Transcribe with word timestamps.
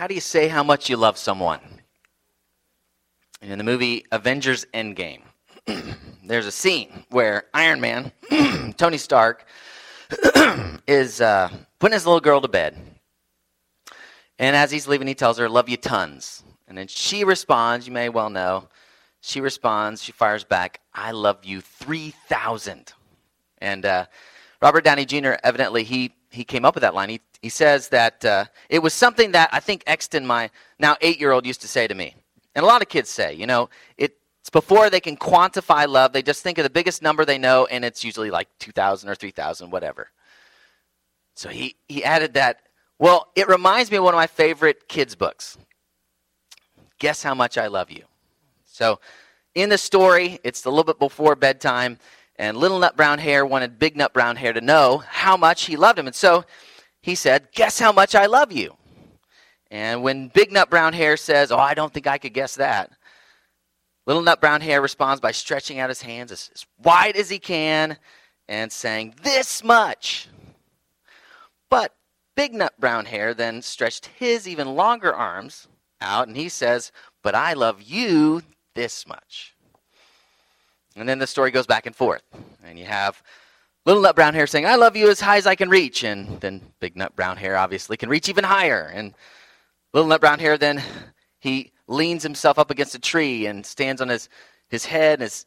How 0.00 0.06
do 0.06 0.14
you 0.14 0.22
say 0.22 0.48
how 0.48 0.62
much 0.62 0.88
you 0.88 0.96
love 0.96 1.18
someone? 1.18 1.60
In 3.42 3.58
the 3.58 3.64
movie 3.64 4.06
Avengers 4.10 4.64
Endgame, 4.72 5.20
there's 6.24 6.46
a 6.46 6.50
scene 6.50 7.04
where 7.10 7.44
Iron 7.52 7.82
Man, 7.82 8.10
Tony 8.78 8.96
Stark, 8.96 9.44
is 10.88 11.20
uh, 11.20 11.50
putting 11.78 11.92
his 11.92 12.06
little 12.06 12.22
girl 12.22 12.40
to 12.40 12.48
bed. 12.48 12.78
And 14.38 14.56
as 14.56 14.70
he's 14.70 14.88
leaving, 14.88 15.06
he 15.06 15.14
tells 15.14 15.36
her, 15.36 15.50
Love 15.50 15.68
you 15.68 15.76
tons. 15.76 16.44
And 16.66 16.78
then 16.78 16.86
she 16.86 17.22
responds, 17.22 17.86
you 17.86 17.92
may 17.92 18.08
well 18.08 18.30
know, 18.30 18.70
she 19.20 19.42
responds, 19.42 20.02
she 20.02 20.12
fires 20.12 20.44
back, 20.44 20.80
I 20.94 21.10
love 21.10 21.44
you 21.44 21.60
3,000. 21.60 22.94
And 23.58 23.84
uh, 23.84 24.06
Robert 24.62 24.82
Downey 24.82 25.04
Jr., 25.04 25.32
evidently, 25.44 25.84
he, 25.84 26.14
he 26.30 26.42
came 26.42 26.64
up 26.64 26.74
with 26.74 26.80
that 26.80 26.94
line. 26.94 27.10
He, 27.10 27.20
he 27.40 27.48
says 27.48 27.88
that 27.88 28.24
uh, 28.24 28.44
it 28.68 28.80
was 28.80 28.92
something 28.92 29.32
that 29.32 29.48
I 29.52 29.60
think 29.60 29.82
Exton, 29.86 30.26
my 30.26 30.50
now 30.78 30.96
eight 31.00 31.18
year 31.18 31.32
old, 31.32 31.46
used 31.46 31.62
to 31.62 31.68
say 31.68 31.86
to 31.86 31.94
me. 31.94 32.14
And 32.54 32.64
a 32.64 32.66
lot 32.66 32.82
of 32.82 32.88
kids 32.88 33.08
say, 33.08 33.34
you 33.34 33.46
know, 33.46 33.70
it's 33.96 34.14
before 34.52 34.90
they 34.90 35.00
can 35.00 35.16
quantify 35.16 35.86
love, 35.88 36.12
they 36.12 36.22
just 36.22 36.42
think 36.42 36.58
of 36.58 36.64
the 36.64 36.70
biggest 36.70 37.02
number 37.02 37.24
they 37.24 37.38
know, 37.38 37.66
and 37.66 37.84
it's 37.84 38.04
usually 38.04 38.30
like 38.30 38.48
2,000 38.58 39.08
or 39.08 39.14
3,000, 39.14 39.70
whatever. 39.70 40.10
So 41.34 41.48
he, 41.48 41.76
he 41.88 42.04
added 42.04 42.34
that, 42.34 42.60
well, 42.98 43.28
it 43.34 43.48
reminds 43.48 43.90
me 43.90 43.96
of 43.96 44.04
one 44.04 44.14
of 44.14 44.18
my 44.18 44.26
favorite 44.26 44.88
kids' 44.88 45.14
books. 45.14 45.56
Guess 46.98 47.22
how 47.22 47.34
much 47.34 47.56
I 47.56 47.68
love 47.68 47.90
you. 47.90 48.04
So 48.66 49.00
in 49.54 49.68
the 49.68 49.78
story, 49.78 50.38
it's 50.44 50.64
a 50.64 50.68
little 50.68 50.84
bit 50.84 50.98
before 50.98 51.34
bedtime, 51.36 51.98
and 52.36 52.56
little 52.56 52.78
nut 52.78 52.96
brown 52.96 53.18
hare 53.18 53.46
wanted 53.46 53.78
big 53.78 53.96
nut 53.96 54.12
brown 54.12 54.36
hare 54.36 54.52
to 54.52 54.60
know 54.60 55.02
how 55.06 55.36
much 55.36 55.64
he 55.64 55.76
loved 55.76 55.98
him. 55.98 56.06
And 56.06 56.16
so 56.16 56.44
he 57.02 57.14
said, 57.14 57.48
Guess 57.52 57.78
how 57.78 57.92
much 57.92 58.14
I 58.14 58.26
love 58.26 58.52
you. 58.52 58.76
And 59.70 60.02
when 60.02 60.28
big 60.28 60.52
nut 60.52 60.70
brown 60.70 60.92
hare 60.92 61.16
says, 61.16 61.52
Oh, 61.52 61.58
I 61.58 61.74
don't 61.74 61.92
think 61.92 62.06
I 62.06 62.18
could 62.18 62.34
guess 62.34 62.56
that, 62.56 62.90
little 64.06 64.22
nut 64.22 64.40
brown 64.40 64.60
hare 64.60 64.82
responds 64.82 65.20
by 65.20 65.32
stretching 65.32 65.78
out 65.78 65.88
his 65.88 66.02
hands 66.02 66.32
as, 66.32 66.50
as 66.54 66.66
wide 66.82 67.16
as 67.16 67.30
he 67.30 67.38
can 67.38 67.96
and 68.48 68.70
saying, 68.72 69.14
This 69.22 69.62
much. 69.62 70.28
But 71.68 71.94
big 72.34 72.52
nut 72.52 72.74
brown 72.78 73.06
hare 73.06 73.34
then 73.34 73.62
stretched 73.62 74.06
his 74.06 74.48
even 74.48 74.74
longer 74.74 75.14
arms 75.14 75.68
out 76.00 76.26
and 76.26 76.36
he 76.36 76.48
says, 76.48 76.90
But 77.22 77.34
I 77.34 77.52
love 77.52 77.82
you 77.82 78.42
this 78.74 79.06
much. 79.06 79.54
And 80.96 81.08
then 81.08 81.18
the 81.18 81.26
story 81.26 81.50
goes 81.50 81.66
back 81.66 81.86
and 81.86 81.94
forth. 81.94 82.22
And 82.64 82.78
you 82.78 82.84
have 82.84 83.22
little 83.86 84.02
nut 84.02 84.16
brown 84.16 84.34
hare 84.34 84.46
saying, 84.46 84.66
I 84.66 84.76
love 84.76 84.96
you 84.96 85.08
as 85.08 85.20
high 85.20 85.36
as 85.36 85.46
I 85.46 85.54
can 85.54 85.68
reach. 85.68 86.04
And 86.04 86.40
then 86.40 86.60
big 86.80 86.96
nut 86.96 87.16
brown 87.16 87.36
hare 87.36 87.56
obviously 87.56 87.96
can 87.96 88.08
reach 88.08 88.28
even 88.28 88.44
higher. 88.44 88.90
And 88.92 89.14
little 89.92 90.08
nut 90.08 90.20
brown 90.20 90.38
hare 90.38 90.58
then 90.58 90.82
he 91.38 91.72
leans 91.86 92.22
himself 92.22 92.58
up 92.58 92.70
against 92.70 92.94
a 92.94 92.98
tree 92.98 93.46
and 93.46 93.64
stands 93.64 94.00
on 94.00 94.08
his, 94.08 94.28
his 94.68 94.84
head 94.84 95.14
and 95.14 95.22
his, 95.22 95.46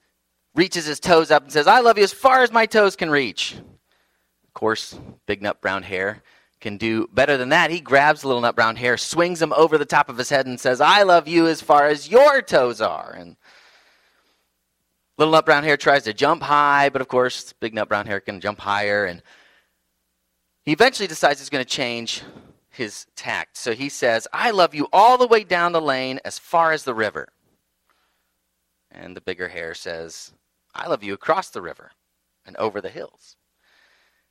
reaches 0.56 0.86
his 0.86 1.00
toes 1.00 1.31
up 1.31 1.44
and 1.44 1.52
says, 1.52 1.67
I 1.67 1.80
love 1.80 1.98
you 1.98 2.04
as 2.04 2.14
far 2.14 2.44
as 2.44 2.52
my 2.52 2.66
toes 2.66 2.95
can 2.95 3.09
reach. 3.09 3.56
Of 3.56 4.54
course, 4.54 4.98
big 5.26 5.42
nut 5.42 5.61
brown 5.61 5.84
hare 5.84 6.22
can 6.61 6.78
do 6.78 7.08
better 7.11 7.38
than 7.38 7.50
that. 7.50 7.72
He 7.72 7.80
grabs 7.80 8.23
little 8.23 8.42
nut 8.42 8.56
brown 8.56 8.76
hare, 8.76 8.98
swings 8.98 9.42
him 9.42 9.52
over 9.54 9.78
the 9.78 9.86
top 9.86 10.09
of 10.09 10.17
his 10.17 10.30
head, 10.30 10.45
and 10.45 10.59
says, 10.59 10.80
I 10.80 11.04
love 11.04 11.28
you 11.28 11.48
as 11.48 11.61
far 11.61 11.88
as 11.88 12.09
your 12.09 12.42
toes 12.42 12.81
are. 12.81 13.16
And 13.17 13.36
little 15.17 15.31
nut 15.31 15.45
brown 15.45 15.64
hare 15.64 15.78
tries 15.78 16.03
to 16.03 16.14
jump 16.14 16.42
high, 16.42 16.89
but 16.89 17.02
of 17.02 17.08
course, 17.08 17.53
big 17.53 17.73
nut 17.73 17.89
brown 17.89 18.06
hare 18.06 18.19
can 18.19 18.39
jump 18.39 18.59
higher. 18.59 19.06
And 19.06 19.22
he 20.66 20.72
eventually 20.72 21.08
decides 21.08 21.39
he's 21.39 21.50
going 21.50 21.64
to 21.64 21.70
change 21.70 22.23
his 22.70 23.05
tact. 23.16 23.58
So 23.58 23.73
he 23.73 23.89
says, 23.89 24.28
I 24.33 24.52
love 24.52 24.73
you 24.73 24.88
all 24.92 25.17
the 25.17 25.28
way 25.28 25.44
down 25.44 25.72
the 25.72 25.81
lane 25.81 26.20
as 26.25 26.39
far 26.39 26.72
as 26.72 26.83
the 26.83 26.94
river. 26.94 27.28
And 28.89 29.16
the 29.16 29.22
bigger 29.22 29.47
hare 29.47 29.73
says, 29.73 30.33
I 30.73 30.88
love 30.88 31.03
you 31.03 31.14
across 31.14 31.50
the 31.50 31.61
river 31.61 31.92
and 32.45 32.55
over 32.58 32.82
the 32.82 32.89
hills. 32.89 33.36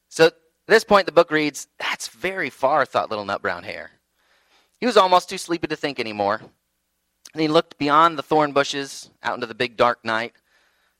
So 0.08 0.26
at 0.26 0.34
this 0.66 0.84
point, 0.84 1.06
the 1.06 1.12
book 1.12 1.30
reads, 1.30 1.68
That's 1.78 2.08
very 2.08 2.50
far, 2.50 2.84
thought 2.84 3.10
little 3.10 3.24
nut 3.24 3.42
brown 3.42 3.62
hare. 3.62 3.92
He 4.78 4.86
was 4.86 4.96
almost 4.96 5.28
too 5.28 5.38
sleepy 5.38 5.68
to 5.68 5.76
think 5.76 6.00
anymore. 6.00 6.40
And 7.32 7.40
he 7.40 7.48
looked 7.48 7.78
beyond 7.78 8.18
the 8.18 8.22
thorn 8.22 8.52
bushes 8.52 9.10
out 9.22 9.34
into 9.34 9.46
the 9.46 9.54
big 9.54 9.76
dark 9.76 10.04
night. 10.04 10.34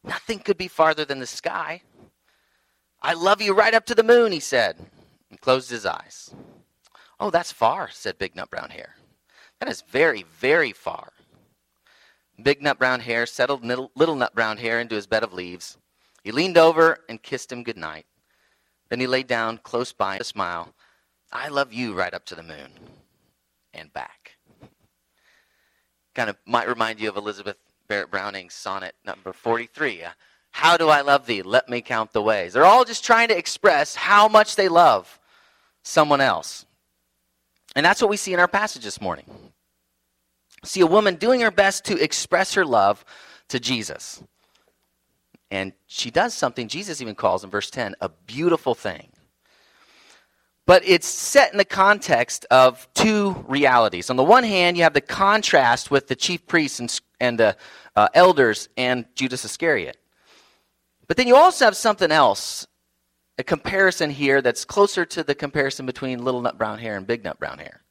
Nothing 0.05 0.41
could 0.41 0.57
be 0.57 0.69
farther 0.69 1.05
than 1.05 1.21
the 1.21 1.27
sky. 1.27 1.83
I 3.01 3.15
love 3.15 3.41
you 3.41 3.55
right 3.55 3.75
up 3.75 3.87
to 3.87 3.95
the 3.95 4.03
moon, 4.03 4.33
he 4.33 4.41
said, 4.41 4.77
and 5.31 5.41
closed 5.41 5.71
his 5.71 5.87
eyes. 5.87 6.35
Oh, 7.21 7.31
that's 7.31 7.53
far, 7.53 7.89
said 7.91 8.19
Big 8.19 8.35
Nut 8.35 8.51
Brown 8.51 8.71
Hare. 8.71 8.97
That 9.61 9.69
is 9.69 9.83
very, 9.83 10.25
very 10.25 10.73
far. 10.73 11.13
Big 12.43 12.63
Nut 12.63 12.79
Brown 12.79 13.01
Hare 13.01 13.27
settled 13.27 13.65
Little 13.65 14.17
Nut 14.17 14.35
Brown 14.35 14.57
Hare 14.57 14.81
into 14.81 14.97
his 14.97 15.07
bed 15.07 15.23
of 15.23 15.33
leaves. 15.33 15.79
He 16.25 16.33
leaned 16.33 16.59
over 16.59 16.99
and 17.09 17.23
kissed 17.23 17.53
him 17.53 17.63
good 17.63 17.77
night. 17.77 18.07
Then 18.89 19.01
he 19.01 19.07
lay 19.07 19.23
down 19.23 19.59
close 19.59 19.93
by 19.93 20.17
a 20.17 20.25
smile. 20.25 20.75
I 21.33 21.49
love 21.49 21.73
you 21.73 21.95
right 21.95 22.13
up 22.13 22.25
to 22.27 22.35
the 22.35 22.43
moon 22.43 22.71
and 23.73 23.93
back. 23.93 24.33
Kind 26.15 26.29
of 26.29 26.37
might 26.47 26.69
remind 26.69 27.01
you 27.01 27.09
of 27.09 27.17
Elizabeth 27.17 27.57
Barrett 27.89 28.11
Browning's 28.11 28.55
sonnet 28.55 28.95
number 29.05 29.33
43. 29.33 30.05
Uh, 30.05 30.11
how 30.51 30.77
do 30.77 30.89
I 30.89 31.01
love 31.01 31.27
thee? 31.27 31.43
Let 31.43 31.69
me 31.69 31.81
count 31.81 32.13
the 32.13 32.23
ways. 32.23 32.53
They're 32.53 32.65
all 32.65 32.85
just 32.85 33.05
trying 33.05 33.29
to 33.29 33.37
express 33.37 33.95
how 33.95 34.29
much 34.29 34.57
they 34.57 34.69
love 34.69 35.19
someone 35.83 36.21
else. 36.21 36.67
And 37.75 37.85
that's 37.85 38.01
what 38.01 38.11
we 38.11 38.17
see 38.17 38.35
in 38.35 38.41
our 38.41 38.49
passage 38.49 38.85
this 38.85 39.01
morning. 39.01 39.25
See 40.65 40.81
a 40.81 40.87
woman 40.87 41.17
doing 41.17 41.41
her 41.41 41.51
best 41.51 41.85
to 41.87 42.03
express 42.03 42.55
her 42.55 42.65
love 42.65 43.05
to 43.49 43.59
Jesus. 43.59 44.23
And 45.51 45.73
she 45.87 46.11
does 46.11 46.35
something 46.35 46.69
Jesus 46.69 47.01
even 47.01 47.15
calls 47.15 47.45
in 47.45 47.51
verse 47.51 47.71
10 47.71 47.97
a 48.01 48.09
beautiful 48.09 48.75
thing. 48.75 49.12
But 50.65 50.83
it's 50.87 51.09
set 51.09 51.53
in 51.53 51.59
the 51.59 51.65
context 51.65 52.47
of 52.51 52.87
two 52.95 53.45
realities. 53.49 54.11
On 54.11 54.17
the 54.17 54.23
one 54.23 54.45
hand, 54.45 54.77
you 54.77 54.85
have 54.85 54.95
the 54.95 55.01
contrast 55.01 55.91
with 55.91 56.07
the 56.07 56.15
chief 56.15 56.47
priests 56.47 56.79
and, 56.79 57.01
and 57.21 57.39
the 57.39 57.57
uh, 57.97 58.09
elders 58.15 58.69
and 58.77 59.05
Judas 59.15 59.45
Iscariot. 59.45 59.97
But 61.09 61.17
then 61.17 61.27
you 61.27 61.37
also 61.37 61.65
have 61.65 61.77
something 61.77 62.13
else, 62.13 62.67
a 63.39 63.43
comparison 63.43 64.11
here 64.11 64.41
that's 64.41 64.65
closer 64.65 65.05
to 65.07 65.25
the 65.25 65.35
comparison 65.35 65.85
between 65.85 66.25
little 66.25 66.41
nut 66.41 66.59
brown 66.59 66.79
hare 66.79 66.97
and 66.97 67.07
big 67.07 67.25
nut 67.25 67.39
brown 67.39 67.59
hare. 67.59 67.83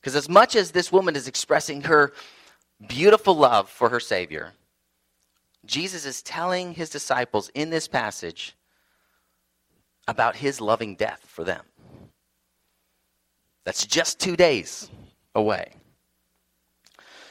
Because 0.00 0.14
as 0.14 0.28
much 0.28 0.54
as 0.54 0.70
this 0.70 0.92
woman 0.92 1.16
is 1.16 1.26
expressing 1.26 1.82
her 1.82 2.12
beautiful 2.88 3.34
love 3.34 3.68
for 3.68 3.88
her 3.88 4.00
Savior, 4.00 4.52
Jesus 5.66 6.04
is 6.06 6.22
telling 6.22 6.74
his 6.74 6.90
disciples 6.90 7.50
in 7.54 7.70
this 7.70 7.88
passage 7.88 8.54
about 10.06 10.36
his 10.36 10.60
loving 10.60 10.96
death 10.96 11.24
for 11.26 11.44
them. 11.44 11.64
That's 13.64 13.86
just 13.86 14.20
two 14.20 14.36
days 14.36 14.90
away. 15.34 15.72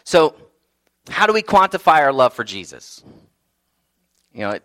So, 0.03 0.35
how 1.09 1.27
do 1.27 1.33
we 1.33 1.43
quantify 1.43 1.99
our 1.99 2.13
love 2.13 2.33
for 2.33 2.43
Jesus? 2.43 3.03
You 4.33 4.41
know, 4.41 4.49
it, 4.51 4.63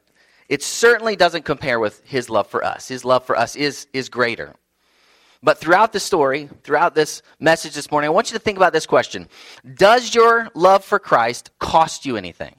it 0.48 0.62
certainly 0.62 1.16
doesn't 1.16 1.44
compare 1.44 1.78
with 1.78 2.02
his 2.06 2.30
love 2.30 2.46
for 2.46 2.64
us. 2.64 2.88
His 2.88 3.04
love 3.04 3.24
for 3.24 3.36
us 3.36 3.54
is, 3.56 3.86
is 3.92 4.08
greater. 4.08 4.54
But 5.42 5.58
throughout 5.58 5.92
the 5.92 6.00
story, 6.00 6.48
throughout 6.64 6.94
this 6.94 7.22
message 7.38 7.74
this 7.74 7.90
morning, 7.90 8.08
I 8.08 8.12
want 8.12 8.30
you 8.30 8.38
to 8.38 8.42
think 8.42 8.56
about 8.56 8.72
this 8.72 8.86
question 8.86 9.28
Does 9.74 10.14
your 10.14 10.48
love 10.54 10.84
for 10.84 10.98
Christ 10.98 11.50
cost 11.58 12.06
you 12.06 12.16
anything? 12.16 12.56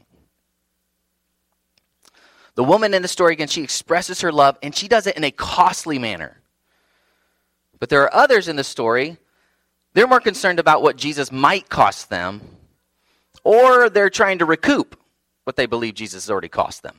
The 2.59 2.65
woman 2.65 2.93
in 2.93 3.01
the 3.01 3.07
story, 3.07 3.31
again, 3.31 3.47
she 3.47 3.63
expresses 3.63 4.19
her 4.19 4.33
love 4.33 4.57
and 4.61 4.75
she 4.75 4.89
does 4.89 5.07
it 5.07 5.15
in 5.15 5.23
a 5.23 5.31
costly 5.31 5.97
manner. 5.97 6.41
But 7.79 7.87
there 7.87 8.01
are 8.01 8.13
others 8.13 8.49
in 8.49 8.57
the 8.57 8.65
story, 8.65 9.15
they're 9.93 10.09
more 10.09 10.19
concerned 10.19 10.59
about 10.59 10.81
what 10.81 10.97
Jesus 10.97 11.31
might 11.31 11.69
cost 11.69 12.09
them, 12.09 12.41
or 13.45 13.89
they're 13.89 14.09
trying 14.09 14.39
to 14.39 14.45
recoup 14.45 14.99
what 15.45 15.55
they 15.55 15.67
believe 15.67 15.93
Jesus 15.93 16.25
has 16.25 16.29
already 16.29 16.49
cost 16.49 16.83
them. 16.83 16.97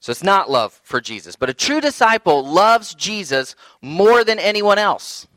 So 0.00 0.10
it's 0.10 0.24
not 0.24 0.50
love 0.50 0.80
for 0.82 1.00
Jesus. 1.00 1.36
But 1.36 1.50
a 1.50 1.54
true 1.54 1.80
disciple 1.80 2.44
loves 2.44 2.92
Jesus 2.92 3.54
more 3.80 4.24
than 4.24 4.40
anyone 4.40 4.78
else. 4.78 5.28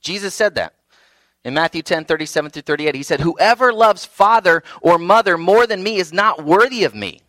Jesus 0.00 0.32
said 0.32 0.54
that. 0.54 0.74
In 1.44 1.54
Matthew 1.54 1.82
10, 1.82 2.04
37 2.04 2.52
through 2.52 2.62
38, 2.62 2.94
he 2.94 3.02
said, 3.02 3.18
Whoever 3.18 3.72
loves 3.72 4.04
father 4.04 4.62
or 4.80 4.96
mother 4.96 5.36
more 5.36 5.66
than 5.66 5.82
me 5.82 5.96
is 5.96 6.12
not 6.12 6.44
worthy 6.44 6.84
of 6.84 6.94
me. 6.94 7.23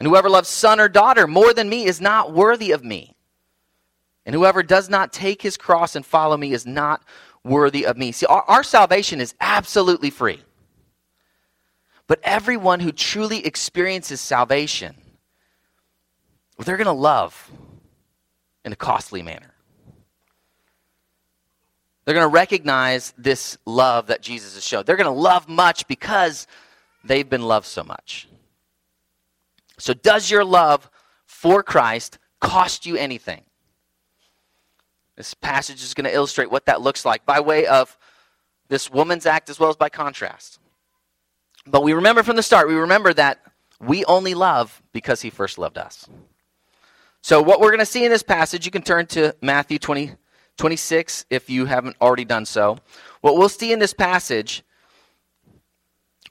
And 0.00 0.08
whoever 0.08 0.30
loves 0.30 0.48
son 0.48 0.80
or 0.80 0.88
daughter 0.88 1.26
more 1.26 1.52
than 1.52 1.68
me 1.68 1.84
is 1.84 2.00
not 2.00 2.32
worthy 2.32 2.72
of 2.72 2.82
me. 2.82 3.14
And 4.24 4.34
whoever 4.34 4.62
does 4.62 4.88
not 4.88 5.12
take 5.12 5.42
his 5.42 5.58
cross 5.58 5.94
and 5.94 6.04
follow 6.04 6.38
me 6.38 6.52
is 6.52 6.66
not 6.66 7.04
worthy 7.44 7.84
of 7.84 7.98
me. 7.98 8.10
See, 8.10 8.26
our, 8.26 8.42
our 8.48 8.62
salvation 8.62 9.20
is 9.20 9.34
absolutely 9.40 10.08
free. 10.08 10.40
But 12.06 12.20
everyone 12.22 12.80
who 12.80 12.92
truly 12.92 13.44
experiences 13.46 14.20
salvation, 14.20 14.96
they're 16.58 16.78
going 16.78 16.86
to 16.86 16.92
love 16.92 17.50
in 18.64 18.72
a 18.72 18.76
costly 18.76 19.22
manner. 19.22 19.54
They're 22.04 22.14
going 22.14 22.28
to 22.28 22.34
recognize 22.34 23.12
this 23.18 23.58
love 23.66 24.06
that 24.06 24.22
Jesus 24.22 24.54
has 24.54 24.66
shown. 24.66 24.84
They're 24.86 24.96
going 24.96 25.04
to 25.04 25.20
love 25.20 25.48
much 25.48 25.86
because 25.86 26.46
they've 27.04 27.28
been 27.28 27.42
loved 27.42 27.66
so 27.66 27.84
much. 27.84 28.29
So, 29.80 29.94
does 29.94 30.30
your 30.30 30.44
love 30.44 30.90
for 31.26 31.62
Christ 31.62 32.18
cost 32.40 32.86
you 32.86 32.96
anything? 32.96 33.42
This 35.16 35.34
passage 35.34 35.82
is 35.82 35.94
going 35.94 36.04
to 36.04 36.14
illustrate 36.14 36.50
what 36.50 36.66
that 36.66 36.80
looks 36.80 37.04
like 37.04 37.24
by 37.26 37.40
way 37.40 37.66
of 37.66 37.96
this 38.68 38.90
woman's 38.90 39.26
act 39.26 39.50
as 39.50 39.58
well 39.58 39.70
as 39.70 39.76
by 39.76 39.88
contrast. 39.88 40.58
But 41.66 41.82
we 41.82 41.92
remember 41.92 42.22
from 42.22 42.36
the 42.36 42.42
start, 42.42 42.68
we 42.68 42.74
remember 42.74 43.12
that 43.14 43.40
we 43.80 44.04
only 44.04 44.34
love 44.34 44.82
because 44.92 45.22
he 45.22 45.30
first 45.30 45.58
loved 45.58 45.78
us. 45.78 46.08
So, 47.22 47.42
what 47.42 47.60
we're 47.60 47.70
going 47.70 47.80
to 47.80 47.86
see 47.86 48.04
in 48.04 48.10
this 48.10 48.22
passage, 48.22 48.64
you 48.64 48.70
can 48.70 48.82
turn 48.82 49.06
to 49.08 49.34
Matthew 49.40 49.78
20, 49.78 50.12
26 50.56 51.26
if 51.30 51.50
you 51.50 51.66
haven't 51.66 51.96
already 52.00 52.24
done 52.24 52.44
so. 52.44 52.78
What 53.20 53.36
we'll 53.36 53.48
see 53.48 53.72
in 53.72 53.78
this 53.78 53.94
passage 53.94 54.62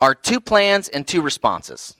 are 0.02 0.16
two 0.16 0.40
plans 0.40 0.88
and 0.88 1.08
two 1.08 1.22
responses. 1.22 1.96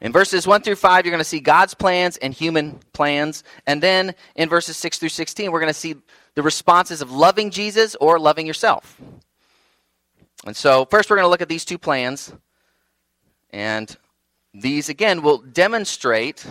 In 0.00 0.12
verses 0.12 0.46
1 0.46 0.62
through 0.62 0.76
5, 0.76 1.04
you're 1.04 1.10
going 1.10 1.18
to 1.18 1.24
see 1.24 1.40
God's 1.40 1.74
plans 1.74 2.16
and 2.18 2.32
human 2.32 2.78
plans. 2.92 3.42
And 3.66 3.82
then 3.82 4.14
in 4.36 4.48
verses 4.48 4.76
6 4.76 4.98
through 4.98 5.08
16, 5.08 5.50
we're 5.50 5.60
going 5.60 5.72
to 5.72 5.78
see 5.78 5.96
the 6.34 6.42
responses 6.42 7.02
of 7.02 7.10
loving 7.10 7.50
Jesus 7.50 7.96
or 7.96 8.18
loving 8.20 8.46
yourself. 8.46 9.00
And 10.46 10.56
so, 10.56 10.84
first, 10.84 11.10
we're 11.10 11.16
going 11.16 11.26
to 11.26 11.30
look 11.30 11.42
at 11.42 11.48
these 11.48 11.64
two 11.64 11.78
plans. 11.78 12.32
And 13.50 13.96
these, 14.54 14.88
again, 14.88 15.22
will 15.22 15.38
demonstrate, 15.38 16.46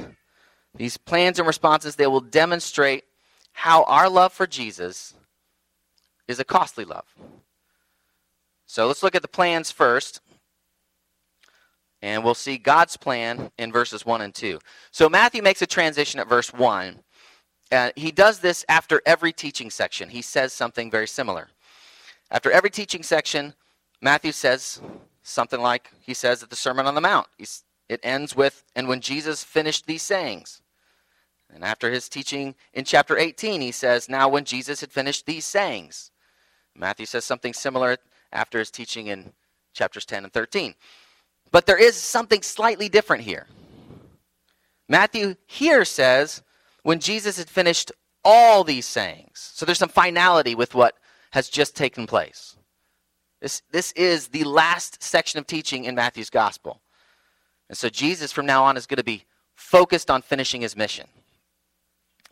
these 0.75 0.97
plans 0.97 1.39
and 1.39 1.47
responses, 1.47 1.95
they 1.95 2.07
will 2.07 2.19
demonstrate 2.19 3.05
how 3.53 3.83
our 3.83 4.09
love 4.09 4.33
for 4.33 4.45
Jesus 4.45 5.13
is 6.27 6.39
a 6.39 6.43
costly 6.43 6.83
love. 6.83 7.05
So, 8.65 8.87
let's 8.87 9.03
look 9.03 9.15
at 9.15 9.21
the 9.21 9.29
plans 9.29 9.71
first. 9.71 10.19
And 12.01 12.23
we'll 12.23 12.35
see 12.35 12.57
God's 12.57 12.95
plan 12.95 13.51
in 13.57 13.71
verses 13.71 14.05
1 14.05 14.21
and 14.21 14.33
2. 14.33 14.59
So 14.91 15.09
Matthew 15.09 15.41
makes 15.41 15.61
a 15.61 15.67
transition 15.67 16.19
at 16.19 16.29
verse 16.29 16.53
1. 16.53 16.99
Uh, 17.71 17.91
he 17.95 18.11
does 18.11 18.39
this 18.39 18.63
after 18.69 19.01
every 19.05 19.33
teaching 19.33 19.69
section. 19.69 20.09
He 20.09 20.21
says 20.21 20.53
something 20.53 20.91
very 20.91 21.07
similar. 21.07 21.49
After 22.29 22.51
every 22.51 22.69
teaching 22.69 23.03
section, 23.03 23.53
Matthew 24.01 24.31
says 24.31 24.79
something 25.23 25.59
like 25.59 25.91
he 25.99 26.13
says 26.13 26.43
at 26.43 26.49
the 26.49 26.55
Sermon 26.55 26.85
on 26.85 26.95
the 26.95 27.01
Mount. 27.01 27.27
He's, 27.37 27.63
it 27.89 27.99
ends 28.03 28.35
with, 28.35 28.63
and 28.75 28.87
when 28.87 29.01
Jesus 29.01 29.43
finished 29.43 29.85
these 29.85 30.03
sayings. 30.03 30.61
And 31.53 31.63
after 31.63 31.91
his 31.91 32.09
teaching 32.09 32.55
in 32.73 32.83
chapter 32.83 33.17
18, 33.17 33.61
he 33.61 33.71
says, 33.71 34.09
now 34.09 34.29
when 34.29 34.45
Jesus 34.45 34.81
had 34.81 34.91
finished 34.91 35.25
these 35.25 35.45
sayings. 35.45 36.11
Matthew 36.75 37.05
says 37.05 37.25
something 37.25 37.53
similar 37.53 37.97
after 38.31 38.59
his 38.59 38.69
teaching 38.69 39.07
in 39.07 39.33
chapters 39.73 40.05
10 40.05 40.25
and 40.25 40.33
13. 40.33 40.75
But 41.51 41.65
there 41.65 41.77
is 41.77 41.95
something 41.95 42.41
slightly 42.41 42.89
different 42.89 43.23
here. 43.23 43.47
Matthew 44.89 45.35
here 45.45 45.85
says, 45.85 46.43
when 46.83 46.99
Jesus 46.99 47.37
had 47.37 47.49
finished 47.49 47.91
all 48.23 48.63
these 48.63 48.85
sayings. 48.85 49.51
So 49.53 49.65
there's 49.65 49.77
some 49.77 49.89
finality 49.89 50.55
with 50.55 50.75
what 50.75 50.95
has 51.31 51.49
just 51.49 51.75
taken 51.75 52.07
place. 52.07 52.57
This, 53.41 53.61
this 53.71 53.91
is 53.93 54.29
the 54.29 54.43
last 54.43 55.01
section 55.01 55.39
of 55.39 55.47
teaching 55.47 55.85
in 55.85 55.95
Matthew's 55.95 56.29
gospel. 56.29 56.81
And 57.69 57.77
so 57.77 57.89
Jesus 57.89 58.31
from 58.31 58.45
now 58.45 58.63
on 58.63 58.77
is 58.77 58.85
going 58.85 58.97
to 58.97 59.03
be 59.03 59.23
focused 59.55 60.09
on 60.09 60.21
finishing 60.21 60.61
his 60.61 60.75
mission. 60.75 61.07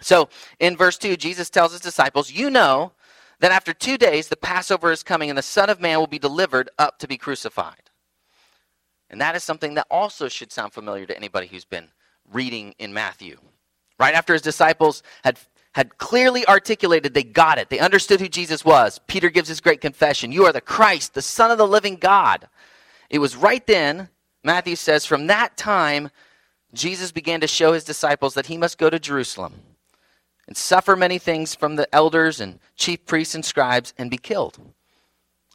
So 0.02 0.30
in 0.60 0.76
verse 0.76 0.98
2, 0.98 1.16
Jesus 1.18 1.50
tells 1.50 1.72
his 1.72 1.82
disciples, 1.82 2.32
You 2.32 2.50
know 2.50 2.92
that 3.40 3.52
after 3.52 3.74
two 3.74 3.98
days 3.98 4.28
the 4.28 4.36
Passover 4.36 4.92
is 4.92 5.04
coming 5.04 5.30
and 5.30 5.38
the 5.38 5.44
Son 5.44 5.70
of 5.70 5.80
Man 5.80 6.00
will 6.00 6.08
be 6.08 6.20
delivered 6.20 6.70
up 6.78 7.00
to 7.00 7.08
be 7.08 7.18
crucified. 7.18 7.85
And 9.10 9.22
that 9.22 9.36
is 9.36 9.44
something 9.44 9.76
that 9.76 9.88
also 9.90 10.28
should 10.28 10.52
sound 10.52 10.74
familiar 10.74 11.06
to 11.06 11.16
anybody 11.16 11.48
who's 11.48 11.66
been 11.66 11.90
reading 12.32 12.74
in 12.80 12.94
Matthew. 12.94 13.38
Right 14.00 14.16
after 14.16 14.34
his 14.34 14.42
disciples 14.42 15.04
had, 15.24 15.40
had 15.74 15.98
clearly 15.98 16.46
articulated, 16.48 17.14
they 17.14 17.24
got 17.24 17.58
it, 17.58 17.70
they 17.70 17.80
understood 17.80 18.20
who 18.20 18.28
Jesus 18.28 18.66
was. 18.66 19.00
Peter 19.08 19.30
gives 19.30 19.48
his 19.48 19.62
great 19.62 19.82
confession 19.82 20.32
You 20.32 20.46
are 20.46 20.54
the 20.54 20.62
Christ, 20.62 21.14
the 21.14 21.22
Son 21.22 21.52
of 21.52 21.58
the 21.58 21.68
living 21.68 21.96
God. 21.96 22.48
It 23.10 23.20
was 23.20 23.36
right 23.36 23.66
then, 23.66 24.10
Matthew 24.44 24.76
says, 24.76 25.06
from 25.06 25.28
that 25.28 25.58
time, 25.58 26.10
Jesus 26.74 27.12
began 27.12 27.42
to 27.42 27.48
show 27.48 27.74
his 27.74 27.84
disciples 27.84 28.34
that 28.34 28.48
he 28.48 28.58
must 28.58 28.78
go 28.78 28.90
to 28.90 29.00
Jerusalem 29.00 29.54
and 30.48 30.58
suffer 30.58 30.96
many 30.96 31.18
things 31.18 31.56
from 31.56 31.76
the 31.76 31.94
elders 31.96 32.40
and 32.40 32.60
chief 32.76 33.06
priests 33.06 33.34
and 33.34 33.46
scribes 33.46 33.94
and 33.98 34.12
be 34.12 34.18
killed, 34.18 34.60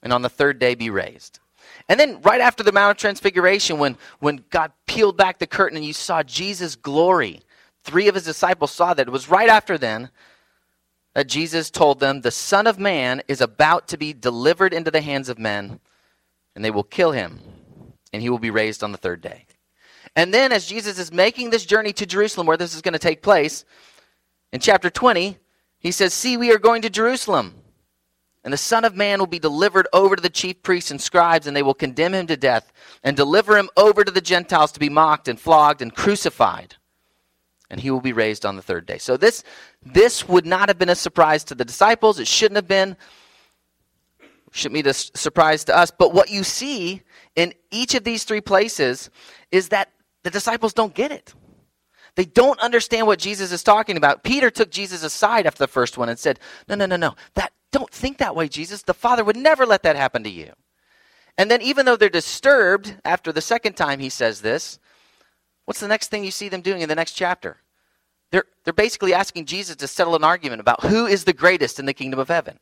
and 0.02 0.12
on 0.12 0.22
the 0.22 0.28
third 0.28 0.58
day 0.58 0.74
be 0.74 0.90
raised. 0.90 1.38
And 1.90 1.98
then 1.98 2.22
right 2.22 2.40
after 2.40 2.62
the 2.62 2.70
Mount 2.70 2.92
of 2.92 2.96
Transfiguration, 2.98 3.80
when, 3.80 3.98
when 4.20 4.44
God 4.50 4.70
peeled 4.86 5.16
back 5.16 5.40
the 5.40 5.46
curtain 5.48 5.76
and 5.76 5.84
you 5.84 5.92
saw 5.92 6.22
Jesus' 6.22 6.76
glory, 6.76 7.40
three 7.82 8.06
of 8.06 8.14
his 8.14 8.22
disciples 8.22 8.70
saw 8.70 8.94
that. 8.94 9.08
It 9.08 9.10
was 9.10 9.28
right 9.28 9.48
after 9.48 9.76
then 9.76 10.10
that 11.14 11.26
Jesus 11.26 11.68
told 11.68 11.98
them, 11.98 12.20
The 12.20 12.30
Son 12.30 12.68
of 12.68 12.78
Man 12.78 13.22
is 13.26 13.40
about 13.40 13.88
to 13.88 13.96
be 13.96 14.12
delivered 14.12 14.72
into 14.72 14.92
the 14.92 15.00
hands 15.00 15.28
of 15.28 15.40
men, 15.40 15.80
and 16.54 16.64
they 16.64 16.70
will 16.70 16.84
kill 16.84 17.10
him, 17.10 17.40
and 18.12 18.22
he 18.22 18.30
will 18.30 18.38
be 18.38 18.50
raised 18.50 18.84
on 18.84 18.92
the 18.92 18.98
third 18.98 19.20
day. 19.20 19.46
And 20.14 20.32
then, 20.32 20.52
as 20.52 20.66
Jesus 20.66 20.96
is 20.96 21.12
making 21.12 21.50
this 21.50 21.66
journey 21.66 21.92
to 21.94 22.06
Jerusalem, 22.06 22.46
where 22.46 22.56
this 22.56 22.76
is 22.76 22.82
going 22.82 22.92
to 22.92 23.00
take 23.00 23.20
place, 23.20 23.64
in 24.52 24.60
chapter 24.60 24.90
20, 24.90 25.38
he 25.80 25.90
says, 25.90 26.14
See, 26.14 26.36
we 26.36 26.52
are 26.52 26.58
going 26.58 26.82
to 26.82 26.90
Jerusalem 26.90 27.54
and 28.42 28.52
the 28.52 28.58
Son 28.58 28.84
of 28.84 28.96
Man 28.96 29.18
will 29.18 29.26
be 29.26 29.38
delivered 29.38 29.86
over 29.92 30.16
to 30.16 30.22
the 30.22 30.30
chief 30.30 30.62
priests 30.62 30.90
and 30.90 31.00
scribes, 31.00 31.46
and 31.46 31.54
they 31.54 31.62
will 31.62 31.74
condemn 31.74 32.14
him 32.14 32.26
to 32.28 32.36
death, 32.36 32.72
and 33.02 33.16
deliver 33.16 33.58
him 33.58 33.68
over 33.76 34.02
to 34.02 34.10
the 34.10 34.20
Gentiles 34.20 34.72
to 34.72 34.80
be 34.80 34.88
mocked 34.88 35.28
and 35.28 35.38
flogged 35.38 35.82
and 35.82 35.94
crucified. 35.94 36.76
And 37.68 37.80
he 37.80 37.90
will 37.90 38.00
be 38.00 38.12
raised 38.12 38.46
on 38.46 38.56
the 38.56 38.62
third 38.62 38.86
day. 38.86 38.98
So 38.98 39.16
this, 39.16 39.44
this 39.84 40.26
would 40.28 40.46
not 40.46 40.68
have 40.68 40.78
been 40.78 40.88
a 40.88 40.94
surprise 40.94 41.44
to 41.44 41.54
the 41.54 41.64
disciples. 41.64 42.18
It 42.18 42.26
shouldn't 42.26 42.56
have 42.56 42.66
been. 42.66 42.96
Shouldn't 44.52 44.82
be 44.82 44.90
a 44.90 44.92
surprise 44.92 45.62
to 45.64 45.76
us. 45.76 45.92
But 45.96 46.12
what 46.12 46.30
you 46.30 46.42
see 46.42 47.02
in 47.36 47.54
each 47.70 47.94
of 47.94 48.02
these 48.02 48.24
three 48.24 48.40
places 48.40 49.08
is 49.52 49.68
that 49.68 49.92
the 50.24 50.30
disciples 50.30 50.72
don't 50.72 50.94
get 50.94 51.12
it. 51.12 51.32
They 52.16 52.24
don't 52.24 52.58
understand 52.58 53.06
what 53.06 53.20
Jesus 53.20 53.52
is 53.52 53.62
talking 53.62 53.96
about. 53.96 54.24
Peter 54.24 54.50
took 54.50 54.70
Jesus 54.70 55.04
aside 55.04 55.46
after 55.46 55.62
the 55.62 55.68
first 55.68 55.96
one 55.96 56.08
and 56.08 56.18
said, 56.18 56.40
No, 56.68 56.74
no, 56.74 56.86
no, 56.86 56.96
no. 56.96 57.14
That, 57.34 57.52
don't 57.72 57.90
think 57.90 58.18
that 58.18 58.34
way, 58.34 58.48
Jesus. 58.48 58.82
The 58.82 58.94
Father 58.94 59.24
would 59.24 59.36
never 59.36 59.64
let 59.64 59.82
that 59.82 59.96
happen 59.96 60.24
to 60.24 60.30
you. 60.30 60.52
And 61.38 61.50
then, 61.50 61.62
even 61.62 61.86
though 61.86 61.96
they're 61.96 62.08
disturbed 62.08 62.96
after 63.04 63.32
the 63.32 63.40
second 63.40 63.74
time 63.74 64.00
he 64.00 64.08
says 64.08 64.40
this, 64.40 64.78
what's 65.64 65.80
the 65.80 65.88
next 65.88 66.08
thing 66.08 66.24
you 66.24 66.30
see 66.30 66.48
them 66.48 66.60
doing 66.60 66.82
in 66.82 66.88
the 66.88 66.94
next 66.94 67.12
chapter? 67.12 67.58
They're, 68.30 68.44
they're 68.64 68.72
basically 68.72 69.14
asking 69.14 69.46
Jesus 69.46 69.76
to 69.76 69.88
settle 69.88 70.14
an 70.14 70.24
argument 70.24 70.60
about 70.60 70.84
who 70.84 71.06
is 71.06 71.24
the 71.24 71.32
greatest 71.32 71.78
in 71.78 71.86
the 71.86 71.94
kingdom 71.94 72.20
of 72.20 72.28
heaven. 72.28 72.58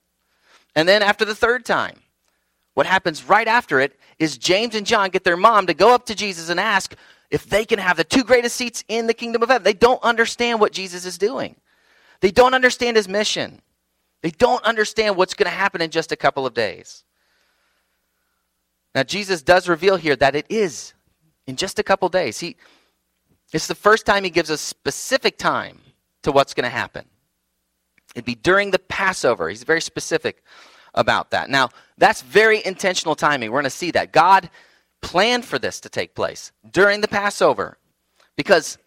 And 0.74 0.88
then, 0.88 1.02
after 1.02 1.24
the 1.24 1.34
third 1.34 1.64
time, 1.64 2.00
what 2.74 2.86
happens 2.86 3.24
right 3.24 3.48
after 3.48 3.80
it 3.80 3.98
is 4.18 4.38
James 4.38 4.74
and 4.74 4.86
John 4.86 5.10
get 5.10 5.24
their 5.24 5.36
mom 5.36 5.66
to 5.66 5.74
go 5.74 5.92
up 5.92 6.06
to 6.06 6.14
Jesus 6.14 6.48
and 6.48 6.60
ask 6.60 6.94
if 7.30 7.44
they 7.44 7.64
can 7.64 7.78
have 7.78 7.96
the 7.96 8.04
two 8.04 8.22
greatest 8.22 8.56
seats 8.56 8.84
in 8.88 9.06
the 9.06 9.14
kingdom 9.14 9.42
of 9.42 9.48
heaven. 9.48 9.64
They 9.64 9.72
don't 9.72 10.02
understand 10.02 10.60
what 10.60 10.72
Jesus 10.72 11.04
is 11.04 11.18
doing, 11.18 11.56
they 12.20 12.30
don't 12.30 12.54
understand 12.54 12.96
his 12.96 13.08
mission. 13.08 13.60
They 14.22 14.30
don't 14.30 14.64
understand 14.64 15.16
what's 15.16 15.34
going 15.34 15.50
to 15.50 15.56
happen 15.56 15.80
in 15.80 15.90
just 15.90 16.12
a 16.12 16.16
couple 16.16 16.46
of 16.46 16.54
days. 16.54 17.04
Now, 18.94 19.02
Jesus 19.02 19.42
does 19.42 19.68
reveal 19.68 19.96
here 19.96 20.16
that 20.16 20.34
it 20.34 20.46
is 20.48 20.94
in 21.46 21.56
just 21.56 21.78
a 21.78 21.82
couple 21.82 22.08
days. 22.08 22.40
He, 22.40 22.56
it's 23.52 23.66
the 23.66 23.74
first 23.74 24.06
time 24.06 24.24
he 24.24 24.30
gives 24.30 24.50
a 24.50 24.58
specific 24.58 25.38
time 25.38 25.78
to 26.22 26.32
what's 26.32 26.54
going 26.54 26.64
to 26.64 26.70
happen. 26.70 27.04
It'd 28.14 28.24
be 28.24 28.34
during 28.34 28.70
the 28.70 28.78
Passover. 28.78 29.48
He's 29.48 29.62
very 29.62 29.80
specific 29.80 30.42
about 30.94 31.30
that. 31.30 31.48
Now, 31.48 31.68
that's 31.96 32.22
very 32.22 32.64
intentional 32.64 33.14
timing. 33.14 33.50
We're 33.50 33.60
going 33.60 33.64
to 33.64 33.70
see 33.70 33.90
that. 33.92 34.12
God 34.12 34.50
planned 35.00 35.44
for 35.44 35.58
this 35.58 35.80
to 35.80 35.88
take 35.88 36.14
place 36.14 36.50
during 36.70 37.00
the 37.00 37.08
Passover 37.08 37.78
because 38.36 38.78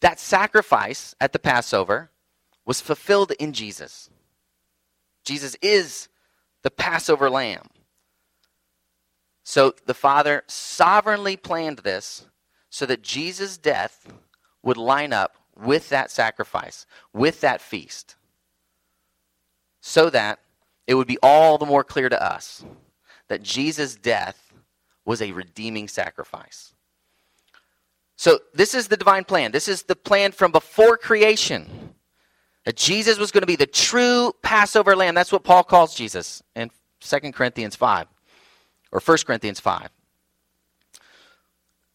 that 0.00 0.20
sacrifice 0.20 1.14
at 1.20 1.32
the 1.32 1.38
Passover 1.38 2.10
was 2.64 2.80
fulfilled 2.80 3.32
in 3.40 3.52
Jesus. 3.52 4.08
Jesus 5.24 5.56
is 5.62 6.08
the 6.62 6.70
Passover 6.70 7.30
lamb. 7.30 7.66
So 9.44 9.74
the 9.86 9.94
Father 9.94 10.44
sovereignly 10.46 11.36
planned 11.36 11.78
this 11.78 12.26
so 12.70 12.86
that 12.86 13.02
Jesus' 13.02 13.58
death 13.58 14.12
would 14.62 14.76
line 14.76 15.12
up 15.12 15.36
with 15.56 15.88
that 15.90 16.10
sacrifice, 16.10 16.86
with 17.12 17.40
that 17.40 17.60
feast, 17.60 18.16
so 19.80 20.08
that 20.10 20.38
it 20.86 20.94
would 20.94 21.06
be 21.06 21.18
all 21.22 21.58
the 21.58 21.66
more 21.66 21.84
clear 21.84 22.08
to 22.08 22.22
us 22.22 22.64
that 23.28 23.42
Jesus' 23.42 23.94
death 23.94 24.52
was 25.04 25.20
a 25.20 25.32
redeeming 25.32 25.88
sacrifice. 25.88 26.74
So, 28.16 28.38
this 28.54 28.74
is 28.74 28.88
the 28.88 28.96
divine 28.96 29.24
plan. 29.24 29.52
This 29.52 29.68
is 29.68 29.82
the 29.82 29.96
plan 29.96 30.32
from 30.32 30.52
before 30.52 30.96
creation 30.96 31.91
That 32.64 32.76
Jesus 32.76 33.18
was 33.18 33.32
going 33.32 33.42
to 33.42 33.46
be 33.46 33.56
the 33.56 33.66
true 33.66 34.32
Passover 34.42 34.94
lamb. 34.94 35.14
That's 35.14 35.32
what 35.32 35.42
Paul 35.42 35.64
calls 35.64 35.94
Jesus 35.94 36.42
in 36.54 36.70
2 37.00 37.32
Corinthians 37.32 37.74
5 37.74 38.06
or 38.92 39.00
1 39.00 39.18
Corinthians 39.26 39.58
5. 39.60 39.88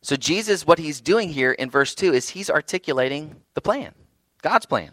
So, 0.01 0.15
Jesus, 0.15 0.65
what 0.65 0.79
he's 0.79 1.01
doing 1.01 1.29
here 1.29 1.51
in 1.51 1.69
verse 1.69 1.95
2 1.95 2.13
is 2.13 2.29
he's 2.29 2.49
articulating 2.49 3.35
the 3.55 3.61
plan, 3.61 3.93
God's 4.41 4.65
plan. 4.65 4.91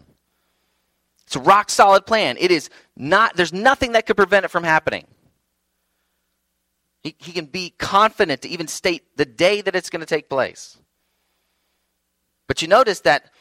It's 1.25 1.35
a 1.35 1.39
rock 1.39 1.69
solid 1.69 2.05
plan. 2.05 2.37
It 2.39 2.51
is 2.51 2.69
not, 2.95 3.35
there's 3.35 3.53
nothing 3.53 3.93
that 3.93 4.05
could 4.05 4.17
prevent 4.17 4.45
it 4.45 4.49
from 4.49 4.63
happening. 4.63 5.07
He, 7.03 7.15
he 7.17 7.31
can 7.31 7.45
be 7.45 7.73
confident 7.77 8.41
to 8.43 8.49
even 8.49 8.67
state 8.67 9.03
the 9.15 9.25
day 9.25 9.61
that 9.61 9.75
it's 9.75 9.89
going 9.89 10.01
to 10.01 10.05
take 10.05 10.29
place. 10.29 10.77
But 12.47 12.61
you 12.61 12.67
notice 12.67 12.99
that 13.01 13.31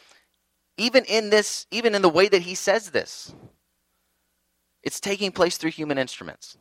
even 0.77 1.05
in 1.05 1.31
this, 1.31 1.67
even 1.71 1.95
in 1.95 2.03
the 2.03 2.09
way 2.09 2.29
that 2.29 2.43
he 2.43 2.55
says 2.55 2.91
this, 2.91 3.35
it's 4.83 5.01
taking 5.01 5.33
place 5.33 5.57
through 5.57 5.71
human 5.71 5.99
instruments. 5.99 6.59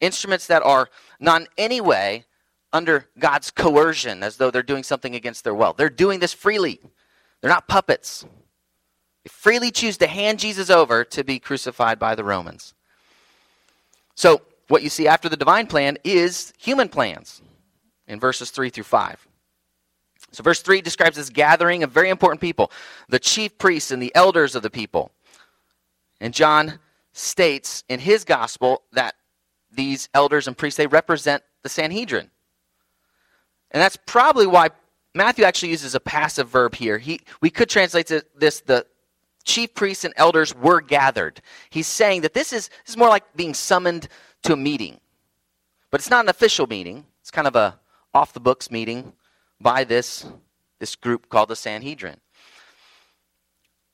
Instruments 0.00 0.46
that 0.46 0.62
are 0.62 0.88
not 1.20 1.42
in 1.42 1.46
any 1.58 1.80
way 1.80 2.24
under 2.72 3.06
God's 3.18 3.50
coercion 3.50 4.22
as 4.22 4.36
though 4.36 4.50
they're 4.50 4.62
doing 4.62 4.82
something 4.82 5.14
against 5.14 5.44
their 5.44 5.54
will. 5.54 5.72
They're 5.72 5.88
doing 5.88 6.20
this 6.20 6.32
freely. 6.32 6.80
They're 7.40 7.50
not 7.50 7.68
puppets. 7.68 8.24
They 9.22 9.28
freely 9.28 9.70
choose 9.70 9.96
to 9.98 10.06
hand 10.06 10.38
Jesus 10.38 10.70
over 10.70 11.04
to 11.04 11.24
be 11.24 11.38
crucified 11.38 11.98
by 11.98 12.14
the 12.14 12.24
Romans. 12.24 12.74
So, 14.14 14.42
what 14.68 14.82
you 14.82 14.88
see 14.88 15.06
after 15.06 15.28
the 15.28 15.36
divine 15.36 15.66
plan 15.66 15.98
is 16.04 16.52
human 16.58 16.88
plans 16.88 17.42
in 18.08 18.18
verses 18.18 18.50
3 18.50 18.70
through 18.70 18.84
5. 18.84 19.28
So, 20.34 20.42
verse 20.42 20.60
3 20.60 20.80
describes 20.80 21.16
this 21.16 21.30
gathering 21.30 21.82
of 21.82 21.90
very 21.90 22.10
important 22.10 22.40
people, 22.40 22.70
the 23.08 23.18
chief 23.18 23.56
priests 23.58 23.90
and 23.90 24.02
the 24.02 24.14
elders 24.14 24.54
of 24.54 24.62
the 24.62 24.70
people. 24.70 25.12
And 26.20 26.34
John 26.34 26.78
states 27.12 27.84
in 27.88 28.00
his 28.00 28.24
gospel 28.24 28.82
that 28.92 29.14
these 29.72 30.08
elders 30.14 30.48
and 30.48 30.56
priests, 30.56 30.76
they 30.76 30.86
represent 30.86 31.42
the 31.62 31.68
Sanhedrin. 31.68 32.30
And 33.70 33.80
that's 33.82 33.98
probably 34.06 34.46
why 34.46 34.70
Matthew 35.14 35.44
actually 35.44 35.70
uses 35.70 35.94
a 35.94 36.00
passive 36.00 36.48
verb 36.48 36.74
here. 36.74 36.98
He, 36.98 37.20
we 37.40 37.50
could 37.50 37.68
translate 37.68 38.10
this 38.36 38.60
the 38.60 38.86
chief 39.44 39.74
priests 39.74 40.04
and 40.04 40.14
elders 40.16 40.54
were 40.54 40.80
gathered. 40.80 41.40
He's 41.70 41.86
saying 41.86 42.22
that 42.22 42.34
this 42.34 42.52
is, 42.52 42.68
this 42.68 42.90
is 42.90 42.96
more 42.96 43.08
like 43.08 43.24
being 43.36 43.54
summoned 43.54 44.08
to 44.42 44.54
a 44.54 44.56
meeting. 44.56 45.00
But 45.90 46.00
it's 46.00 46.10
not 46.10 46.24
an 46.24 46.28
official 46.28 46.66
meeting. 46.66 47.04
It's 47.20 47.30
kind 47.30 47.46
of 47.46 47.54
a 47.54 47.78
off 48.12 48.32
the 48.32 48.40
books 48.40 48.70
meeting 48.70 49.12
by 49.64 49.82
this, 49.82 50.26
this 50.78 50.94
group 50.94 51.28
called 51.30 51.48
the 51.48 51.56
Sanhedrin. 51.56 52.18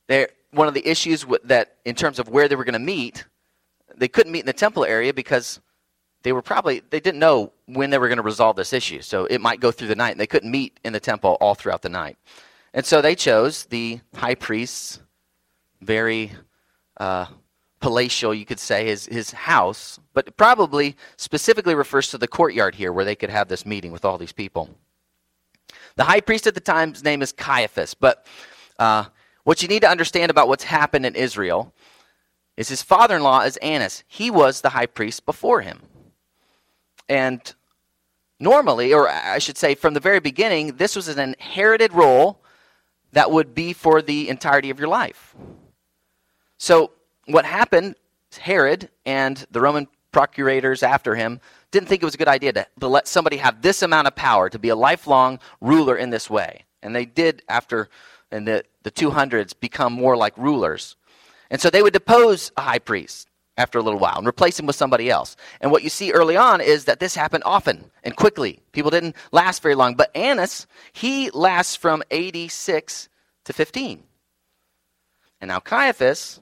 They're, 0.09 0.29
one 0.51 0.67
of 0.67 0.75
the 0.75 0.87
issues 0.87 1.25
that, 1.45 1.77
in 1.85 1.95
terms 1.95 2.19
of 2.19 2.29
where 2.29 2.49
they 2.49 2.57
were 2.57 2.65
going 2.65 2.73
to 2.73 2.81
meet, 2.81 3.25
they 3.97 4.09
couldn't 4.09 4.33
meet 4.33 4.41
in 4.41 4.47
the 4.47 4.53
temple 4.53 4.85
area 4.85 5.15
because 5.15 5.61
they 6.23 6.33
were 6.33 6.43
probably 6.43 6.83
they 6.91 6.99
didn't 6.99 7.21
know 7.21 7.53
when 7.67 7.91
they 7.91 7.99
were 7.99 8.09
going 8.09 8.19
to 8.19 8.23
resolve 8.23 8.57
this 8.57 8.73
issue. 8.73 9.01
So 9.01 9.27
it 9.27 9.41
might 9.41 9.61
go 9.61 9.71
through 9.71 9.89
the 9.89 9.95
night. 9.95 10.11
And 10.11 10.21
they 10.21 10.27
couldn't 10.27 10.51
meet 10.51 10.81
in 10.85 10.93
the 10.93 11.01
temple 11.01 11.39
all 11.41 11.55
throughout 11.55 11.83
the 11.83 11.89
night. 11.89 12.19
And 12.75 12.85
so 12.85 13.01
they 13.01 13.15
chose 13.15 13.65
the 13.67 14.01
high 14.15 14.35
priest's 14.35 15.01
very 15.81 16.33
uh, 16.99 17.27
palatial 17.81 18.35
you 18.35 18.45
could 18.45 18.61
say 18.61 18.87
his, 18.87 19.07
his 19.07 19.31
house 19.33 19.99
but 20.13 20.37
probably 20.37 20.97
specifically 21.17 21.75
refers 21.75 22.11
to 22.11 22.19
the 22.19 22.29
courtyard 22.29 22.75
here 22.75 22.93
where 22.93 23.07
they 23.07 23.15
could 23.15 23.31
have 23.31 23.49
this 23.49 23.65
meeting 23.65 23.91
with 23.91 24.05
all 24.05 24.19
these 24.19 24.33
people 24.33 24.69
the 25.97 26.05
high 26.05 26.21
priest 26.21 26.47
at 26.47 26.55
the 26.55 26.61
time's 26.61 27.05
name 27.05 27.23
is 27.23 27.33
caiaphas 27.33 27.95
but 27.95 28.27
uh, 28.79 29.05
what 29.45 29.63
you 29.63 29.69
need 29.69 29.81
to 29.81 29.89
understand 29.89 30.31
about 30.31 30.49
what's 30.49 30.65
happened 30.65 31.05
in 31.05 31.15
israel 31.15 31.73
is 32.57 32.69
his 32.69 32.83
father-in-law 32.83 33.41
is 33.43 33.57
annas 33.59 34.05
he 34.07 34.31
was 34.31 34.61
the 34.61 34.71
high 34.71 34.87
priest 34.87 35.27
before 35.27 35.61
him 35.61 35.81
and 37.09 37.55
normally, 38.41 38.95
or 38.95 39.09
I 39.09 39.39
should 39.39 39.59
say 39.59 39.75
from 39.75 39.95
the 39.95 40.01
very 40.01 40.19
beginning, 40.19 40.77
this 40.77 40.97
was 40.97 41.09
an 41.09 41.19
inherited 41.19 41.93
role 41.93 42.43
that 43.13 43.31
would 43.31 43.55
be 43.55 43.73
for 43.73 44.01
the 44.01 44.29
entirety 44.29 44.71
of 44.71 44.79
your 44.79 44.89
life. 44.89 45.37
So, 46.57 46.93
what 47.27 47.45
happened, 47.45 47.97
Herod 48.39 48.89
and 49.05 49.45
the 49.51 49.61
Roman 49.61 49.89
procurators 50.13 50.83
after 50.83 51.15
him 51.15 51.41
didn't 51.71 51.89
think 51.89 52.03
it 52.03 52.05
was 52.05 52.15
a 52.15 52.19
good 52.19 52.29
idea 52.29 52.53
to, 52.53 52.67
to 52.81 52.89
let 52.89 53.07
somebody 53.07 53.37
have 53.37 53.63
this 53.63 53.83
amount 53.83 54.09
of 54.09 54.17
power, 54.17 54.49
to 54.49 54.59
be 54.59 54.69
a 54.69 54.77
lifelong 54.77 55.39
ruler 55.61 55.97
in 55.97 56.11
this 56.11 56.29
way. 56.29 56.65
And 56.83 56.95
they 56.95 57.05
did, 57.05 57.43
after 57.49 57.89
in 58.33 58.45
the, 58.45 58.65
the 58.83 58.91
200s, 58.91 59.53
become 59.59 59.93
more 59.93 60.17
like 60.17 60.37
rulers. 60.37 60.97
And 61.51 61.61
so 61.61 61.71
they 61.71 61.83
would 61.83 61.93
depose 61.93 62.53
a 62.57 62.63
high 62.63 62.79
priest 62.79 63.29
after 63.57 63.79
a 63.79 63.83
little 63.83 63.99
while 64.01 64.17
and 64.17 64.27
replace 64.27 64.59
him 64.59 64.67
with 64.67 64.77
somebody 64.77 65.11
else. 65.11 65.37
And 65.61 65.71
what 65.71 65.83
you 65.83 65.91
see 65.91 66.13
early 66.13 66.37
on 66.37 66.61
is 66.61 66.87
that 66.87 67.01
this 67.01 67.15
happened 67.15 67.43
often 67.45 67.91
and 68.03 68.17
quickly. 68.17 68.61
People 68.73 68.91
didn't 68.91 69.17
last 69.33 69.63
very 69.63 69.75
long. 69.75 69.95
But 69.95 70.15
Annas, 70.17 70.67
he 70.93 71.31
lasts 71.31 71.77
from 71.77 72.03
86 72.11 73.09
to 73.45 73.53
15. 73.53 74.03
And 75.41 75.49
now 75.49 75.61
Caiaphas, 75.61 76.41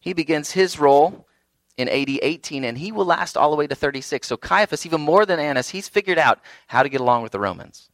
he 0.00 0.12
begins 0.12 0.50
his 0.50 0.78
role 0.78 1.26
in 1.76 1.88
AD 1.88 2.08
18 2.22 2.64
and 2.64 2.78
he 2.78 2.92
will 2.92 3.04
last 3.04 3.36
all 3.36 3.50
the 3.50 3.56
way 3.56 3.66
to 3.66 3.74
36. 3.74 4.26
So 4.26 4.36
Caiaphas, 4.36 4.86
even 4.86 5.00
more 5.00 5.24
than 5.26 5.38
Annas, 5.38 5.70
he's 5.70 5.88
figured 5.88 6.18
out 6.18 6.40
how 6.66 6.82
to 6.82 6.88
get 6.88 7.00
along 7.00 7.22
with 7.22 7.32
the 7.32 7.40
Romans. 7.40 7.90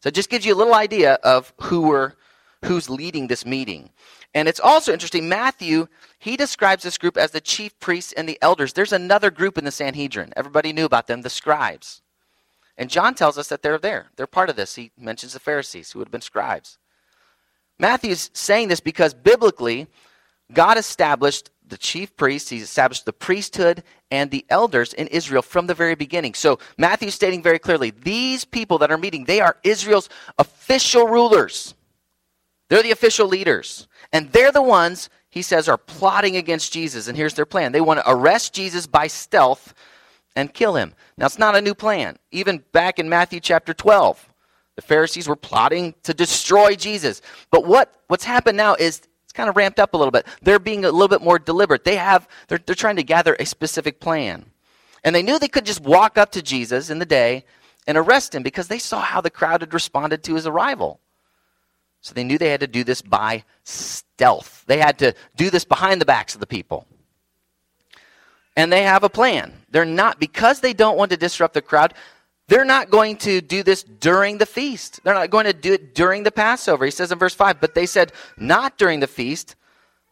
So 0.00 0.08
it 0.08 0.14
just 0.14 0.30
gives 0.30 0.44
you 0.44 0.54
a 0.54 0.56
little 0.56 0.74
idea 0.74 1.14
of 1.22 1.52
who 1.60 1.82
were 1.82 2.16
who's 2.64 2.88
leading 2.88 3.26
this 3.26 3.44
meeting. 3.44 3.90
And 4.34 4.48
it's 4.48 4.60
also 4.60 4.92
interesting, 4.92 5.28
Matthew, 5.28 5.88
he 6.18 6.36
describes 6.36 6.84
this 6.84 6.96
group 6.96 7.16
as 7.16 7.32
the 7.32 7.40
chief 7.40 7.78
priests 7.80 8.12
and 8.12 8.28
the 8.28 8.38
elders. 8.40 8.72
There's 8.72 8.92
another 8.92 9.30
group 9.30 9.58
in 9.58 9.64
the 9.64 9.70
Sanhedrin. 9.70 10.32
Everybody 10.36 10.72
knew 10.72 10.84
about 10.84 11.06
them, 11.06 11.22
the 11.22 11.30
scribes. 11.30 12.02
And 12.78 12.88
John 12.88 13.14
tells 13.14 13.36
us 13.36 13.48
that 13.48 13.62
they're 13.62 13.78
there. 13.78 14.06
They're 14.16 14.26
part 14.26 14.48
of 14.48 14.56
this. 14.56 14.76
He 14.76 14.92
mentions 14.96 15.34
the 15.34 15.40
Pharisees, 15.40 15.92
who 15.92 15.98
would 15.98 16.08
have 16.08 16.12
been 16.12 16.22
scribes. 16.22 16.78
Matthew's 17.78 18.30
saying 18.32 18.68
this 18.68 18.80
because 18.80 19.12
biblically, 19.12 19.88
God 20.52 20.78
established 20.78 21.50
the 21.68 21.78
chief 21.78 22.16
priests, 22.16 22.50
he 22.50 22.58
established 22.58 23.04
the 23.04 23.12
priesthood 23.12 23.82
and 24.10 24.30
the 24.30 24.44
elders 24.48 24.92
in 24.92 25.06
Israel 25.08 25.42
from 25.42 25.66
the 25.66 25.74
very 25.74 25.94
beginning. 25.94 26.34
So 26.34 26.58
Matthew's 26.76 27.14
stating 27.14 27.42
very 27.42 27.58
clearly 27.58 27.90
these 27.90 28.44
people 28.44 28.78
that 28.78 28.90
are 28.90 28.98
meeting, 28.98 29.24
they 29.24 29.40
are 29.40 29.56
Israel's 29.62 30.08
official 30.38 31.06
rulers. 31.06 31.74
They're 32.68 32.82
the 32.82 32.90
official 32.90 33.26
leaders. 33.26 33.86
And 34.12 34.30
they're 34.32 34.52
the 34.52 34.62
ones, 34.62 35.10
he 35.30 35.42
says, 35.42 35.68
are 35.68 35.78
plotting 35.78 36.36
against 36.36 36.72
Jesus. 36.72 37.08
And 37.08 37.16
here's 37.16 37.34
their 37.34 37.46
plan 37.46 37.72
they 37.72 37.80
want 37.80 38.00
to 38.00 38.10
arrest 38.10 38.54
Jesus 38.54 38.86
by 38.86 39.06
stealth 39.06 39.74
and 40.36 40.52
kill 40.52 40.76
him. 40.76 40.94
Now, 41.16 41.26
it's 41.26 41.38
not 41.38 41.56
a 41.56 41.60
new 41.60 41.74
plan. 41.74 42.16
Even 42.30 42.64
back 42.72 42.98
in 42.98 43.08
Matthew 43.08 43.40
chapter 43.40 43.74
12, 43.74 44.28
the 44.76 44.82
Pharisees 44.82 45.28
were 45.28 45.36
plotting 45.36 45.94
to 46.02 46.14
destroy 46.14 46.74
Jesus. 46.74 47.20
But 47.50 47.66
what, 47.66 47.94
what's 48.08 48.24
happened 48.24 48.56
now 48.56 48.74
is 48.74 49.02
it's 49.32 49.38
kind 49.38 49.48
of 49.48 49.56
ramped 49.56 49.80
up 49.80 49.94
a 49.94 49.96
little 49.96 50.10
bit. 50.10 50.26
They're 50.42 50.58
being 50.58 50.84
a 50.84 50.90
little 50.90 51.08
bit 51.08 51.22
more 51.22 51.38
deliberate. 51.38 51.84
They 51.84 51.96
have, 51.96 52.28
they're, 52.48 52.60
they're 52.66 52.74
trying 52.74 52.96
to 52.96 53.02
gather 53.02 53.34
a 53.40 53.46
specific 53.46 53.98
plan. 53.98 54.44
And 55.04 55.16
they 55.16 55.22
knew 55.22 55.38
they 55.38 55.48
could 55.48 55.64
just 55.64 55.80
walk 55.80 56.18
up 56.18 56.32
to 56.32 56.42
Jesus 56.42 56.90
in 56.90 56.98
the 56.98 57.06
day 57.06 57.46
and 57.86 57.96
arrest 57.96 58.34
him 58.34 58.42
because 58.42 58.68
they 58.68 58.78
saw 58.78 59.00
how 59.00 59.22
the 59.22 59.30
crowd 59.30 59.62
had 59.62 59.72
responded 59.72 60.22
to 60.24 60.34
his 60.34 60.46
arrival. 60.46 61.00
So 62.02 62.12
they 62.12 62.24
knew 62.24 62.36
they 62.36 62.50
had 62.50 62.60
to 62.60 62.66
do 62.66 62.84
this 62.84 63.00
by 63.00 63.44
stealth. 63.64 64.64
They 64.66 64.76
had 64.76 64.98
to 64.98 65.14
do 65.34 65.48
this 65.48 65.64
behind 65.64 66.02
the 66.02 66.06
backs 66.06 66.34
of 66.34 66.40
the 66.40 66.46
people. 66.46 66.86
And 68.54 68.70
they 68.70 68.82
have 68.82 69.02
a 69.02 69.08
plan. 69.08 69.54
They're 69.70 69.86
not, 69.86 70.20
because 70.20 70.60
they 70.60 70.74
don't 70.74 70.98
want 70.98 71.10
to 71.12 71.16
disrupt 71.16 71.54
the 71.54 71.62
crowd, 71.62 71.94
they're 72.52 72.66
not 72.66 72.90
going 72.90 73.16
to 73.16 73.40
do 73.40 73.62
this 73.62 73.82
during 73.82 74.36
the 74.36 74.44
feast. 74.44 75.00
They're 75.02 75.14
not 75.14 75.30
going 75.30 75.46
to 75.46 75.54
do 75.54 75.72
it 75.72 75.94
during 75.94 76.22
the 76.22 76.30
Passover. 76.30 76.84
He 76.84 76.90
says 76.90 77.10
in 77.10 77.18
verse 77.18 77.34
5, 77.34 77.62
but 77.62 77.74
they 77.74 77.86
said, 77.86 78.12
not 78.36 78.76
during 78.76 79.00
the 79.00 79.06
feast, 79.06 79.56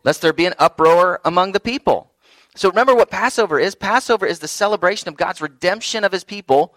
lest 0.05 0.23
there 0.23 0.33
be 0.33 0.47
an 0.47 0.55
uproar 0.59 1.21
among 1.23 1.53
the 1.53 1.61
people. 1.61 2.11
So 2.55 2.71
remember 2.71 2.95
what 2.95 3.11
Passover 3.11 3.61
is. 3.61 3.75
Passover 3.75 4.25
is 4.25 4.39
the 4.39 4.49
celebration 4.49 5.07
of 5.07 5.19
God's 5.19 5.43
redemption 5.43 6.03
of 6.03 6.13
his 6.13 6.25
people 6.25 6.75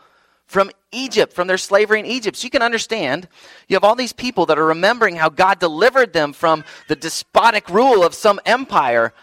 from 0.48 0.70
Egypt, 0.92 1.32
from 1.32 1.48
their 1.48 1.58
slavery 1.58 2.02
in 2.02 2.06
Egypt. 2.06 2.36
So 2.36 2.44
you 2.44 2.52
can 2.52 2.62
understand, 2.62 3.30
you 3.70 3.78
have 3.78 3.86
all 3.86 3.96
these 3.96 4.12
people 4.12 4.46
that 4.48 4.60
are 4.60 4.66
remembering 4.66 5.16
how 5.16 5.30
God 5.30 5.60
delivered 5.60 6.12
them 6.12 6.34
from 6.34 6.66
the 6.90 6.96
despotic 6.98 7.70
rule 7.70 8.04
of 8.04 8.14
some 8.14 8.42
empire, 8.46 9.14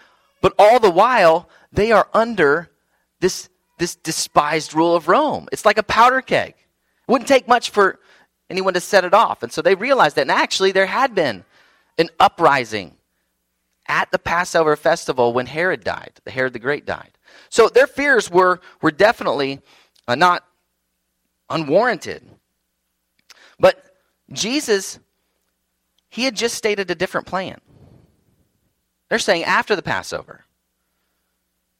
but 0.41 0.55
all 0.57 0.79
the 0.79 0.89
while 0.89 1.47
they 1.71 1.91
are 1.91 2.09
under 2.15 2.71
this, 3.19 3.47
this 3.81 3.95
despised 3.95 4.75
rule 4.75 4.95
of 4.95 5.07
Rome. 5.07 5.49
It's 5.51 5.65
like 5.65 5.79
a 5.79 5.83
powder 5.83 6.21
keg. 6.21 6.51
It 6.51 7.11
wouldn't 7.11 7.27
take 7.27 7.47
much 7.47 7.71
for 7.71 7.99
anyone 8.47 8.75
to 8.75 8.79
set 8.79 9.03
it 9.03 9.13
off. 9.13 9.41
And 9.41 9.51
so 9.51 9.63
they 9.63 9.73
realized 9.73 10.15
that, 10.17 10.21
and 10.21 10.31
actually, 10.31 10.71
there 10.71 10.85
had 10.85 11.15
been 11.15 11.43
an 11.97 12.09
uprising 12.19 12.95
at 13.87 14.11
the 14.11 14.19
Passover 14.19 14.75
festival 14.75 15.33
when 15.33 15.47
Herod 15.47 15.83
died, 15.83 16.21
the 16.23 16.31
Herod 16.31 16.53
the 16.53 16.59
Great 16.59 16.85
died. 16.85 17.17
So 17.49 17.69
their 17.69 17.87
fears 17.87 18.29
were, 18.29 18.61
were 18.83 18.91
definitely 18.91 19.59
uh, 20.07 20.13
not 20.13 20.45
unwarranted. 21.49 22.21
But 23.59 23.83
Jesus, 24.31 24.99
he 26.07 26.23
had 26.23 26.35
just 26.35 26.53
stated 26.53 26.91
a 26.91 26.95
different 26.95 27.25
plan. 27.25 27.59
They're 29.09 29.17
saying 29.17 29.43
after 29.43 29.75
the 29.75 29.81
Passover. 29.81 30.45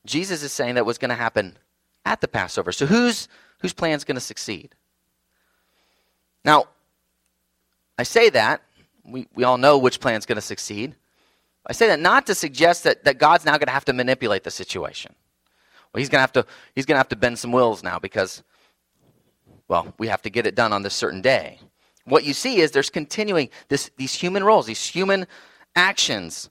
Jesus 0.03 0.41
is 0.41 0.51
saying 0.51 0.75
that 0.75 0.85
what's 0.87 0.97
going 0.97 1.09
to 1.09 1.15
happen 1.15 1.55
at 2.05 2.21
the 2.21 2.27
Passover. 2.27 2.71
So 2.71 2.85
whose 2.85 3.27
whose 3.59 3.73
plan 3.73 3.95
is 3.95 4.03
going 4.03 4.15
to 4.15 4.21
succeed? 4.21 4.75
Now, 6.43 6.65
I 7.97 8.03
say 8.03 8.29
that 8.31 8.61
we, 9.05 9.27
we 9.35 9.43
all 9.43 9.57
know 9.57 9.77
which 9.77 9.99
plan 9.99 10.15
is 10.15 10.25
going 10.25 10.37
to 10.37 10.41
succeed. 10.41 10.95
I 11.65 11.73
say 11.73 11.87
that 11.87 11.99
not 11.99 12.25
to 12.27 12.35
suggest 12.35 12.83
that, 12.85 13.03
that 13.03 13.19
God's 13.19 13.45
now 13.45 13.53
going 13.53 13.67
to 13.67 13.73
have 13.73 13.85
to 13.85 13.93
manipulate 13.93 14.43
the 14.43 14.51
situation. 14.51 15.13
Well, 15.93 15.99
he's 15.99 16.09
going 16.09 16.17
to 16.17 16.21
have 16.21 16.33
to 16.33 16.45
he's 16.73 16.85
going 16.85 16.95
to 16.95 16.99
have 16.99 17.09
to 17.09 17.15
bend 17.15 17.37
some 17.37 17.51
wills 17.51 17.83
now 17.83 17.99
because 17.99 18.43
well, 19.67 19.93
we 19.97 20.07
have 20.07 20.21
to 20.23 20.29
get 20.29 20.45
it 20.45 20.55
done 20.55 20.73
on 20.73 20.81
this 20.81 20.93
certain 20.93 21.21
day. 21.21 21.59
What 22.05 22.25
you 22.25 22.33
see 22.33 22.59
is 22.59 22.71
there's 22.71 22.89
continuing 22.89 23.49
this, 23.69 23.89
these 23.95 24.13
human 24.13 24.43
roles, 24.43 24.65
these 24.65 24.85
human 24.85 25.27
actions 25.75 26.49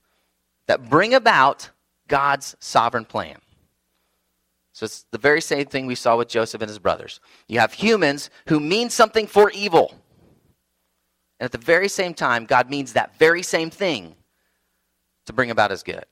that 0.66 0.88
bring 0.88 1.12
about 1.12 1.68
God's 2.08 2.56
sovereign 2.60 3.04
plan. 3.04 3.36
So 4.80 4.84
it's 4.84 5.04
the 5.10 5.18
very 5.18 5.42
same 5.42 5.66
thing 5.66 5.84
we 5.84 5.94
saw 5.94 6.16
with 6.16 6.28
Joseph 6.28 6.62
and 6.62 6.68
his 6.70 6.78
brothers. 6.78 7.20
You 7.48 7.60
have 7.60 7.74
humans 7.74 8.30
who 8.46 8.58
mean 8.58 8.88
something 8.88 9.26
for 9.26 9.50
evil. 9.50 9.94
And 11.38 11.44
at 11.44 11.52
the 11.52 11.58
very 11.58 11.86
same 11.86 12.14
time, 12.14 12.46
God 12.46 12.70
means 12.70 12.94
that 12.94 13.18
very 13.18 13.42
same 13.42 13.68
thing 13.68 14.16
to 15.26 15.34
bring 15.34 15.50
about 15.50 15.70
his 15.70 15.82
good. 15.82 16.06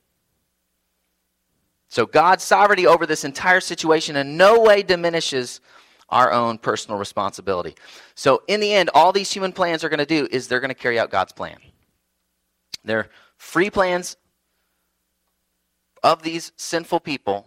So 1.89 2.05
God's 2.05 2.45
sovereignty 2.45 2.87
over 2.87 3.07
this 3.07 3.25
entire 3.25 3.63
situation 3.63 4.17
in 4.17 4.37
no 4.37 4.61
way 4.61 4.83
diminishes 4.83 5.63
our 6.11 6.31
own 6.31 6.59
personal 6.59 6.99
responsibility. 6.99 7.75
So 8.17 8.43
in 8.49 8.61
the 8.61 8.75
end, 8.75 8.91
all 8.93 9.13
these 9.13 9.33
human 9.33 9.53
plans 9.53 9.83
are 9.83 9.89
going 9.89 9.99
to 9.99 10.05
do 10.05 10.29
is 10.31 10.47
they're 10.47 10.61
going 10.61 10.69
to 10.69 10.75
carry 10.75 10.99
out 10.99 11.11
God's 11.11 11.33
plan. 11.33 11.57
They're 12.85 13.09
free 13.39 13.71
plans 13.71 14.19
of 16.03 16.23
these 16.23 16.53
sinful 16.57 17.01
people, 17.01 17.47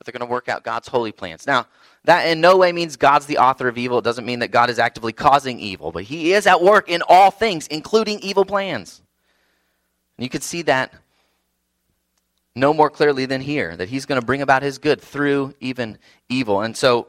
but 0.00 0.06
they're 0.06 0.18
going 0.18 0.26
to 0.26 0.32
work 0.32 0.48
out 0.48 0.64
God's 0.64 0.88
holy 0.88 1.12
plans. 1.12 1.46
Now, 1.46 1.66
that 2.04 2.22
in 2.22 2.40
no 2.40 2.56
way 2.56 2.72
means 2.72 2.96
God's 2.96 3.26
the 3.26 3.36
author 3.36 3.68
of 3.68 3.76
evil. 3.76 3.98
It 3.98 4.04
doesn't 4.04 4.24
mean 4.24 4.38
that 4.38 4.50
God 4.50 4.70
is 4.70 4.78
actively 4.78 5.12
causing 5.12 5.60
evil, 5.60 5.92
but 5.92 6.04
He 6.04 6.32
is 6.32 6.46
at 6.46 6.62
work 6.62 6.88
in 6.88 7.02
all 7.06 7.30
things, 7.30 7.66
including 7.66 8.18
evil 8.20 8.46
plans. 8.46 9.02
And 10.16 10.24
you 10.24 10.30
can 10.30 10.40
see 10.40 10.62
that 10.62 10.94
no 12.56 12.72
more 12.72 12.88
clearly 12.88 13.26
than 13.26 13.42
here, 13.42 13.76
that 13.76 13.90
He's 13.90 14.06
going 14.06 14.18
to 14.18 14.26
bring 14.26 14.40
about 14.40 14.62
His 14.62 14.78
good 14.78 15.02
through 15.02 15.54
even 15.60 15.98
evil. 16.30 16.62
And 16.62 16.74
so 16.74 17.08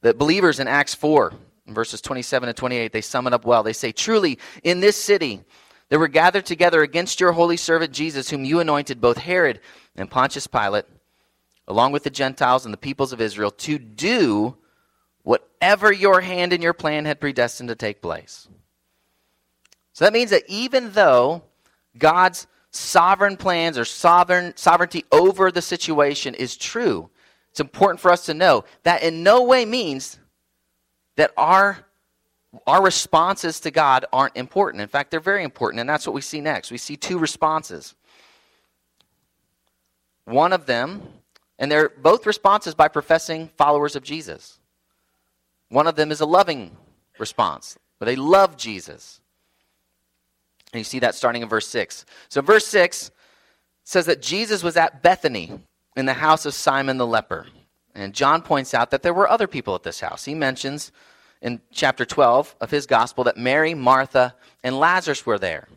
the 0.00 0.12
believers 0.12 0.58
in 0.58 0.66
Acts 0.66 0.92
4, 0.92 1.32
verses 1.68 2.00
27 2.00 2.48
and 2.48 2.58
28, 2.58 2.90
they 2.90 3.00
sum 3.00 3.28
it 3.28 3.32
up 3.32 3.44
well. 3.44 3.62
They 3.62 3.72
say, 3.72 3.92
Truly, 3.92 4.40
in 4.64 4.80
this 4.80 4.96
city, 4.96 5.40
there 5.88 6.00
were 6.00 6.08
gathered 6.08 6.46
together 6.46 6.82
against 6.82 7.20
your 7.20 7.30
holy 7.30 7.56
servant 7.56 7.92
Jesus, 7.92 8.28
whom 8.28 8.44
you 8.44 8.58
anointed, 8.58 9.00
both 9.00 9.18
Herod 9.18 9.60
and 9.94 10.10
Pontius 10.10 10.48
Pilate, 10.48 10.86
along 11.68 11.92
with 11.92 12.04
the 12.04 12.10
Gentiles 12.10 12.64
and 12.64 12.72
the 12.72 12.78
peoples 12.78 13.12
of 13.12 13.20
Israel, 13.20 13.50
to 13.50 13.78
do 13.78 14.56
whatever 15.22 15.92
your 15.92 16.20
hand 16.20 16.52
and 16.52 16.62
your 16.62 16.72
plan 16.72 17.04
had 17.04 17.20
predestined 17.20 17.68
to 17.68 17.74
take 17.74 18.02
place. 18.02 18.48
So 19.92 20.04
that 20.04 20.12
means 20.12 20.30
that 20.30 20.42
even 20.48 20.92
though 20.92 21.44
God's 21.96 22.46
sovereign 22.70 23.36
plans 23.36 23.78
or 23.78 23.84
sovereign 23.84 24.52
sovereignty 24.56 25.04
over 25.12 25.50
the 25.50 25.62
situation 25.62 26.34
is 26.34 26.56
true, 26.56 27.08
it's 27.50 27.60
important 27.60 28.00
for 28.00 28.10
us 28.10 28.26
to 28.26 28.34
know 28.34 28.64
that 28.82 29.02
in 29.02 29.22
no 29.22 29.44
way 29.44 29.64
means 29.64 30.18
that 31.16 31.32
our 31.36 31.86
our 32.66 32.82
responses 32.82 33.60
to 33.60 33.70
God 33.70 34.06
aren't 34.12 34.36
important. 34.36 34.80
In 34.80 34.88
fact, 34.88 35.10
they're 35.10 35.20
very 35.20 35.42
important, 35.42 35.80
and 35.80 35.88
that's 35.88 36.06
what 36.06 36.14
we 36.14 36.20
see 36.20 36.40
next. 36.40 36.70
We 36.70 36.78
see 36.78 36.96
two 36.96 37.18
responses. 37.18 37.94
One 40.24 40.52
of 40.52 40.66
them, 40.66 41.02
and 41.58 41.70
they're 41.70 41.88
both 41.88 42.26
responses 42.26 42.74
by 42.74 42.88
professing 42.88 43.48
followers 43.56 43.96
of 43.96 44.02
Jesus. 44.02 44.58
One 45.68 45.86
of 45.86 45.96
them 45.96 46.10
is 46.10 46.20
a 46.20 46.26
loving 46.26 46.76
response, 47.18 47.78
where 47.98 48.06
they 48.06 48.16
love 48.16 48.56
Jesus. 48.56 49.20
And 50.72 50.80
you 50.80 50.84
see 50.84 50.98
that 51.00 51.14
starting 51.14 51.42
in 51.42 51.48
verse 51.48 51.68
6. 51.68 52.04
So, 52.28 52.42
verse 52.42 52.66
6 52.66 53.10
says 53.84 54.06
that 54.06 54.22
Jesus 54.22 54.62
was 54.62 54.76
at 54.76 55.02
Bethany 55.02 55.52
in 55.96 56.06
the 56.06 56.14
house 56.14 56.46
of 56.46 56.54
Simon 56.54 56.96
the 56.96 57.06
leper. 57.06 57.46
And 57.94 58.12
John 58.12 58.42
points 58.42 58.74
out 58.74 58.90
that 58.90 59.02
there 59.02 59.14
were 59.14 59.28
other 59.28 59.46
people 59.46 59.74
at 59.74 59.84
this 59.84 60.00
house. 60.00 60.24
He 60.24 60.34
mentions 60.34 60.90
in 61.40 61.60
chapter 61.70 62.04
12 62.04 62.56
of 62.60 62.70
his 62.70 62.86
gospel 62.86 63.24
that 63.24 63.36
Mary, 63.36 63.74
Martha, 63.74 64.34
and 64.64 64.78
Lazarus 64.78 65.24
were 65.24 65.38
there. 65.38 65.68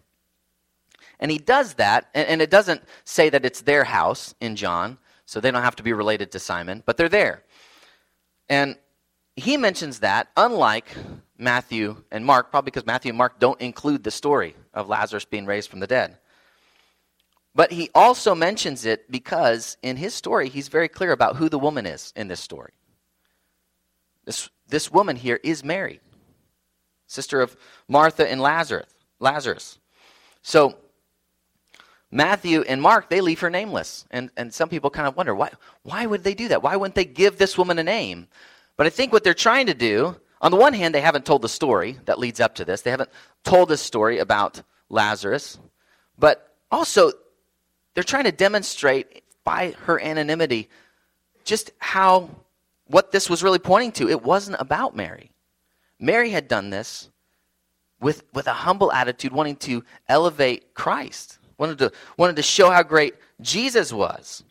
And 1.19 1.29
he 1.29 1.37
does 1.37 1.75
that, 1.75 2.09
and, 2.13 2.41
it 2.41 2.49
doesn't 2.49 2.83
say 3.03 3.29
that 3.29 3.45
it's 3.45 3.61
their 3.61 3.83
house 3.83 4.35
in 4.39 4.55
John, 4.55 4.97
so 5.27 5.41
they 5.41 5.51
don't 5.51 5.61
have 5.61 5.75
to 5.75 5.83
be 5.83 5.93
related 5.93 6.31
to 6.31 6.39
Simon, 6.39 6.81
but 6.85 6.95
they're 6.95 7.09
there. 7.09 7.43
And 8.47 8.77
he 9.35 9.57
mentions 9.57 9.99
that, 9.99 10.29
unlike 10.37 10.87
Matthew 11.37 12.03
and 12.11 12.25
Mark, 12.25 12.49
probably 12.49 12.67
because 12.67 12.85
Matthew 12.85 13.09
and 13.09 13.17
Mark 13.17 13.37
don't 13.37 13.59
include 13.59 14.05
the 14.05 14.09
story 14.09 14.55
of 14.73 14.87
Lazarus 14.87 15.25
being 15.25 15.45
raised 15.45 15.69
from 15.69 15.81
the 15.81 15.85
dead. 15.85 16.17
But 17.53 17.73
he 17.73 17.89
also 17.93 18.33
mentions 18.33 18.85
it 18.85 19.11
because 19.11 19.75
in 19.83 19.97
his 19.97 20.13
story, 20.13 20.47
he's 20.47 20.69
very 20.69 20.87
clear 20.87 21.11
about 21.11 21.35
who 21.35 21.49
the 21.49 21.59
woman 21.59 21.85
is 21.85 22.13
in 22.15 22.29
this 22.29 22.39
story. 22.39 22.71
This, 24.23 24.49
this 24.69 24.89
woman 24.89 25.17
here 25.17 25.41
is 25.43 25.61
Mary, 25.61 25.99
sister 27.05 27.41
of 27.41 27.57
Martha 27.89 28.29
and 28.29 28.39
Lazarus. 28.39 28.87
Lazarus. 29.19 29.77
So 30.41 30.77
Matthew 32.11 32.61
and 32.61 32.81
Mark, 32.81 33.09
they 33.09 33.21
leave 33.21 33.41
her 33.41 33.49
nameless. 33.49 34.05
And, 34.11 34.31
and 34.37 34.53
some 34.53 34.69
people 34.69 34.89
kind 34.89 35.07
of 35.07 35.17
wonder, 35.17 35.35
why, 35.35 35.51
why 35.83 36.05
would 36.05 36.23
they 36.23 36.33
do 36.33 36.47
that? 36.49 36.63
Why 36.63 36.75
wouldn't 36.75 36.95
they 36.95 37.05
give 37.05 37.37
this 37.37 37.57
woman 37.57 37.79
a 37.79 37.83
name? 37.83 38.27
But 38.77 38.87
I 38.87 38.89
think 38.89 39.11
what 39.11 39.23
they're 39.23 39.33
trying 39.33 39.65
to 39.65 39.73
do, 39.73 40.15
on 40.41 40.51
the 40.51 40.57
one 40.57 40.73
hand, 40.73 40.95
they 40.95 41.01
haven't 41.01 41.25
told 41.25 41.41
the 41.41 41.49
story 41.49 41.97
that 42.05 42.19
leads 42.19 42.39
up 42.39 42.55
to 42.55 42.65
this. 42.65 42.81
They 42.81 42.91
haven't 42.91 43.09
told 43.43 43.69
the 43.69 43.77
story 43.77 44.19
about 44.19 44.61
Lazarus. 44.89 45.59
But 46.17 46.53
also, 46.71 47.11
they're 47.93 48.03
trying 48.03 48.25
to 48.25 48.31
demonstrate 48.31 49.23
by 49.43 49.71
her 49.83 49.99
anonymity 49.99 50.69
just 51.43 51.71
how 51.79 52.29
what 52.85 53.11
this 53.11 53.29
was 53.29 53.43
really 53.43 53.59
pointing 53.59 53.91
to. 53.93 54.09
It 54.09 54.23
wasn't 54.23 54.57
about 54.59 54.95
Mary. 54.95 55.31
Mary 55.99 56.29
had 56.29 56.47
done 56.47 56.69
this 56.69 57.09
with, 57.99 58.23
with 58.33 58.47
a 58.47 58.53
humble 58.53 58.91
attitude, 58.91 59.31
wanting 59.31 59.55
to 59.57 59.83
elevate 60.07 60.73
Christ, 60.73 61.37
wanted 61.57 61.77
to, 61.79 61.91
wanted 62.17 62.35
to 62.37 62.41
show 62.41 62.69
how 62.69 62.83
great 62.83 63.15
Jesus 63.41 63.91
was. 63.91 64.43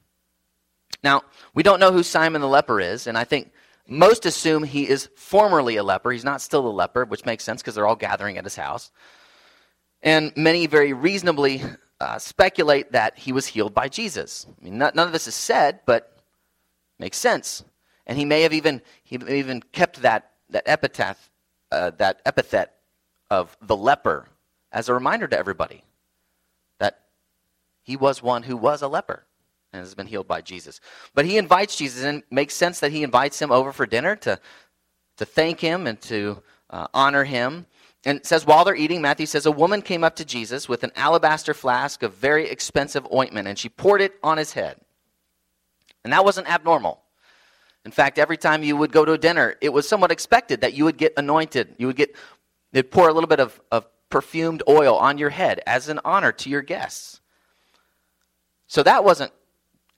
Now, 1.03 1.23
we 1.55 1.63
don't 1.63 1.81
know 1.81 1.93
who 1.93 2.03
Simon 2.03 2.41
the 2.41 2.49
leper 2.49 2.81
is, 2.81 3.07
and 3.07 3.17
I 3.17 3.25
think 3.25 3.53
most 3.87 4.27
assume 4.27 4.65
he 4.65 4.89
is 4.89 5.09
formerly 5.17 5.77
a 5.77 5.83
leper. 5.83 6.11
He's 6.11 6.25
not 6.25 6.41
still 6.41 6.67
a 6.67 6.69
leper, 6.69 7.05
which 7.05 7.25
makes 7.25 7.45
sense 7.45 7.63
because 7.63 7.75
they're 7.75 7.87
all 7.87 7.97
gathering 7.97 8.39
at 8.39 8.45
his 8.45 8.57
house. 8.57 8.91
And 10.03 10.33
many 10.37 10.67
very 10.67 10.93
reasonably 10.93 11.63
uh, 12.01 12.19
speculate 12.19 12.93
that 12.93 13.19
he 13.19 13.33
was 13.33 13.47
healed 13.47 13.75
by 13.75 13.89
Jesus. 13.89 14.47
I 14.49 14.65
mean, 14.65 14.79
not, 14.79 14.95
none 14.95 15.07
of 15.07 15.13
this 15.13 15.27
is 15.27 15.35
said, 15.35 15.81
but 15.87 16.19
makes 16.99 17.17
sense. 17.17 17.65
And 18.07 18.19
he 18.19 18.25
may 18.25 18.43
have 18.43 18.53
even 18.53 18.83
he 19.03 19.19
even 19.29 19.63
kept 19.73 20.03
that 20.03 20.33
that 20.51 20.65
epitaph, 20.67 21.31
uh, 21.73 21.91
that 21.99 22.21
epithet 22.25 22.73
of 23.31 23.57
the 23.61 23.77
leper 23.77 24.29
as 24.71 24.89
a 24.89 24.95
reminder 24.95 25.27
to 25.27 25.39
everybody 25.39 25.83
he 27.87 27.97
was 27.97 28.21
one 28.21 28.43
who 28.43 28.57
was 28.57 28.83
a 28.83 28.89
leper 28.89 29.25
and 29.73 29.79
has 29.79 29.95
been 29.95 30.09
healed 30.09 30.27
by 30.27 30.41
Jesus. 30.41 30.81
But 31.15 31.25
he 31.25 31.39
invites 31.39 31.77
Jesus, 31.77 32.03
and 32.03 32.19
it 32.19 32.25
makes 32.33 32.55
sense 32.55 32.81
that 32.81 32.91
he 32.91 33.05
invites 33.05 33.41
him 33.41 33.53
over 33.53 33.73
for 33.73 33.87
dinner 33.87 34.17
to 34.17 34.41
to 35.17 35.25
thank 35.25 35.61
him 35.61 35.87
and 35.87 36.01
to 36.03 36.43
uh, 36.69 36.89
honor 36.93 37.25
him. 37.25 37.67
And 38.05 38.19
it 38.19 38.27
says, 38.27 38.45
while 38.45 38.65
they're 38.65 38.75
eating, 38.77 39.01
Matthew 39.01 39.25
says, 39.25 39.47
a 39.47 39.51
woman 39.51 39.83
came 39.83 40.05
up 40.05 40.17
to 40.17 40.25
Jesus 40.25 40.69
with 40.69 40.85
an 40.85 40.93
alabaster 40.95 41.55
flask 41.55 42.03
of 42.03 42.13
very 42.15 42.51
expensive 42.51 43.07
ointment, 43.15 43.49
and 43.49 43.59
she 43.59 43.69
poured 43.69 44.03
it 44.03 44.15
on 44.23 44.37
his 44.37 44.53
head. 44.53 44.79
And 46.05 46.13
that 46.13 46.25
wasn't 46.25 46.51
abnormal. 46.51 47.01
In 47.85 47.93
fact, 47.93 48.19
every 48.19 48.37
time 48.37 48.63
you 48.63 48.77
would 48.77 48.93
go 48.93 49.05
to 49.05 49.13
a 49.13 49.19
dinner, 49.19 49.57
it 49.61 49.73
was 49.73 49.89
somewhat 49.89 50.13
expected 50.13 50.61
that 50.61 50.75
you 50.75 50.85
would 50.85 50.99
get 50.99 51.15
anointed. 51.17 51.77
You 51.79 51.87
would 51.87 51.97
get, 51.97 52.15
they'd 52.73 52.91
pour 52.91 53.09
a 53.09 53.13
little 53.13 53.29
bit 53.29 53.41
of, 53.41 53.61
of 53.71 53.87
perfumed 54.11 54.63
oil 54.69 54.97
on 54.97 55.19
your 55.19 55.31
head 55.31 55.61
as 55.67 55.89
an 55.89 56.01
honor 56.05 56.33
to 56.33 56.51
your 56.51 56.63
guests. 56.63 57.21
So 58.67 58.83
that 58.83 59.05
wasn't 59.05 59.33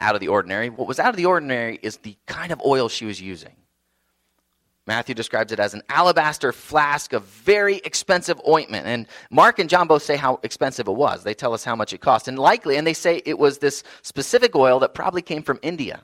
out 0.00 0.14
of 0.14 0.20
the 0.20 0.28
ordinary. 0.28 0.70
What 0.70 0.87
was 0.87 0.98
out 0.98 1.11
of 1.11 1.16
the 1.16 1.26
ordinary 1.26 1.78
is 1.83 1.98
the 1.98 2.16
kind 2.26 2.52
of 2.52 2.61
oil 2.64 2.88
she 2.88 3.04
was 3.04 3.20
using. 3.20 3.57
Matthew 4.87 5.14
describes 5.14 5.52
it 5.52 5.61
as 5.61 5.74
an 5.74 5.83
alabaster 5.90 6.50
flask 6.50 7.12
of 7.12 7.24
very 7.24 7.76
expensive 7.76 8.40
ointment. 8.48 8.87
And 8.87 9.07
Mark 9.31 9.59
and 9.59 9.68
John 9.68 9.87
both 9.87 10.02
say 10.02 10.16
how 10.16 10.40
expensive 10.42 10.88
it 10.88 10.92
was. 10.92 11.24
They 11.24 11.35
tell 11.35 11.52
us 11.52 11.62
how 11.62 11.76
much 11.76 11.92
it 11.92 12.00
cost. 12.00 12.26
And 12.26 12.38
likely, 12.38 12.76
and 12.76 12.87
they 12.87 12.94
say 12.94 13.20
it 13.26 13.38
was 13.38 13.59
this 13.59 13.85
specific 14.00 14.57
oil 14.57 14.78
that 14.81 14.94
probably 14.94 15.20
came 15.20 15.42
from 15.42 15.59
India. 15.61 16.02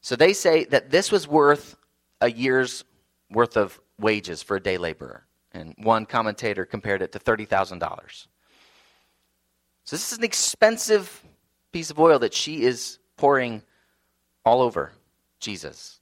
So 0.00 0.16
they 0.16 0.32
say 0.32 0.64
that 0.66 0.90
this 0.90 1.12
was 1.12 1.28
worth 1.28 1.76
a 2.22 2.30
year's 2.30 2.84
worth 3.30 3.58
of 3.58 3.78
wages 3.98 4.42
for 4.42 4.56
a 4.56 4.60
day 4.60 4.78
laborer. 4.78 5.26
And 5.52 5.74
one 5.76 6.06
commentator 6.06 6.64
compared 6.64 7.02
it 7.02 7.12
to 7.12 7.18
$30,000. 7.18 8.26
So 9.86 9.94
this 9.94 10.12
is 10.12 10.18
an 10.18 10.24
expensive 10.24 11.22
piece 11.70 11.90
of 11.90 11.98
oil 11.98 12.18
that 12.18 12.34
she 12.34 12.64
is 12.64 12.98
pouring 13.16 13.62
all 14.44 14.60
over 14.60 14.92
Jesus. 15.38 16.00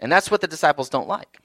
And 0.00 0.10
that's 0.10 0.30
what 0.30 0.40
the 0.40 0.48
disciples 0.48 0.88
don't 0.88 1.06
like. 1.06 1.38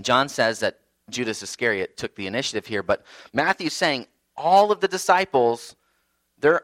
John 0.00 0.28
says 0.28 0.60
that 0.60 0.78
Judas 1.10 1.42
Iscariot 1.42 1.96
took 1.96 2.14
the 2.14 2.28
initiative 2.28 2.66
here, 2.66 2.84
but 2.84 3.04
Matthew's 3.32 3.72
saying 3.72 4.06
all 4.36 4.70
of 4.70 4.80
the 4.80 4.86
disciples, 4.86 5.74
they're, 6.38 6.62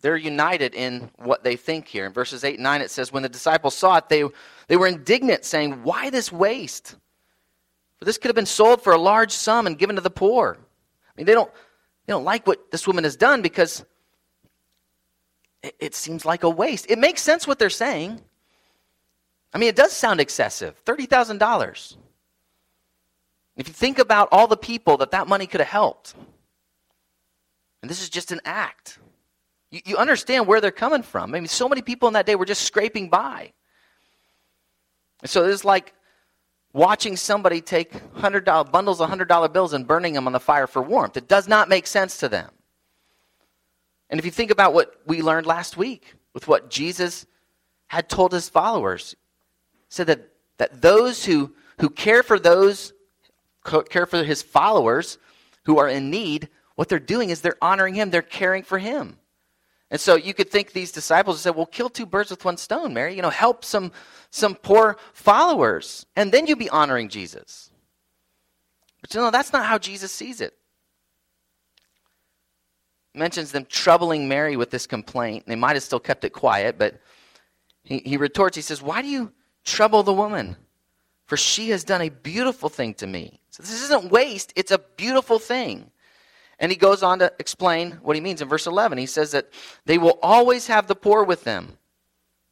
they're 0.00 0.16
united 0.16 0.74
in 0.74 1.10
what 1.16 1.44
they 1.44 1.56
think 1.56 1.88
here. 1.88 2.06
In 2.06 2.12
verses 2.12 2.42
8 2.42 2.54
and 2.54 2.62
9, 2.62 2.80
it 2.80 2.90
says, 2.90 3.12
When 3.12 3.22
the 3.22 3.28
disciples 3.28 3.74
saw 3.74 3.98
it, 3.98 4.08
they, 4.08 4.24
they 4.66 4.76
were 4.78 4.86
indignant, 4.86 5.44
saying, 5.44 5.82
Why 5.82 6.08
this 6.08 6.32
waste? 6.32 6.96
For 7.98 8.06
this 8.06 8.16
could 8.16 8.28
have 8.28 8.36
been 8.36 8.46
sold 8.46 8.80
for 8.80 8.94
a 8.94 8.98
large 8.98 9.32
sum 9.32 9.66
and 9.66 9.78
given 9.78 9.96
to 9.96 10.02
the 10.02 10.08
poor. 10.08 10.56
I 10.58 11.12
mean, 11.16 11.26
they 11.26 11.34
don't, 11.34 11.50
they 12.08 12.14
don't 12.14 12.24
like 12.24 12.46
what 12.46 12.70
this 12.70 12.86
woman 12.86 13.04
has 13.04 13.16
done 13.16 13.42
because 13.42 13.84
it, 15.62 15.76
it 15.78 15.94
seems 15.94 16.24
like 16.24 16.42
a 16.42 16.48
waste. 16.48 16.86
It 16.88 16.98
makes 16.98 17.20
sense 17.20 17.46
what 17.46 17.58
they're 17.58 17.68
saying. 17.68 18.18
I 19.52 19.58
mean, 19.58 19.68
it 19.68 19.76
does 19.76 19.92
sound 19.92 20.18
excessive 20.18 20.82
$30,000. 20.86 21.96
If 23.58 23.68
you 23.68 23.74
think 23.74 23.98
about 23.98 24.28
all 24.32 24.46
the 24.46 24.56
people 24.56 24.96
that 24.98 25.10
that 25.10 25.28
money 25.28 25.46
could 25.46 25.60
have 25.60 25.68
helped, 25.68 26.14
and 27.82 27.90
this 27.90 28.00
is 28.00 28.08
just 28.08 28.32
an 28.32 28.40
act, 28.46 28.98
you, 29.70 29.82
you 29.84 29.96
understand 29.98 30.46
where 30.46 30.62
they're 30.62 30.70
coming 30.70 31.02
from. 31.02 31.34
I 31.34 31.40
mean, 31.40 31.48
so 31.48 31.68
many 31.68 31.82
people 31.82 32.08
in 32.08 32.14
that 32.14 32.24
day 32.24 32.36
were 32.36 32.46
just 32.46 32.62
scraping 32.62 33.10
by. 33.10 33.52
And 35.20 35.28
so 35.28 35.44
it's 35.44 35.62
like 35.62 35.92
watching 36.72 37.16
somebody 37.16 37.60
take 37.60 37.92
$100 38.14 38.70
bundles 38.70 39.00
of 39.00 39.10
$100 39.10 39.52
bills 39.52 39.72
and 39.72 39.86
burning 39.86 40.14
them 40.14 40.26
on 40.26 40.32
the 40.32 40.40
fire 40.40 40.66
for 40.66 40.82
warmth. 40.82 41.16
It 41.16 41.28
does 41.28 41.48
not 41.48 41.68
make 41.68 41.86
sense 41.86 42.18
to 42.18 42.28
them. 42.28 42.50
And 44.10 44.18
if 44.18 44.24
you 44.24 44.30
think 44.30 44.50
about 44.50 44.74
what 44.74 44.94
we 45.06 45.22
learned 45.22 45.46
last 45.46 45.76
week 45.76 46.14
with 46.32 46.48
what 46.48 46.70
Jesus 46.70 47.26
had 47.88 48.08
told 48.08 48.32
his 48.32 48.48
followers, 48.48 49.16
said 49.88 50.06
that, 50.06 50.28
that 50.58 50.80
those 50.80 51.24
who, 51.24 51.52
who 51.80 51.90
care 51.90 52.22
for 52.22 52.38
those, 52.38 52.92
care 53.90 54.06
for 54.06 54.22
his 54.22 54.42
followers 54.42 55.18
who 55.64 55.78
are 55.78 55.88
in 55.88 56.10
need, 56.10 56.48
what 56.76 56.88
they're 56.88 56.98
doing 56.98 57.30
is 57.30 57.40
they're 57.40 57.56
honoring 57.60 57.94
him, 57.94 58.10
they're 58.10 58.22
caring 58.22 58.62
for 58.62 58.78
him. 58.78 59.18
And 59.90 60.00
so 60.00 60.16
you 60.16 60.34
could 60.34 60.50
think 60.50 60.72
these 60.72 60.92
disciples 60.92 61.40
said, 61.40 61.54
well, 61.56 61.66
kill 61.66 61.88
two 61.88 62.04
birds 62.04 62.30
with 62.30 62.44
one 62.44 62.58
stone, 62.58 62.92
Mary. 62.92 63.14
You 63.16 63.22
know, 63.22 63.30
help 63.30 63.64
some, 63.64 63.90
some 64.30 64.54
poor 64.54 64.98
followers, 65.14 66.04
and 66.14 66.30
then 66.30 66.46
you'd 66.46 66.58
be 66.58 66.68
honoring 66.68 67.08
Jesus. 67.08 67.70
But 69.00 69.14
you 69.14 69.20
know, 69.20 69.30
that's 69.30 69.52
not 69.52 69.64
how 69.64 69.78
Jesus 69.78 70.12
sees 70.12 70.40
it. 70.40 70.54
Mentions 73.14 73.52
them 73.52 73.66
troubling 73.68 74.28
Mary 74.28 74.56
with 74.56 74.70
this 74.70 74.86
complaint. 74.86 75.44
They 75.46 75.56
might 75.56 75.76
have 75.76 75.82
still 75.82 76.00
kept 76.00 76.24
it 76.24 76.30
quiet, 76.30 76.78
but 76.78 77.00
he, 77.82 77.98
he 77.98 78.16
retorts, 78.16 78.56
he 78.56 78.62
says, 78.62 78.82
Why 78.82 79.00
do 79.00 79.08
you 79.08 79.32
trouble 79.64 80.02
the 80.02 80.12
woman? 80.12 80.56
For 81.26 81.36
she 81.36 81.70
has 81.70 81.84
done 81.84 82.02
a 82.02 82.10
beautiful 82.10 82.68
thing 82.68 82.94
to 82.94 83.06
me. 83.06 83.40
So 83.50 83.62
this 83.62 83.82
isn't 83.84 84.10
waste, 84.10 84.52
it's 84.56 84.70
a 84.70 84.78
beautiful 84.78 85.38
thing. 85.38 85.90
And 86.58 86.72
he 86.72 86.76
goes 86.76 87.02
on 87.02 87.20
to 87.20 87.32
explain 87.38 87.92
what 88.02 88.16
he 88.16 88.22
means 88.22 88.42
in 88.42 88.48
verse 88.48 88.66
11. 88.66 88.98
He 88.98 89.06
says 89.06 89.30
that 89.30 89.48
they 89.84 89.98
will 89.98 90.18
always 90.22 90.66
have 90.66 90.86
the 90.86 90.96
poor 90.96 91.22
with 91.24 91.44
them. 91.44 91.78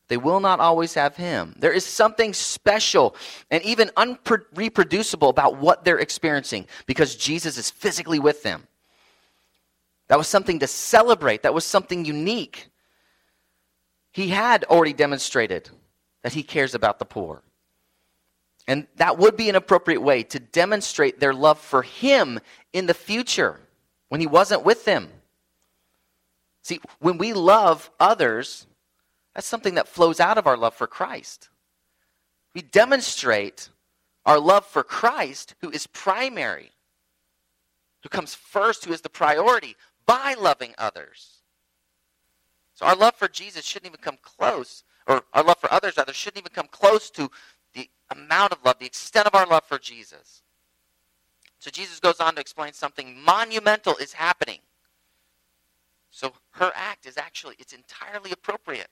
They 0.08 0.16
will 0.16 0.38
not 0.38 0.60
always 0.60 0.94
have 0.94 1.16
him. 1.16 1.56
There 1.58 1.72
is 1.72 1.84
something 1.84 2.32
special 2.32 3.16
and 3.50 3.62
even 3.64 3.90
unreproducible 3.96 5.28
about 5.28 5.56
what 5.56 5.84
they're 5.84 5.98
experiencing 5.98 6.66
because 6.86 7.16
Jesus 7.16 7.58
is 7.58 7.70
physically 7.70 8.20
with 8.20 8.44
them. 8.44 8.68
That 10.06 10.18
was 10.18 10.28
something 10.28 10.60
to 10.60 10.68
celebrate, 10.68 11.42
that 11.42 11.54
was 11.54 11.64
something 11.64 12.04
unique. 12.04 12.68
He 14.12 14.28
had 14.28 14.62
already 14.64 14.92
demonstrated 14.92 15.68
that 16.22 16.32
he 16.32 16.44
cares 16.44 16.76
about 16.76 17.00
the 17.00 17.04
poor. 17.04 17.42
And 18.68 18.86
that 18.96 19.18
would 19.18 19.36
be 19.36 19.48
an 19.48 19.56
appropriate 19.56 20.00
way 20.00 20.22
to 20.24 20.38
demonstrate 20.38 21.18
their 21.18 21.34
love 21.34 21.58
for 21.58 21.82
him 21.82 22.38
in 22.72 22.86
the 22.86 22.94
future 22.94 23.65
when 24.08 24.20
he 24.20 24.26
wasn't 24.26 24.64
with 24.64 24.84
them. 24.84 25.08
See, 26.62 26.80
when 26.98 27.18
we 27.18 27.32
love 27.32 27.90
others, 28.00 28.66
that's 29.34 29.46
something 29.46 29.74
that 29.74 29.88
flows 29.88 30.18
out 30.20 30.38
of 30.38 30.46
our 30.46 30.56
love 30.56 30.74
for 30.74 30.86
Christ. 30.86 31.48
We 32.54 32.62
demonstrate 32.62 33.68
our 34.24 34.40
love 34.40 34.66
for 34.66 34.82
Christ, 34.82 35.54
who 35.60 35.70
is 35.70 35.86
primary, 35.86 36.72
who 38.02 38.08
comes 38.08 38.34
first, 38.34 38.84
who 38.84 38.92
is 38.92 39.02
the 39.02 39.08
priority, 39.08 39.76
by 40.06 40.34
loving 40.34 40.74
others. 40.78 41.42
So 42.74 42.86
our 42.86 42.96
love 42.96 43.14
for 43.14 43.28
Jesus 43.28 43.64
shouldn't 43.64 43.90
even 43.92 44.02
come 44.02 44.18
close, 44.22 44.84
or 45.06 45.22
our 45.32 45.44
love 45.44 45.58
for 45.58 45.72
others, 45.72 45.96
rather, 45.96 46.12
shouldn't 46.12 46.42
even 46.42 46.52
come 46.52 46.68
close 46.68 47.10
to 47.10 47.30
the 47.74 47.88
amount 48.10 48.52
of 48.52 48.58
love, 48.64 48.78
the 48.78 48.86
extent 48.86 49.26
of 49.26 49.34
our 49.34 49.46
love 49.46 49.64
for 49.64 49.78
Jesus. 49.78 50.42
So 51.66 51.72
Jesus 51.72 51.98
goes 51.98 52.20
on 52.20 52.36
to 52.36 52.40
explain 52.40 52.74
something 52.74 53.20
monumental 53.24 53.96
is 53.96 54.12
happening. 54.12 54.60
So 56.12 56.32
her 56.52 56.70
act 56.76 57.06
is 57.06 57.18
actually, 57.18 57.56
it's 57.58 57.72
entirely 57.72 58.30
appropriate. 58.30 58.86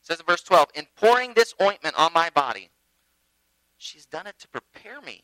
It 0.00 0.02
says 0.02 0.18
in 0.18 0.26
verse 0.26 0.42
12, 0.42 0.70
in 0.74 0.86
pouring 0.96 1.34
this 1.34 1.54
ointment 1.62 1.94
on 1.96 2.12
my 2.12 2.30
body, 2.30 2.70
she's 3.78 4.06
done 4.06 4.26
it 4.26 4.34
to 4.40 4.48
prepare 4.48 5.00
me 5.02 5.22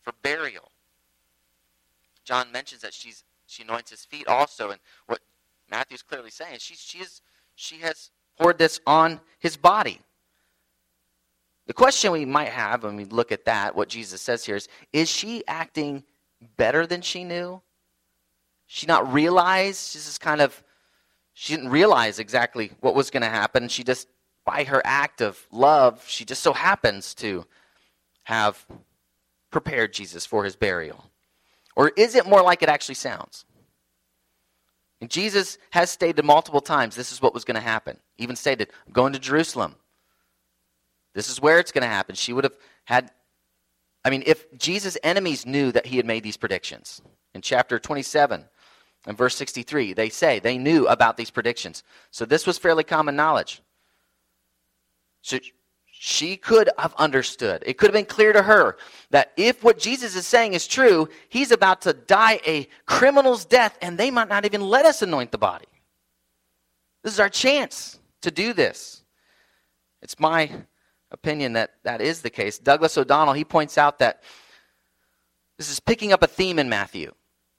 for 0.00 0.12
burial. 0.22 0.70
John 2.22 2.52
mentions 2.52 2.82
that 2.82 2.94
she's 2.94 3.24
she 3.48 3.64
anoints 3.64 3.90
his 3.90 4.04
feet 4.04 4.28
also, 4.28 4.70
and 4.70 4.78
what 5.06 5.18
Matthew's 5.68 6.02
clearly 6.02 6.30
saying, 6.30 6.58
she, 6.60 6.76
she, 6.76 6.98
is, 6.98 7.22
she 7.56 7.78
has 7.78 8.12
poured 8.38 8.58
this 8.58 8.78
on 8.86 9.20
his 9.40 9.56
body. 9.56 9.98
The 11.68 11.74
question 11.74 12.12
we 12.12 12.24
might 12.24 12.48
have 12.48 12.82
when 12.82 12.96
we 12.96 13.04
look 13.04 13.30
at 13.30 13.44
that, 13.44 13.76
what 13.76 13.90
Jesus 13.90 14.22
says 14.22 14.44
here 14.44 14.56
is 14.56 14.68
Is 14.92 15.08
she 15.08 15.46
acting 15.46 16.02
better 16.56 16.86
than 16.86 17.02
she 17.02 17.22
knew? 17.22 17.60
She 18.66 18.86
not 18.86 19.12
realize? 19.12 19.90
She's 19.90 20.06
just 20.06 20.20
kind 20.20 20.40
of, 20.40 20.62
she 21.34 21.54
didn't 21.54 21.70
realize 21.70 22.18
exactly 22.18 22.72
what 22.80 22.94
was 22.94 23.10
going 23.10 23.22
to 23.22 23.28
happen. 23.28 23.68
She 23.68 23.84
just, 23.84 24.08
by 24.44 24.64
her 24.64 24.82
act 24.84 25.20
of 25.20 25.46
love, 25.52 26.04
she 26.08 26.24
just 26.24 26.42
so 26.42 26.54
happens 26.54 27.14
to 27.16 27.44
have 28.24 28.66
prepared 29.50 29.92
Jesus 29.92 30.24
for 30.24 30.44
his 30.44 30.56
burial. 30.56 31.10
Or 31.76 31.92
is 31.96 32.14
it 32.14 32.26
more 32.26 32.42
like 32.42 32.62
it 32.62 32.68
actually 32.70 32.94
sounds? 32.94 33.44
And 35.02 35.10
Jesus 35.10 35.58
has 35.70 35.90
stated 35.90 36.24
multiple 36.24 36.62
times 36.62 36.96
this 36.96 37.12
is 37.12 37.22
what 37.22 37.34
was 37.34 37.44
going 37.44 37.54
to 37.56 37.60
happen. 37.60 37.98
Even 38.16 38.36
stated, 38.36 38.70
I'm 38.86 38.92
going 38.94 39.12
to 39.12 39.18
Jerusalem. 39.18 39.76
This 41.18 41.28
is 41.28 41.42
where 41.42 41.58
it's 41.58 41.72
going 41.72 41.82
to 41.82 41.88
happen. 41.88 42.14
She 42.14 42.32
would 42.32 42.44
have 42.44 42.56
had, 42.84 43.10
I 44.04 44.10
mean, 44.10 44.22
if 44.24 44.56
Jesus' 44.56 44.96
enemies 45.02 45.44
knew 45.44 45.72
that 45.72 45.86
he 45.86 45.96
had 45.96 46.06
made 46.06 46.22
these 46.22 46.36
predictions, 46.36 47.02
in 47.34 47.42
chapter 47.42 47.80
27 47.80 48.44
and 49.04 49.18
verse 49.18 49.34
63, 49.34 49.94
they 49.94 50.10
say 50.10 50.38
they 50.38 50.58
knew 50.58 50.86
about 50.86 51.16
these 51.16 51.32
predictions. 51.32 51.82
So 52.12 52.24
this 52.24 52.46
was 52.46 52.56
fairly 52.56 52.84
common 52.84 53.16
knowledge. 53.16 53.62
So 55.22 55.40
she 55.90 56.36
could 56.36 56.70
have 56.78 56.94
understood. 56.94 57.64
It 57.66 57.78
could 57.78 57.88
have 57.88 57.94
been 57.94 58.04
clear 58.04 58.32
to 58.32 58.42
her 58.42 58.76
that 59.10 59.32
if 59.36 59.64
what 59.64 59.80
Jesus 59.80 60.14
is 60.14 60.24
saying 60.24 60.54
is 60.54 60.68
true, 60.68 61.08
he's 61.30 61.50
about 61.50 61.80
to 61.80 61.94
die 61.94 62.38
a 62.46 62.68
criminal's 62.86 63.44
death, 63.44 63.76
and 63.82 63.98
they 63.98 64.12
might 64.12 64.28
not 64.28 64.44
even 64.44 64.60
let 64.60 64.86
us 64.86 65.02
anoint 65.02 65.32
the 65.32 65.38
body. 65.38 65.66
This 67.02 67.12
is 67.12 67.18
our 67.18 67.28
chance 67.28 67.98
to 68.20 68.30
do 68.30 68.52
this. 68.52 69.02
It's 70.00 70.20
my 70.20 70.48
opinion 71.10 71.54
that 71.54 71.74
that 71.84 72.00
is 72.00 72.20
the 72.22 72.30
case. 72.30 72.58
Douglas 72.58 72.96
O'Donnell, 72.98 73.34
he 73.34 73.44
points 73.44 73.78
out 73.78 73.98
that 73.98 74.22
this 75.56 75.70
is 75.70 75.80
picking 75.80 76.12
up 76.12 76.22
a 76.22 76.26
theme 76.26 76.58
in 76.58 76.68
Matthew 76.68 77.12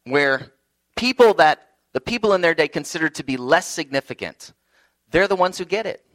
where 0.06 0.54
people 0.96 1.34
that 1.36 1.70
the 1.94 2.02
people 2.02 2.34
in 2.34 2.42
their 2.42 2.54
day 2.54 2.68
considered 2.68 3.16
to 3.16 3.24
be 3.24 3.38
less 3.38 3.68
significant, 3.68 4.54
they're 5.10 5.28
the 5.28 5.36
ones 5.36 5.58
who 5.58 5.66
get 5.66 5.86
it. 5.86 6.06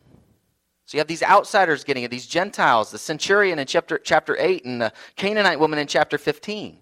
So 0.86 0.96
you 0.96 1.00
have 1.00 1.08
these 1.08 1.22
outsiders 1.22 1.82
getting 1.82 2.04
it, 2.04 2.10
these 2.10 2.26
Gentiles, 2.26 2.90
the 2.90 2.98
centurion 2.98 3.58
in 3.58 3.66
chapter, 3.66 3.98
chapter 3.98 4.36
8 4.38 4.64
and 4.64 4.80
the 4.80 4.92
Canaanite 5.16 5.58
woman 5.58 5.78
in 5.78 5.86
chapter 5.86 6.18
15. 6.18 6.78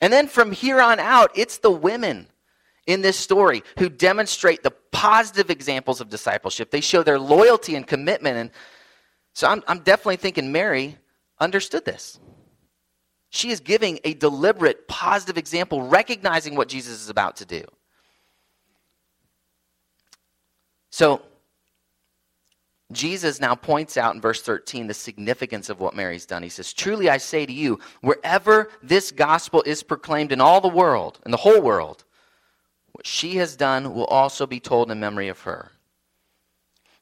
And 0.00 0.12
then 0.12 0.26
from 0.26 0.50
here 0.52 0.80
on 0.80 0.98
out, 0.98 1.30
it's 1.34 1.58
the 1.58 1.70
women 1.70 2.26
in 2.86 3.02
this 3.02 3.16
story 3.16 3.62
who 3.78 3.88
demonstrate 3.88 4.62
the 4.62 4.72
positive 4.90 5.50
examples 5.50 6.00
of 6.00 6.08
discipleship. 6.08 6.70
They 6.70 6.80
show 6.80 7.02
their 7.02 7.18
loyalty 7.18 7.76
and 7.76 7.86
commitment 7.86 8.36
and 8.36 8.50
so 9.40 9.48
I'm, 9.48 9.62
I'm 9.66 9.78
definitely 9.78 10.16
thinking 10.16 10.52
Mary 10.52 10.98
understood 11.38 11.86
this. 11.86 12.20
She 13.30 13.50
is 13.50 13.58
giving 13.58 13.98
a 14.04 14.12
deliberate, 14.12 14.86
positive 14.86 15.38
example, 15.38 15.80
recognizing 15.80 16.56
what 16.56 16.68
Jesus 16.68 17.00
is 17.00 17.08
about 17.08 17.36
to 17.36 17.46
do. 17.46 17.64
So, 20.90 21.22
Jesus 22.92 23.40
now 23.40 23.54
points 23.54 23.96
out 23.96 24.14
in 24.14 24.20
verse 24.20 24.42
13 24.42 24.88
the 24.88 24.92
significance 24.92 25.70
of 25.70 25.80
what 25.80 25.96
Mary's 25.96 26.26
done. 26.26 26.42
He 26.42 26.50
says, 26.50 26.74
Truly 26.74 27.08
I 27.08 27.16
say 27.16 27.46
to 27.46 27.52
you, 27.52 27.78
wherever 28.02 28.68
this 28.82 29.10
gospel 29.10 29.62
is 29.64 29.82
proclaimed 29.82 30.32
in 30.32 30.42
all 30.42 30.60
the 30.60 30.68
world, 30.68 31.18
in 31.24 31.30
the 31.30 31.38
whole 31.38 31.62
world, 31.62 32.04
What 32.92 33.06
she 33.06 33.36
has 33.36 33.56
done 33.56 33.94
will 33.94 34.04
also 34.04 34.46
be 34.46 34.60
told 34.60 34.90
in 34.90 35.00
memory 35.00 35.28
of 35.28 35.40
her. 35.40 35.70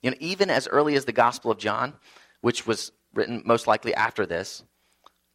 You 0.03 0.13
know, 0.13 0.17
even 0.21 0.51
as 0.51 0.69
early 0.69 0.95
as 0.95 1.05
the 1.05 1.13
Gospel 1.13 1.51
of 1.51 1.59
John, 1.59 1.95
which 2.41 2.67
was 2.67 2.93
written 3.15 3.43
most 3.45 3.67
likely 3.67 3.95
after 3.95 4.27
this, 4.27 4.63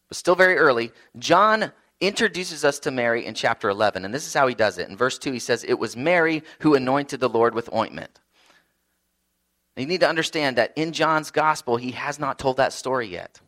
but 0.07 0.17
still 0.17 0.35
very 0.35 0.57
early, 0.57 0.91
John 1.17 1.71
introduces 1.99 2.65
us 2.65 2.79
to 2.79 2.91
Mary 2.91 3.25
in 3.25 3.33
chapter 3.33 3.69
11. 3.69 4.05
And 4.05 4.13
this 4.13 4.27
is 4.27 4.33
how 4.33 4.47
he 4.47 4.55
does 4.55 4.77
it. 4.77 4.89
In 4.89 4.97
verse 4.97 5.17
2, 5.17 5.31
he 5.31 5.39
says, 5.39 5.63
It 5.63 5.79
was 5.79 5.95
Mary 5.95 6.43
who 6.59 6.75
anointed 6.75 7.19
the 7.19 7.29
Lord 7.29 7.55
with 7.55 7.73
ointment. 7.73 8.19
you 9.75 9.85
need 9.85 10.01
to 10.01 10.09
understand 10.09 10.57
that 10.57 10.73
in 10.75 10.91
John's 10.91 11.31
gospel, 11.31 11.77
he 11.77 11.91
has 11.91 12.19
not 12.19 12.37
told 12.37 12.57
that 12.57 12.73
story 12.73 13.07
yet. 13.07 13.39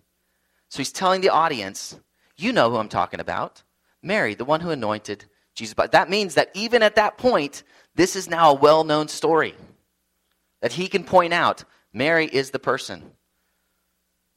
So 0.70 0.78
he's 0.78 0.92
telling 0.92 1.22
the 1.22 1.30
audience, 1.30 2.00
You 2.38 2.52
know 2.52 2.70
who 2.70 2.78
I'm 2.78 2.90
talking 2.90 3.20
about. 3.20 3.64
Mary, 4.02 4.36
the 4.36 4.46
one 4.46 4.62
who 4.62 4.72
anointed 4.72 5.26
Jesus. 5.56 5.74
But 5.74 5.92
that 5.92 6.10
means 6.10 6.36
that 6.36 6.50
even 6.54 6.84
at 6.84 6.96
that 6.96 7.18
point, 7.18 7.64
this 7.96 8.16
is 8.16 8.30
now 8.30 8.52
a 8.52 8.56
well 8.56 8.84
known 8.84 9.08
story 9.08 9.56
that 10.62 10.74
he 10.74 10.88
can 10.88 11.04
point 11.04 11.34
out. 11.34 11.64
Mary 11.94 12.26
is 12.26 12.52
the 12.52 12.60
person 12.60 13.12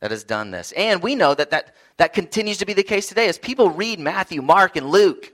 that 0.01 0.11
has 0.11 0.25
done 0.25 0.51
this. 0.51 0.73
And 0.73 1.03
we 1.03 1.15
know 1.15 1.35
that, 1.35 1.51
that 1.51 1.75
that 1.99 2.13
continues 2.13 2.59
to 2.59 2.67
be 2.67 2.73
the 2.73 2.83
case 2.83 3.09
today. 3.09 3.29
As 3.29 3.39
people 3.39 3.71
read 3.71 3.99
Matthew, 3.99 4.41
Mark, 4.41 4.77
and 4.77 4.89
Luke 4.89 5.33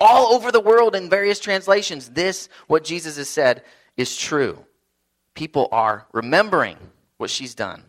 all 0.00 0.32
over 0.32 0.50
the 0.50 0.60
world 0.60 0.94
in 0.94 1.10
various 1.10 1.40
translations, 1.40 2.10
this, 2.10 2.48
what 2.66 2.84
Jesus 2.84 3.16
has 3.16 3.28
said, 3.28 3.62
is 3.96 4.16
true. 4.16 4.64
People 5.34 5.68
are 5.72 6.06
remembering 6.12 6.76
what 7.16 7.30
she's 7.30 7.54
done. 7.54 7.82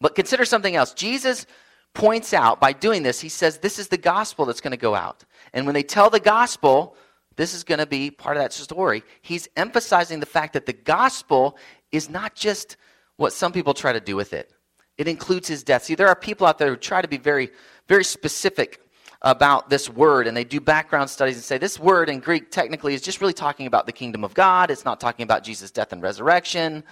But 0.00 0.14
consider 0.14 0.44
something 0.44 0.74
else. 0.74 0.94
Jesus 0.94 1.46
points 1.92 2.32
out 2.32 2.60
by 2.60 2.72
doing 2.72 3.02
this, 3.02 3.20
he 3.20 3.28
says, 3.28 3.58
This 3.58 3.78
is 3.78 3.88
the 3.88 3.98
gospel 3.98 4.46
that's 4.46 4.60
going 4.60 4.70
to 4.70 4.76
go 4.76 4.94
out. 4.94 5.24
And 5.52 5.66
when 5.66 5.74
they 5.74 5.82
tell 5.82 6.08
the 6.08 6.20
gospel, 6.20 6.96
this 7.36 7.52
is 7.54 7.64
going 7.64 7.78
to 7.78 7.86
be 7.86 8.10
part 8.10 8.36
of 8.36 8.42
that 8.42 8.52
story. 8.52 9.02
He's 9.22 9.48
emphasizing 9.56 10.20
the 10.20 10.26
fact 10.26 10.52
that 10.52 10.66
the 10.66 10.72
gospel 10.72 11.56
is 11.90 12.08
not 12.08 12.34
just 12.34 12.76
what 13.16 13.32
some 13.32 13.52
people 13.52 13.74
try 13.74 13.92
to 13.92 14.00
do 14.00 14.14
with 14.14 14.32
it. 14.32 14.52
It 15.00 15.08
includes 15.08 15.48
his 15.48 15.62
death. 15.62 15.84
See, 15.84 15.94
there 15.94 16.08
are 16.08 16.14
people 16.14 16.46
out 16.46 16.58
there 16.58 16.68
who 16.68 16.76
try 16.76 17.00
to 17.00 17.08
be 17.08 17.16
very, 17.16 17.48
very 17.88 18.04
specific 18.04 18.82
about 19.22 19.70
this 19.70 19.88
word, 19.88 20.26
and 20.26 20.36
they 20.36 20.44
do 20.44 20.60
background 20.60 21.08
studies 21.08 21.36
and 21.36 21.42
say 21.42 21.56
this 21.56 21.80
word 21.80 22.10
in 22.10 22.20
Greek 22.20 22.50
technically 22.50 22.92
is 22.92 23.00
just 23.00 23.22
really 23.22 23.32
talking 23.32 23.66
about 23.66 23.86
the 23.86 23.92
kingdom 23.92 24.24
of 24.24 24.34
God. 24.34 24.70
It's 24.70 24.84
not 24.84 25.00
talking 25.00 25.22
about 25.22 25.42
Jesus' 25.42 25.70
death 25.70 25.94
and 25.94 26.02
resurrection. 26.02 26.84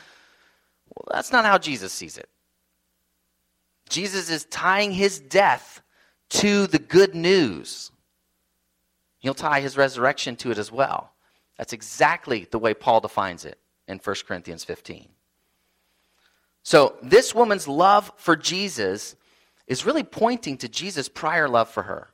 Well, 0.88 1.04
that's 1.12 1.32
not 1.32 1.44
how 1.44 1.58
Jesus 1.58 1.92
sees 1.92 2.16
it. 2.16 2.30
Jesus 3.90 4.30
is 4.30 4.46
tying 4.46 4.90
his 4.90 5.20
death 5.20 5.82
to 6.30 6.66
the 6.66 6.78
good 6.78 7.14
news. 7.14 7.90
He'll 9.18 9.34
tie 9.34 9.60
his 9.60 9.76
resurrection 9.76 10.34
to 10.36 10.50
it 10.50 10.56
as 10.56 10.72
well. 10.72 11.12
That's 11.58 11.74
exactly 11.74 12.48
the 12.50 12.58
way 12.58 12.72
Paul 12.72 13.00
defines 13.00 13.44
it 13.44 13.58
in 13.86 13.98
1 13.98 14.16
Corinthians 14.26 14.64
15. 14.64 15.10
So, 16.68 16.96
this 17.00 17.34
woman's 17.34 17.66
love 17.66 18.12
for 18.16 18.36
Jesus 18.36 19.16
is 19.66 19.86
really 19.86 20.02
pointing 20.02 20.58
to 20.58 20.68
Jesus' 20.68 21.08
prior 21.08 21.48
love 21.48 21.70
for 21.70 21.84
her. 21.84 22.10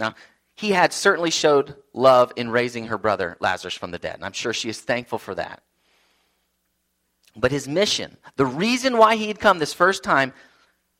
Now, 0.00 0.16
he 0.56 0.72
had 0.72 0.92
certainly 0.92 1.30
showed 1.30 1.76
love 1.92 2.32
in 2.34 2.50
raising 2.50 2.88
her 2.88 2.98
brother 2.98 3.36
Lazarus 3.38 3.74
from 3.74 3.92
the 3.92 4.00
dead, 4.00 4.16
and 4.16 4.24
I'm 4.24 4.32
sure 4.32 4.52
she 4.52 4.68
is 4.68 4.80
thankful 4.80 5.20
for 5.20 5.32
that. 5.36 5.62
But 7.36 7.52
his 7.52 7.68
mission, 7.68 8.16
the 8.34 8.46
reason 8.46 8.98
why 8.98 9.14
he 9.14 9.28
had 9.28 9.38
come 9.38 9.60
this 9.60 9.72
first 9.72 10.02
time, 10.02 10.32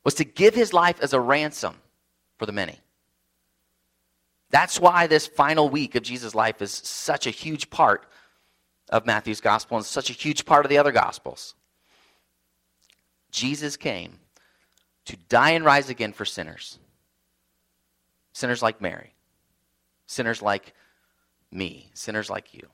was 0.05 0.13
to 0.13 0.23
give 0.23 0.55
his 0.55 0.71
life 0.71 1.01
as 1.01 1.11
a 1.11 1.19
ransom 1.19 1.75
for 2.37 2.45
the 2.45 2.53
many. 2.53 2.79
That's 4.51 4.79
why 4.79 5.07
this 5.07 5.27
final 5.27 5.67
week 5.67 5.95
of 5.95 6.03
Jesus' 6.03 6.33
life 6.33 6.61
is 6.61 6.71
such 6.71 7.27
a 7.27 7.29
huge 7.29 7.69
part 7.69 8.05
of 8.87 9.05
Matthew's 9.05 9.41
gospel 9.41 9.75
and 9.75 9.85
such 9.85 10.09
a 10.09 10.13
huge 10.13 10.45
part 10.45 10.65
of 10.65 10.69
the 10.69 10.77
other 10.77 10.93
gospels. 10.93 11.55
Jesus 13.33 13.75
came 13.75 14.19
to 15.05 15.17
die 15.27 15.51
and 15.51 15.65
rise 15.65 15.89
again 15.89 16.13
for 16.13 16.23
sinners. 16.23 16.79
Sinners 18.31 18.61
like 18.61 18.79
Mary, 18.79 19.13
sinners 20.05 20.41
like 20.41 20.73
me, 21.51 21.89
sinners 21.93 22.29
like 22.29 22.53
you. 22.53 22.67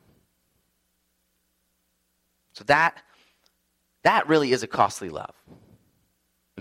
So 2.54 2.64
that 2.66 3.02
that 4.04 4.28
really 4.28 4.52
is 4.52 4.64
a 4.64 4.68
costly 4.68 5.10
love. 5.10 5.34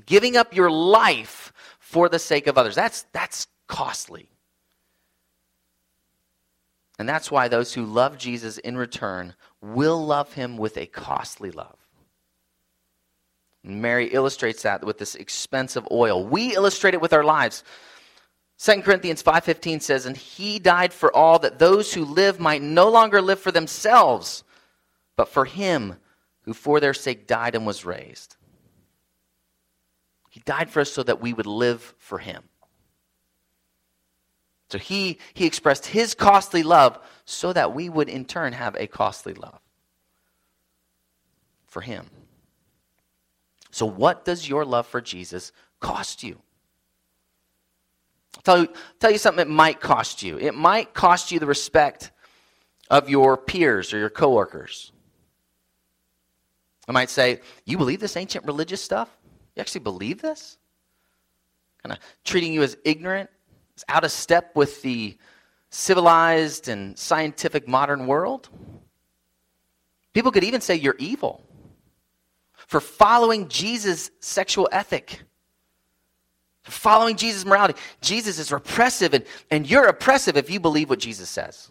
Giving 0.06 0.36
up 0.36 0.54
your 0.54 0.70
life 0.70 1.52
for 1.80 2.08
the 2.08 2.18
sake 2.18 2.46
of 2.46 2.56
others. 2.56 2.74
That's 2.74 3.04
that's 3.12 3.46
costly. 3.66 4.30
And 7.00 7.08
that's 7.08 7.30
why 7.30 7.48
those 7.48 7.74
who 7.74 7.84
love 7.84 8.18
Jesus 8.18 8.58
in 8.58 8.76
return 8.76 9.34
will 9.60 10.04
love 10.04 10.32
him 10.32 10.56
with 10.56 10.76
a 10.76 10.86
costly 10.86 11.50
love. 11.50 11.78
Mary 13.68 14.06
illustrates 14.06 14.62
that 14.62 14.84
with 14.84 14.98
this 14.98 15.14
expensive 15.14 15.86
oil. 15.90 16.24
We 16.24 16.54
illustrate 16.54 16.94
it 16.94 17.00
with 17.00 17.12
our 17.12 17.24
lives. 17.24 17.62
2 18.56 18.82
Corinthians 18.82 19.22
5:15 19.22 19.80
says, 19.80 20.06
"And 20.06 20.16
he 20.16 20.58
died 20.58 20.92
for 20.92 21.14
all 21.14 21.38
that 21.40 21.58
those 21.58 21.92
who 21.92 22.04
live 22.04 22.40
might 22.40 22.62
no 22.62 22.88
longer 22.88 23.20
live 23.20 23.40
for 23.40 23.52
themselves, 23.52 24.42
but 25.16 25.28
for 25.28 25.44
him 25.44 26.00
who 26.42 26.54
for 26.54 26.80
their 26.80 26.94
sake 26.94 27.26
died 27.26 27.54
and 27.54 27.66
was 27.66 27.84
raised." 27.84 28.36
He 30.30 30.40
died 30.40 30.70
for 30.70 30.80
us 30.80 30.92
so 30.92 31.02
that 31.02 31.20
we 31.20 31.32
would 31.32 31.46
live 31.46 31.94
for 31.98 32.18
him. 32.18 32.48
So 34.70 34.78
he, 34.78 35.18
he 35.32 35.46
expressed 35.46 35.86
his 35.86 36.14
costly 36.14 36.62
love 36.62 36.98
so 37.24 37.52
that 37.52 37.74
we 37.74 37.88
would 37.88 38.08
in 38.08 38.24
turn 38.24 38.52
have 38.52 38.76
a 38.76 38.86
costly 38.86 39.34
love 39.34 39.60
for 41.66 41.80
him. 41.80 42.10
So, 43.78 43.86
what 43.86 44.24
does 44.24 44.48
your 44.48 44.64
love 44.64 44.88
for 44.88 45.00
Jesus 45.00 45.52
cost 45.78 46.24
you? 46.24 46.40
Tell 48.42 48.62
you, 48.62 48.68
tell 48.98 49.12
you 49.12 49.18
something 49.18 49.42
it 49.42 49.48
might 49.48 49.78
cost 49.78 50.20
you. 50.20 50.36
It 50.36 50.56
might 50.56 50.94
cost 50.94 51.30
you 51.30 51.38
the 51.38 51.46
respect 51.46 52.10
of 52.90 53.08
your 53.08 53.36
peers 53.36 53.94
or 53.94 53.98
your 53.98 54.10
coworkers. 54.10 54.90
I 56.88 56.92
might 56.92 57.08
say, 57.08 57.40
You 57.66 57.78
believe 57.78 58.00
this 58.00 58.16
ancient 58.16 58.46
religious 58.46 58.82
stuff? 58.82 59.08
You 59.54 59.60
actually 59.60 59.82
believe 59.82 60.20
this? 60.20 60.58
Kind 61.84 61.92
of 61.92 62.00
treating 62.24 62.52
you 62.52 62.64
as 62.64 62.76
ignorant, 62.84 63.30
as 63.76 63.84
out 63.88 64.02
of 64.02 64.10
step 64.10 64.56
with 64.56 64.82
the 64.82 65.16
civilized 65.70 66.66
and 66.66 66.98
scientific 66.98 67.68
modern 67.68 68.08
world? 68.08 68.48
People 70.14 70.32
could 70.32 70.42
even 70.42 70.60
say 70.60 70.74
you're 70.74 70.96
evil 70.98 71.47
for 72.68 72.80
following 72.80 73.48
Jesus' 73.48 74.10
sexual 74.20 74.68
ethic, 74.70 75.22
for 76.62 76.70
following 76.70 77.16
Jesus' 77.16 77.46
morality. 77.46 77.74
Jesus 78.02 78.38
is 78.38 78.52
repressive, 78.52 79.14
and, 79.14 79.24
and 79.50 79.68
you're 79.68 79.86
oppressive 79.86 80.36
if 80.36 80.50
you 80.50 80.60
believe 80.60 80.90
what 80.90 80.98
Jesus 80.98 81.30
says. 81.30 81.70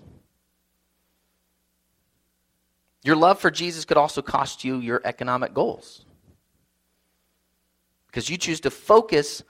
Your 3.03 3.15
love 3.15 3.39
for 3.39 3.51
Jesus 3.51 3.85
could 3.85 3.97
also 3.97 4.23
cost 4.23 4.63
you 4.63 4.79
your 4.79 4.99
economic 5.05 5.53
goals. 5.53 6.03
Because 8.07 8.27
you 8.27 8.37
choose 8.37 8.59
to 8.61 8.71
focus 8.71 9.43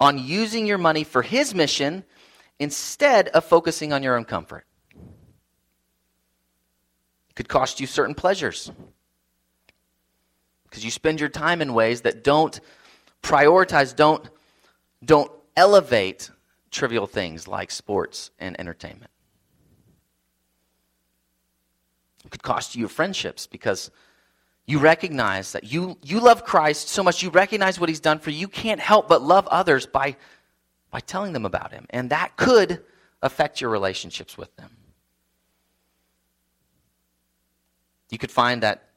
on 0.00 0.18
using 0.18 0.66
your 0.66 0.78
money 0.78 1.02
for 1.02 1.22
his 1.22 1.54
mission 1.54 2.04
instead 2.58 3.28
of 3.28 3.46
focusing 3.46 3.94
on 3.94 4.02
your 4.02 4.18
own 4.18 4.26
comfort. 4.26 4.66
It 7.30 7.36
could 7.36 7.48
cost 7.48 7.80
you 7.80 7.86
certain 7.86 8.14
pleasures 8.14 8.70
because 10.70 10.84
you 10.84 10.90
spend 10.90 11.18
your 11.18 11.28
time 11.28 11.60
in 11.60 11.74
ways 11.74 12.02
that 12.02 12.22
don't 12.22 12.60
prioritize, 13.22 13.94
don't, 13.94 14.24
don't 15.04 15.30
elevate 15.56 16.30
trivial 16.70 17.08
things 17.08 17.48
like 17.48 17.72
sports 17.72 18.30
and 18.38 18.58
entertainment. 18.60 19.10
It 22.24 22.30
could 22.30 22.42
cost 22.42 22.76
you 22.76 22.80
your 22.80 22.88
friendships 22.88 23.48
because 23.48 23.90
you 24.66 24.78
recognize 24.78 25.52
that 25.52 25.64
you, 25.64 25.98
you 26.04 26.20
love 26.20 26.44
Christ 26.44 26.88
so 26.88 27.02
much, 27.02 27.22
you 27.22 27.30
recognize 27.30 27.80
what 27.80 27.88
he's 27.88 28.00
done 28.00 28.20
for 28.20 28.30
you. 28.30 28.38
You 28.38 28.48
can't 28.48 28.78
help 28.80 29.08
but 29.08 29.22
love 29.22 29.48
others 29.48 29.86
by, 29.86 30.16
by 30.92 31.00
telling 31.00 31.32
them 31.32 31.44
about 31.44 31.72
him. 31.72 31.86
And 31.90 32.10
that 32.10 32.36
could 32.36 32.84
affect 33.20 33.60
your 33.60 33.70
relationships 33.70 34.38
with 34.38 34.54
them. 34.56 34.70
You 38.10 38.18
could 38.18 38.30
find 38.30 38.62
that 38.62 38.89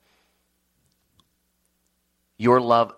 your 2.37 2.59
love 2.59 2.93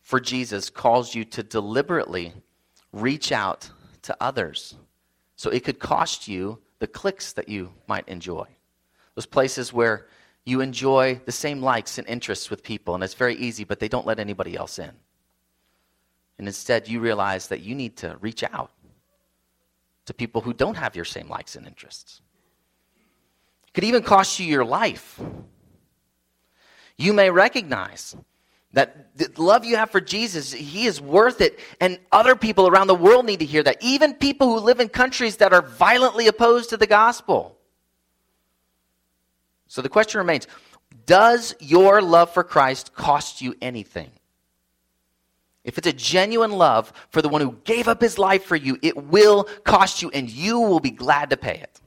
for 0.00 0.20
Jesus 0.20 0.68
calls 0.70 1.14
you 1.14 1.24
to 1.26 1.42
deliberately 1.42 2.32
reach 2.92 3.32
out 3.32 3.70
to 4.02 4.16
others. 4.20 4.74
So 5.36 5.50
it 5.50 5.64
could 5.64 5.78
cost 5.78 6.28
you 6.28 6.58
the 6.78 6.86
cliques 6.86 7.32
that 7.34 7.48
you 7.48 7.72
might 7.86 8.08
enjoy. 8.08 8.46
Those 9.14 9.26
places 9.26 9.72
where 9.72 10.06
you 10.44 10.60
enjoy 10.60 11.20
the 11.24 11.32
same 11.32 11.62
likes 11.62 11.98
and 11.98 12.08
interests 12.08 12.50
with 12.50 12.62
people, 12.62 12.94
and 12.94 13.04
it's 13.04 13.14
very 13.14 13.36
easy, 13.36 13.64
but 13.64 13.78
they 13.78 13.88
don't 13.88 14.06
let 14.06 14.18
anybody 14.18 14.56
else 14.56 14.78
in. 14.78 14.90
And 16.38 16.48
instead, 16.48 16.88
you 16.88 16.98
realize 16.98 17.48
that 17.48 17.60
you 17.60 17.74
need 17.74 17.96
to 17.98 18.16
reach 18.20 18.42
out 18.42 18.72
to 20.06 20.14
people 20.14 20.40
who 20.40 20.52
don't 20.52 20.76
have 20.76 20.96
your 20.96 21.04
same 21.04 21.28
likes 21.28 21.54
and 21.54 21.66
interests. 21.66 22.20
It 23.68 23.74
could 23.74 23.84
even 23.84 24.02
cost 24.02 24.40
you 24.40 24.46
your 24.46 24.64
life. 24.64 25.20
You 26.96 27.12
may 27.12 27.30
recognize 27.30 28.16
that 28.72 29.16
the 29.16 29.30
love 29.36 29.64
you 29.64 29.76
have 29.76 29.90
for 29.90 30.00
Jesus, 30.00 30.52
He 30.52 30.86
is 30.86 31.00
worth 31.00 31.40
it. 31.40 31.58
And 31.80 31.98
other 32.10 32.34
people 32.34 32.68
around 32.68 32.86
the 32.86 32.94
world 32.94 33.26
need 33.26 33.40
to 33.40 33.44
hear 33.44 33.62
that. 33.62 33.76
Even 33.82 34.14
people 34.14 34.48
who 34.48 34.64
live 34.64 34.80
in 34.80 34.88
countries 34.88 35.36
that 35.38 35.52
are 35.52 35.62
violently 35.62 36.26
opposed 36.26 36.70
to 36.70 36.76
the 36.76 36.86
gospel. 36.86 37.58
So 39.66 39.82
the 39.82 39.88
question 39.88 40.18
remains 40.18 40.46
Does 41.06 41.54
your 41.60 42.00
love 42.00 42.32
for 42.32 42.44
Christ 42.44 42.94
cost 42.94 43.42
you 43.42 43.54
anything? 43.60 44.10
If 45.64 45.78
it's 45.78 45.86
a 45.86 45.92
genuine 45.92 46.52
love 46.52 46.92
for 47.10 47.22
the 47.22 47.28
one 47.28 47.40
who 47.40 47.56
gave 47.64 47.86
up 47.86 48.00
his 48.00 48.18
life 48.18 48.44
for 48.44 48.56
you, 48.56 48.78
it 48.82 48.96
will 48.96 49.44
cost 49.64 50.02
you 50.02 50.10
and 50.10 50.28
you 50.28 50.60
will 50.60 50.80
be 50.80 50.90
glad 50.90 51.30
to 51.30 51.36
pay 51.36 51.54
it. 51.54 51.80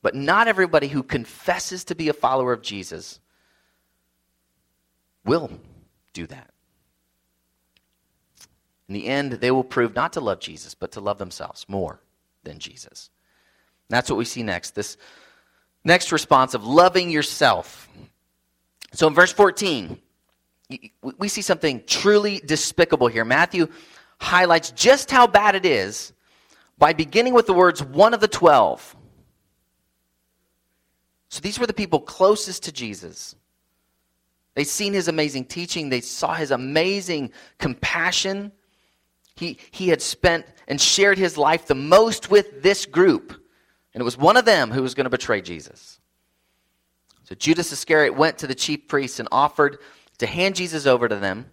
But 0.00 0.14
not 0.14 0.48
everybody 0.48 0.88
who 0.88 1.02
confesses 1.02 1.84
to 1.84 1.94
be 1.94 2.08
a 2.08 2.14
follower 2.14 2.52
of 2.52 2.62
Jesus 2.62 3.20
will 5.24 5.50
do 6.12 6.26
that. 6.26 6.50
In 8.88 8.94
the 8.94 9.06
end, 9.06 9.32
they 9.32 9.50
will 9.50 9.64
prove 9.64 9.94
not 9.94 10.12
to 10.14 10.20
love 10.20 10.40
Jesus, 10.40 10.74
but 10.74 10.92
to 10.92 11.00
love 11.00 11.18
themselves 11.18 11.66
more 11.68 12.00
than 12.42 12.58
Jesus. 12.58 13.10
And 13.88 13.96
that's 13.96 14.10
what 14.10 14.18
we 14.18 14.24
see 14.24 14.42
next. 14.42 14.74
This 14.74 14.96
next 15.84 16.12
response 16.12 16.54
of 16.54 16.64
loving 16.66 17.10
yourself. 17.10 17.88
So 18.92 19.08
in 19.08 19.14
verse 19.14 19.32
14, 19.32 19.98
we 21.18 21.28
see 21.28 21.42
something 21.42 21.82
truly 21.86 22.40
despicable 22.44 23.08
here. 23.08 23.24
Matthew 23.24 23.68
highlights 24.18 24.70
just 24.70 25.10
how 25.10 25.26
bad 25.26 25.54
it 25.54 25.66
is 25.66 26.12
by 26.78 26.92
beginning 26.92 27.34
with 27.34 27.46
the 27.46 27.52
words 27.52 27.82
one 27.82 28.14
of 28.14 28.20
the 28.20 28.28
twelve. 28.28 28.96
So 31.28 31.40
these 31.40 31.58
were 31.58 31.66
the 31.66 31.74
people 31.74 32.00
closest 32.00 32.64
to 32.64 32.72
Jesus. 32.72 33.34
They'd 34.54 34.64
seen 34.64 34.92
his 34.92 35.08
amazing 35.08 35.46
teaching, 35.46 35.88
they 35.88 36.00
saw 36.00 36.34
his 36.34 36.50
amazing 36.50 37.32
compassion. 37.58 38.52
He, 39.36 39.58
he 39.72 39.88
had 39.88 40.00
spent 40.00 40.46
and 40.68 40.80
shared 40.80 41.18
his 41.18 41.36
life 41.36 41.66
the 41.66 41.74
most 41.74 42.30
with 42.30 42.62
this 42.62 42.86
group. 42.86 43.32
And 43.92 44.00
it 44.00 44.04
was 44.04 44.16
one 44.16 44.36
of 44.36 44.44
them 44.44 44.70
who 44.70 44.80
was 44.80 44.94
going 44.94 45.04
to 45.04 45.10
betray 45.10 45.40
Jesus. 45.40 45.98
So 47.24 47.34
Judas 47.34 47.72
Iscariot 47.72 48.14
went 48.16 48.38
to 48.38 48.46
the 48.46 48.54
chief 48.54 48.86
priests 48.86 49.18
and 49.18 49.28
offered 49.32 49.78
to 50.18 50.26
hand 50.26 50.54
Jesus 50.54 50.86
over 50.86 51.08
to 51.08 51.16
them 51.16 51.50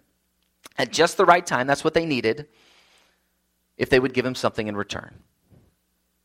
at 0.78 0.92
just 0.92 1.16
the 1.16 1.24
right 1.24 1.44
time. 1.44 1.66
That's 1.66 1.82
what 1.82 1.94
they 1.94 2.06
needed 2.06 2.46
if 3.76 3.90
they 3.90 3.98
would 3.98 4.14
give 4.14 4.26
him 4.26 4.34
something 4.34 4.68
in 4.68 4.76
return. 4.76 5.14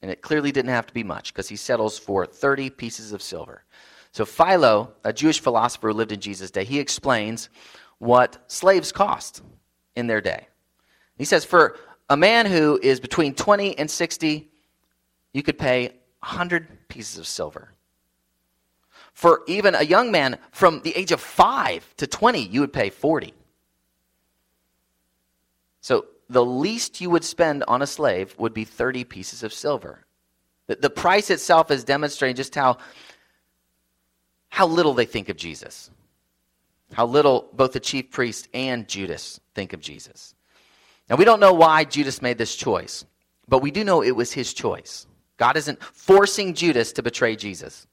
And 0.01 0.11
it 0.11 0.21
clearly 0.21 0.51
didn't 0.51 0.71
have 0.71 0.87
to 0.87 0.93
be 0.93 1.03
much 1.03 1.33
because 1.33 1.49
he 1.49 1.55
settles 1.55 1.97
for 1.97 2.25
30 2.25 2.69
pieces 2.69 3.13
of 3.13 3.21
silver. 3.21 3.63
So 4.11 4.25
Philo, 4.25 4.93
a 5.03 5.13
Jewish 5.13 5.39
philosopher 5.39 5.89
who 5.89 5.93
lived 5.93 6.11
in 6.11 6.19
Jesus' 6.19 6.51
day, 6.51 6.63
he 6.63 6.79
explains 6.79 7.49
what 7.99 8.37
slaves 8.47 8.91
cost 8.91 9.41
in 9.95 10.07
their 10.07 10.21
day. 10.21 10.47
He 11.17 11.25
says 11.25 11.45
for 11.45 11.77
a 12.09 12.17
man 12.17 12.45
who 12.45 12.79
is 12.81 12.99
between 12.99 13.33
20 13.33 13.77
and 13.77 13.89
60, 13.89 14.49
you 15.33 15.43
could 15.43 15.57
pay 15.57 15.87
100 16.19 16.87
pieces 16.87 17.17
of 17.17 17.27
silver. 17.27 17.73
For 19.13 19.41
even 19.47 19.73
a 19.73 19.83
young 19.83 20.11
man 20.11 20.37
from 20.51 20.81
the 20.81 20.95
age 20.95 21.11
of 21.11 21.19
5 21.19 21.95
to 21.97 22.07
20, 22.07 22.39
you 22.39 22.61
would 22.61 22.71
pay 22.71 22.89
40. 22.89 23.33
So 25.81 26.05
the 26.29 26.45
least 26.45 27.01
you 27.01 27.09
would 27.09 27.23
spend 27.23 27.63
on 27.67 27.81
a 27.81 27.87
slave 27.87 28.35
would 28.37 28.53
be 28.53 28.63
30 28.63 29.05
pieces 29.05 29.43
of 29.43 29.53
silver. 29.53 30.05
The, 30.67 30.75
the 30.75 30.89
price 30.89 31.29
itself 31.29 31.71
is 31.71 31.83
demonstrating 31.83 32.35
just 32.35 32.53
how, 32.53 32.77
how 34.49 34.67
little 34.67 34.93
they 34.93 35.05
think 35.05 35.29
of 35.29 35.37
Jesus. 35.37 35.91
How 36.93 37.05
little 37.05 37.49
both 37.53 37.73
the 37.73 37.79
chief 37.79 38.11
priest 38.11 38.47
and 38.53 38.87
Judas 38.87 39.39
think 39.53 39.73
of 39.73 39.81
Jesus. 39.81 40.33
Now, 41.09 41.15
we 41.15 41.25
don't 41.25 41.39
know 41.39 41.53
why 41.53 41.83
Judas 41.83 42.21
made 42.21 42.37
this 42.37 42.55
choice, 42.55 43.05
but 43.47 43.61
we 43.61 43.71
do 43.71 43.83
know 43.83 44.01
it 44.01 44.15
was 44.15 44.31
his 44.31 44.53
choice. 44.53 45.07
God 45.37 45.57
isn't 45.57 45.81
forcing 45.83 46.53
Judas 46.53 46.91
to 46.93 47.03
betray 47.03 47.35
Jesus. 47.35 47.87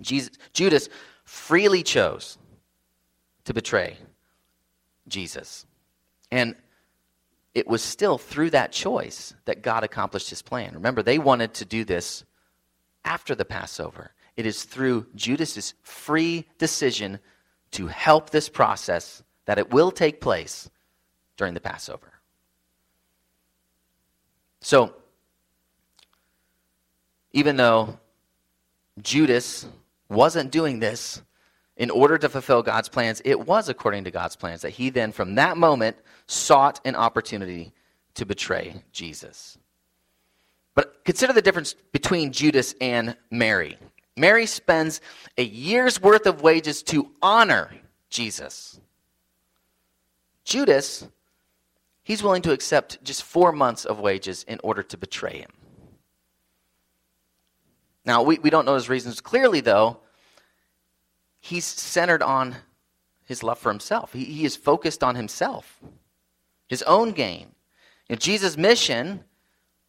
Jesus, 0.00 0.30
Judas 0.52 0.88
freely 1.24 1.82
chose 1.82 2.38
to 3.44 3.54
betray 3.54 3.96
Jesus. 5.06 5.66
And 6.30 6.54
it 7.54 7.66
was 7.66 7.82
still 7.82 8.18
through 8.18 8.50
that 8.50 8.72
choice 8.72 9.34
that 9.46 9.62
God 9.62 9.84
accomplished 9.84 10.30
his 10.30 10.42
plan. 10.42 10.74
Remember, 10.74 11.02
they 11.02 11.18
wanted 11.18 11.54
to 11.54 11.64
do 11.64 11.84
this 11.84 12.24
after 13.04 13.34
the 13.34 13.44
Passover. 13.44 14.12
It 14.38 14.46
is 14.46 14.62
through 14.62 15.06
Judas's 15.16 15.74
free 15.82 16.46
decision 16.58 17.18
to 17.72 17.88
help 17.88 18.30
this 18.30 18.48
process 18.48 19.22
that 19.46 19.58
it 19.58 19.70
will 19.70 19.90
take 19.90 20.20
place 20.20 20.70
during 21.36 21.54
the 21.54 21.60
Passover. 21.60 22.12
So, 24.60 24.94
even 27.32 27.56
though 27.56 27.98
Judas 29.02 29.66
wasn't 30.08 30.52
doing 30.52 30.78
this 30.78 31.20
in 31.76 31.90
order 31.90 32.16
to 32.18 32.28
fulfill 32.28 32.62
God's 32.62 32.88
plans. 32.88 33.20
It 33.24 33.46
was 33.46 33.68
according 33.68 34.04
to 34.04 34.10
God's 34.10 34.36
plans 34.36 34.62
that 34.62 34.70
he 34.70 34.90
then, 34.90 35.12
from 35.12 35.34
that 35.36 35.56
moment, 35.56 35.96
sought 36.26 36.80
an 36.84 36.96
opportunity 36.96 37.72
to 38.14 38.24
betray 38.24 38.82
Jesus. 38.92 39.58
But 40.74 41.04
consider 41.04 41.32
the 41.32 41.42
difference 41.42 41.74
between 41.92 42.32
Judas 42.32 42.74
and 42.80 43.16
Mary. 43.30 43.78
Mary 44.18 44.46
spends 44.46 45.00
a 45.36 45.44
year's 45.44 46.00
worth 46.00 46.26
of 46.26 46.42
wages 46.42 46.82
to 46.84 47.10
honor 47.22 47.70
Jesus. 48.10 48.80
Judas, 50.44 51.06
he's 52.02 52.22
willing 52.22 52.42
to 52.42 52.52
accept 52.52 53.02
just 53.04 53.22
four 53.22 53.52
months 53.52 53.84
of 53.84 54.00
wages 54.00 54.44
in 54.48 54.58
order 54.64 54.82
to 54.82 54.96
betray 54.96 55.38
him. 55.38 55.50
Now, 58.04 58.22
we, 58.22 58.38
we 58.38 58.48
don't 58.48 58.64
know 58.64 58.74
his 58.74 58.88
reasons 58.88 59.20
clearly, 59.20 59.60
though. 59.60 59.98
He's 61.40 61.66
centered 61.66 62.22
on 62.22 62.56
his 63.26 63.42
love 63.42 63.58
for 63.58 63.68
himself, 63.68 64.14
he, 64.14 64.24
he 64.24 64.44
is 64.46 64.56
focused 64.56 65.04
on 65.04 65.14
himself, 65.14 65.78
his 66.66 66.82
own 66.84 67.12
gain. 67.12 67.48
You 68.08 68.14
know, 68.14 68.16
Jesus' 68.16 68.56
mission, 68.56 69.22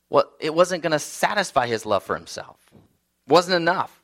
well, 0.09 0.29
it 0.41 0.53
wasn't 0.53 0.83
going 0.83 0.91
to 0.91 0.99
satisfy 0.99 1.65
his 1.67 1.85
love 1.85 2.03
for 2.03 2.15
himself, 2.15 2.57
it 2.73 3.31
wasn't 3.31 3.55
enough. 3.55 3.98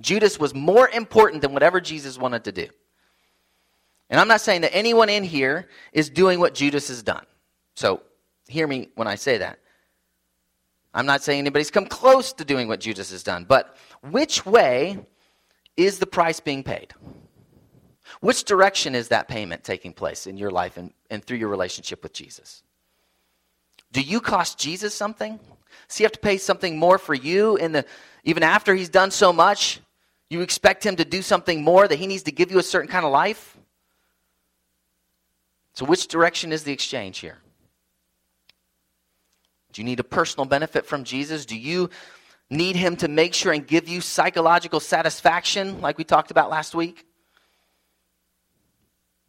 Judas 0.00 0.38
was 0.38 0.54
more 0.54 0.88
important 0.88 1.42
than 1.42 1.52
whatever 1.52 1.80
Jesus 1.80 2.18
wanted 2.18 2.44
to 2.44 2.52
do. 2.52 2.68
And 4.10 4.20
I'm 4.20 4.28
not 4.28 4.40
saying 4.40 4.62
that 4.62 4.74
anyone 4.74 5.08
in 5.08 5.24
here 5.24 5.68
is 5.92 6.10
doing 6.10 6.38
what 6.38 6.54
Judas 6.54 6.88
has 6.88 7.02
done. 7.02 7.24
So 7.74 8.02
hear 8.48 8.66
me 8.66 8.88
when 8.94 9.08
I 9.08 9.14
say 9.14 9.38
that. 9.38 9.58
I'm 10.92 11.06
not 11.06 11.22
saying 11.22 11.40
anybody's 11.40 11.70
come 11.70 11.86
close 11.86 12.32
to 12.34 12.44
doing 12.44 12.68
what 12.68 12.80
Judas 12.80 13.10
has 13.10 13.22
done, 13.22 13.44
but 13.44 13.76
which 14.10 14.46
way 14.46 15.04
is 15.76 15.98
the 15.98 16.06
price 16.06 16.38
being 16.38 16.62
paid? 16.62 16.94
Which 18.20 18.44
direction 18.44 18.94
is 18.94 19.08
that 19.08 19.26
payment 19.26 19.64
taking 19.64 19.92
place 19.92 20.26
in 20.26 20.36
your 20.36 20.50
life 20.50 20.76
and, 20.76 20.92
and 21.10 21.24
through 21.24 21.38
your 21.38 21.48
relationship 21.48 22.02
with 22.02 22.12
Jesus? 22.12 22.62
Do 23.90 24.00
you 24.00 24.20
cost 24.20 24.58
Jesus 24.58 24.94
something? 24.94 25.38
Does 25.88 25.96
he 25.96 26.04
have 26.04 26.12
to 26.12 26.20
pay 26.20 26.38
something 26.38 26.78
more 26.78 26.98
for 26.98 27.14
you 27.14 27.56
in 27.56 27.72
the 27.72 27.84
even 28.22 28.42
after 28.42 28.74
he's 28.74 28.88
done 28.88 29.10
so 29.10 29.32
much? 29.32 29.80
You 30.34 30.40
expect 30.40 30.84
him 30.84 30.96
to 30.96 31.04
do 31.04 31.22
something 31.22 31.62
more 31.62 31.86
that 31.86 31.94
he 31.94 32.08
needs 32.08 32.24
to 32.24 32.32
give 32.32 32.50
you 32.50 32.58
a 32.58 32.62
certain 32.64 32.90
kind 32.90 33.06
of 33.06 33.12
life? 33.12 33.56
So 35.74 35.84
which 35.84 36.08
direction 36.08 36.50
is 36.50 36.64
the 36.64 36.72
exchange 36.72 37.18
here? 37.18 37.38
Do 39.72 39.80
you 39.80 39.84
need 39.84 40.00
a 40.00 40.04
personal 40.04 40.44
benefit 40.44 40.86
from 40.86 41.04
Jesus? 41.04 41.46
Do 41.46 41.56
you 41.56 41.88
need 42.50 42.74
him 42.74 42.96
to 42.96 43.06
make 43.06 43.32
sure 43.32 43.52
and 43.52 43.64
give 43.64 43.88
you 43.88 44.00
psychological 44.00 44.80
satisfaction, 44.80 45.80
like 45.80 45.98
we 45.98 46.04
talked 46.04 46.32
about 46.32 46.50
last 46.50 46.74
week? 46.74 47.06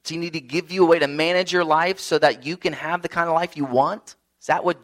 Do 0.06 0.16
you 0.16 0.20
need 0.20 0.34
to 0.34 0.42
give 0.42 0.72
you 0.72 0.86
a 0.86 0.88
way 0.88 0.98
to 0.98 1.08
manage 1.08 1.54
your 1.54 1.64
life 1.64 2.00
so 2.00 2.18
that 2.18 2.48
you 2.48 2.58
can 2.58 2.74
have 2.74 3.04
the 3.04 3.10
kind 3.10 3.30
of 3.30 3.36
life 3.36 3.56
you 3.56 3.66
want? 3.66 4.16
Is 4.42 4.48
that 4.48 4.66
what 4.66 4.80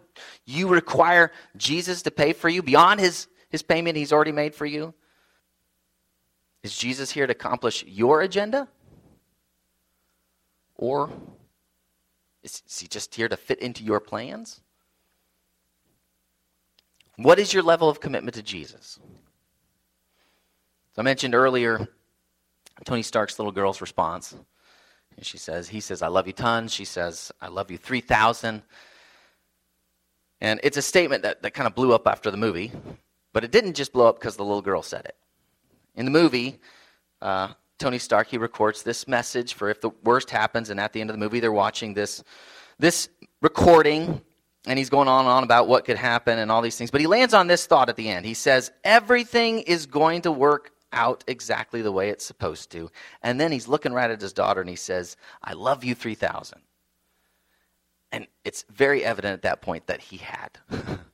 you 0.46 0.68
require 0.68 1.32
Jesus 1.58 2.04
to 2.04 2.12
pay 2.12 2.34
for 2.34 2.48
you 2.48 2.62
beyond 2.62 3.00
his, 3.00 3.28
his 3.50 3.64
payment 3.64 3.98
he's 3.98 4.14
already 4.14 4.32
made 4.32 4.54
for 4.54 4.68
you? 4.68 4.94
Is 6.64 6.78
Jesus 6.78 7.12
here 7.12 7.26
to 7.26 7.32
accomplish 7.32 7.84
your 7.86 8.22
agenda? 8.22 8.68
Or 10.76 11.10
is 12.44 12.62
he 12.80 12.88
just 12.88 13.14
here 13.16 13.30
to 13.30 13.38
fit 13.38 13.60
into 13.60 13.84
your 13.84 14.00
plans? 14.00 14.62
What 17.18 17.40
is 17.40 17.54
your 17.54 17.64
level 17.64 17.90
of 17.90 18.00
commitment 18.00 18.36
to 18.36 18.44
Jesus? 18.44 19.00
So 20.94 21.02
I 21.02 21.04
mentioned 21.04 21.36
earlier 21.36 21.88
Tony 22.84 23.04
Stark's 23.04 23.38
little 23.38 23.52
girl's 23.52 23.82
response. 23.82 24.36
And 25.16 25.26
she 25.26 25.38
says, 25.38 25.70
he 25.70 25.80
says, 25.80 26.02
I 26.02 26.08
love 26.08 26.28
you 26.28 26.34
tons. 26.34 26.74
She 26.74 26.86
says, 26.86 27.32
I 27.42 27.48
love 27.48 27.70
you 27.70 27.78
3,000. 27.78 28.62
And 30.42 30.60
it's 30.64 30.78
a 30.78 30.82
statement 30.82 31.24
that, 31.24 31.44
that 31.44 31.54
kind 31.54 31.68
of 31.68 31.76
blew 31.76 31.94
up 31.94 32.08
after 32.08 32.32
the 32.32 32.38
movie, 32.38 32.72
but 33.34 33.44
it 33.44 33.52
didn't 33.52 33.74
just 33.74 33.94
blow 33.94 34.08
up 34.08 34.20
because 34.20 34.36
the 34.36 34.44
little 34.44 34.64
girl 34.64 34.82
said 34.82 35.06
it. 35.06 35.16
In 35.96 36.06
the 36.06 36.12
movie, 36.12 36.60
uh, 37.22 37.50
Tony 37.80 37.98
Stark, 37.98 38.28
he 38.28 38.38
records 38.38 38.84
this 38.84 39.08
message 39.08 39.54
for 39.54 39.70
if 39.70 39.82
the 39.82 39.90
worst 40.04 40.30
happens, 40.30 40.70
and 40.70 40.80
at 40.80 40.94
the 40.94 41.02
end 41.02 41.10
of 41.10 41.16
the 41.16 41.20
movie, 41.20 41.40
they're 41.40 41.52
watching 41.52 41.94
this, 41.94 42.24
this 42.80 43.10
recording, 43.42 44.22
and 44.68 44.78
he's 44.78 44.90
going 44.90 45.08
on 45.08 45.26
and 45.26 45.30
on 45.30 45.44
about 45.44 45.68
what 45.68 45.86
could 45.86 45.98
happen 45.98 46.38
and 46.40 46.52
all 46.52 46.62
these 46.62 46.78
things. 46.78 46.92
But 46.92 47.02
he 47.02 47.08
lands 47.08 47.34
on 47.34 47.48
this 47.48 47.66
thought 47.66 47.90
at 47.90 47.96
the 47.96 48.10
end. 48.10 48.26
He 48.26 48.36
says, 48.36 48.72
Everything 48.84 49.60
is 49.60 49.86
going 49.86 50.22
to 50.22 50.32
work 50.32 50.72
out 50.94 51.24
exactly 51.28 51.82
the 51.82 51.92
way 51.92 52.10
it's 52.10 52.26
supposed 52.26 52.72
to. 52.72 52.92
And 53.24 53.40
then 53.40 53.52
he's 53.52 53.68
looking 53.68 53.94
right 53.94 54.12
at 54.12 54.22
his 54.22 54.34
daughter 54.34 54.62
and 54.62 54.70
he 54.70 54.76
says, 54.76 55.18
I 55.42 55.54
love 55.54 55.84
you 55.84 55.96
3000. 55.96 56.60
And 58.12 58.28
it's 58.44 58.66
very 58.70 59.04
evident 59.04 59.34
at 59.34 59.42
that 59.44 59.62
point 59.62 59.88
that 59.88 60.02
he 60.02 60.18
had. 60.18 60.60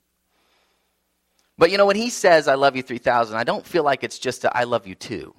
but 1.58 1.72
you 1.72 1.78
know, 1.78 1.86
when 1.86 1.95
he 1.95 2.10
says, 2.10 2.47
I 2.47 2.55
love 2.55 2.76
you 2.76 2.84
3000, 2.84 3.36
I 3.36 3.43
don't 3.43 3.66
feel 3.66 3.84
like 3.84 4.03
it's 4.03 4.20
just 4.20 4.43
a 4.43 4.55
I 4.55 4.64
love 4.64 4.86
you 4.86 4.95
too. 4.95 5.34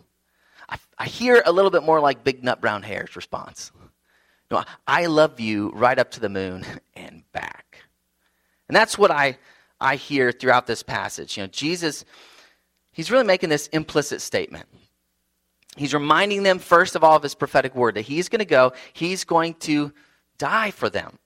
I, 0.69 0.79
I 0.99 1.07
hear 1.07 1.43
a 1.47 1.53
little 1.53 1.71
bit 1.71 1.83
more 1.83 2.01
like 2.01 2.25
Big 2.25 2.43
Nutbrown 2.43 2.83
Hare's 2.83 3.17
response. 3.17 3.73
No, 4.51 4.65
I 4.87 5.07
love 5.07 5.41
you 5.41 5.71
right 5.75 5.99
up 5.99 6.11
to 6.13 6.21
the 6.21 6.29
moon 6.29 6.65
and 6.95 7.23
back. 7.33 7.83
And 8.69 8.77
that's 8.77 8.99
what 8.99 9.11
I, 9.11 9.39
I 9.81 9.97
hear 9.97 10.33
throughout 10.33 10.67
this 10.67 10.83
passage. 10.83 11.37
You 11.37 11.45
know, 11.45 11.49
Jesus, 11.49 12.05
he's 12.93 13.11
really 13.11 13.25
making 13.25 13.51
this 13.51 13.69
implicit 13.69 14.21
statement. 14.21 14.67
He's 15.77 15.95
reminding 15.95 16.43
them, 16.43 16.59
first 16.59 16.97
of 16.97 17.05
all, 17.05 17.17
of 17.17 17.23
his 17.23 17.35
prophetic 17.35 17.75
word 17.75 17.95
that 17.95 18.03
he's 18.03 18.29
going 18.29 18.41
to 18.41 18.45
go, 18.45 18.73
he's 18.93 19.25
going 19.25 19.55
to 19.55 19.93
die 20.37 20.71
for 20.73 20.91
them. 20.91 21.19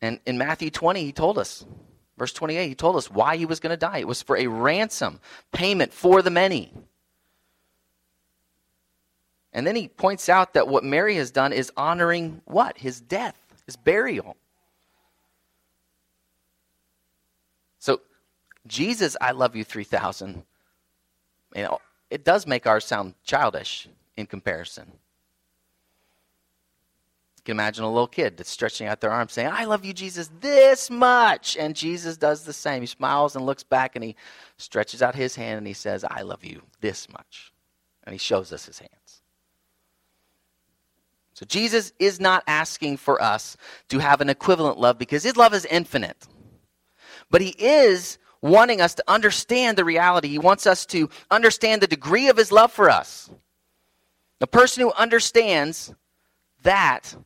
And 0.00 0.20
in 0.26 0.38
Matthew 0.38 0.70
20, 0.70 1.04
he 1.04 1.12
told 1.12 1.38
us, 1.38 1.66
verse 2.18 2.32
28, 2.32 2.68
he 2.68 2.74
told 2.74 2.96
us 2.96 3.10
why 3.10 3.36
he 3.36 3.46
was 3.46 3.60
going 3.60 3.70
to 3.70 3.76
die. 3.76 3.98
It 3.98 4.08
was 4.08 4.22
for 4.22 4.36
a 4.36 4.46
ransom 4.46 5.20
payment 5.52 5.92
for 5.92 6.20
the 6.20 6.30
many. 6.30 6.72
And 9.52 9.66
then 9.66 9.76
he 9.76 9.88
points 9.88 10.28
out 10.28 10.54
that 10.54 10.68
what 10.68 10.84
Mary 10.84 11.16
has 11.16 11.30
done 11.30 11.52
is 11.52 11.72
honoring 11.76 12.42
what? 12.44 12.76
His 12.78 13.00
death, 13.00 13.36
his 13.66 13.76
burial. 13.76 14.36
So, 17.78 18.00
Jesus, 18.66 19.16
I 19.20 19.30
love 19.30 19.56
you 19.56 19.64
3000, 19.64 20.42
you 21.56 21.62
know, 21.62 21.80
it 22.10 22.24
does 22.24 22.46
make 22.46 22.66
ours 22.66 22.84
sound 22.84 23.14
childish 23.24 23.88
in 24.16 24.26
comparison. 24.26 24.92
Can 27.48 27.54
imagine 27.54 27.82
a 27.82 27.90
little 27.90 28.06
kid 28.06 28.36
that's 28.36 28.50
stretching 28.50 28.88
out 28.88 29.00
their 29.00 29.10
arms 29.10 29.32
saying, 29.32 29.48
I 29.50 29.64
love 29.64 29.82
you, 29.82 29.94
Jesus, 29.94 30.30
this 30.38 30.90
much. 30.90 31.56
And 31.56 31.74
Jesus 31.74 32.18
does 32.18 32.44
the 32.44 32.52
same. 32.52 32.82
He 32.82 32.86
smiles 32.86 33.36
and 33.36 33.46
looks 33.46 33.62
back 33.62 33.96
and 33.96 34.04
he 34.04 34.16
stretches 34.58 35.00
out 35.00 35.14
his 35.14 35.34
hand 35.34 35.56
and 35.56 35.66
he 35.66 35.72
says, 35.72 36.04
I 36.04 36.20
love 36.20 36.44
you 36.44 36.60
this 36.82 37.08
much. 37.08 37.54
And 38.04 38.12
he 38.12 38.18
shows 38.18 38.52
us 38.52 38.66
his 38.66 38.80
hands. 38.80 39.22
So 41.32 41.46
Jesus 41.46 41.94
is 41.98 42.20
not 42.20 42.44
asking 42.46 42.98
for 42.98 43.22
us 43.22 43.56
to 43.88 43.98
have 43.98 44.20
an 44.20 44.28
equivalent 44.28 44.78
love 44.78 44.98
because 44.98 45.22
his 45.22 45.38
love 45.38 45.54
is 45.54 45.64
infinite. 45.64 46.28
But 47.30 47.40
he 47.40 47.54
is 47.58 48.18
wanting 48.42 48.82
us 48.82 48.94
to 48.96 49.04
understand 49.08 49.78
the 49.78 49.86
reality. 49.86 50.28
He 50.28 50.38
wants 50.38 50.66
us 50.66 50.84
to 50.84 51.08
understand 51.30 51.80
the 51.80 51.86
degree 51.86 52.28
of 52.28 52.36
his 52.36 52.52
love 52.52 52.72
for 52.72 52.90
us. 52.90 53.30
The 54.38 54.46
person 54.46 54.82
who 54.82 54.92
understands 54.92 55.94
that 56.62 57.16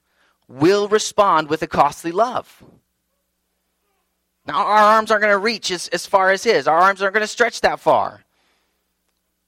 will 0.53 0.88
respond 0.88 1.48
with 1.48 1.62
a 1.62 1.66
costly 1.66 2.12
love. 2.12 2.62
Now, 4.46 4.66
our 4.66 4.96
arms 4.96 5.11
aren't 5.11 5.22
going 5.22 5.32
to 5.32 5.38
reach 5.38 5.70
as, 5.70 5.88
as 5.88 6.05
far 6.05 6.30
as 6.30 6.44
his, 6.44 6.66
our 6.66 6.78
arms 6.78 7.00
aren't 7.00 7.14
going 7.14 7.22
to 7.22 7.28
stretch 7.28 7.61
that 7.61 7.80
far. 7.80 8.22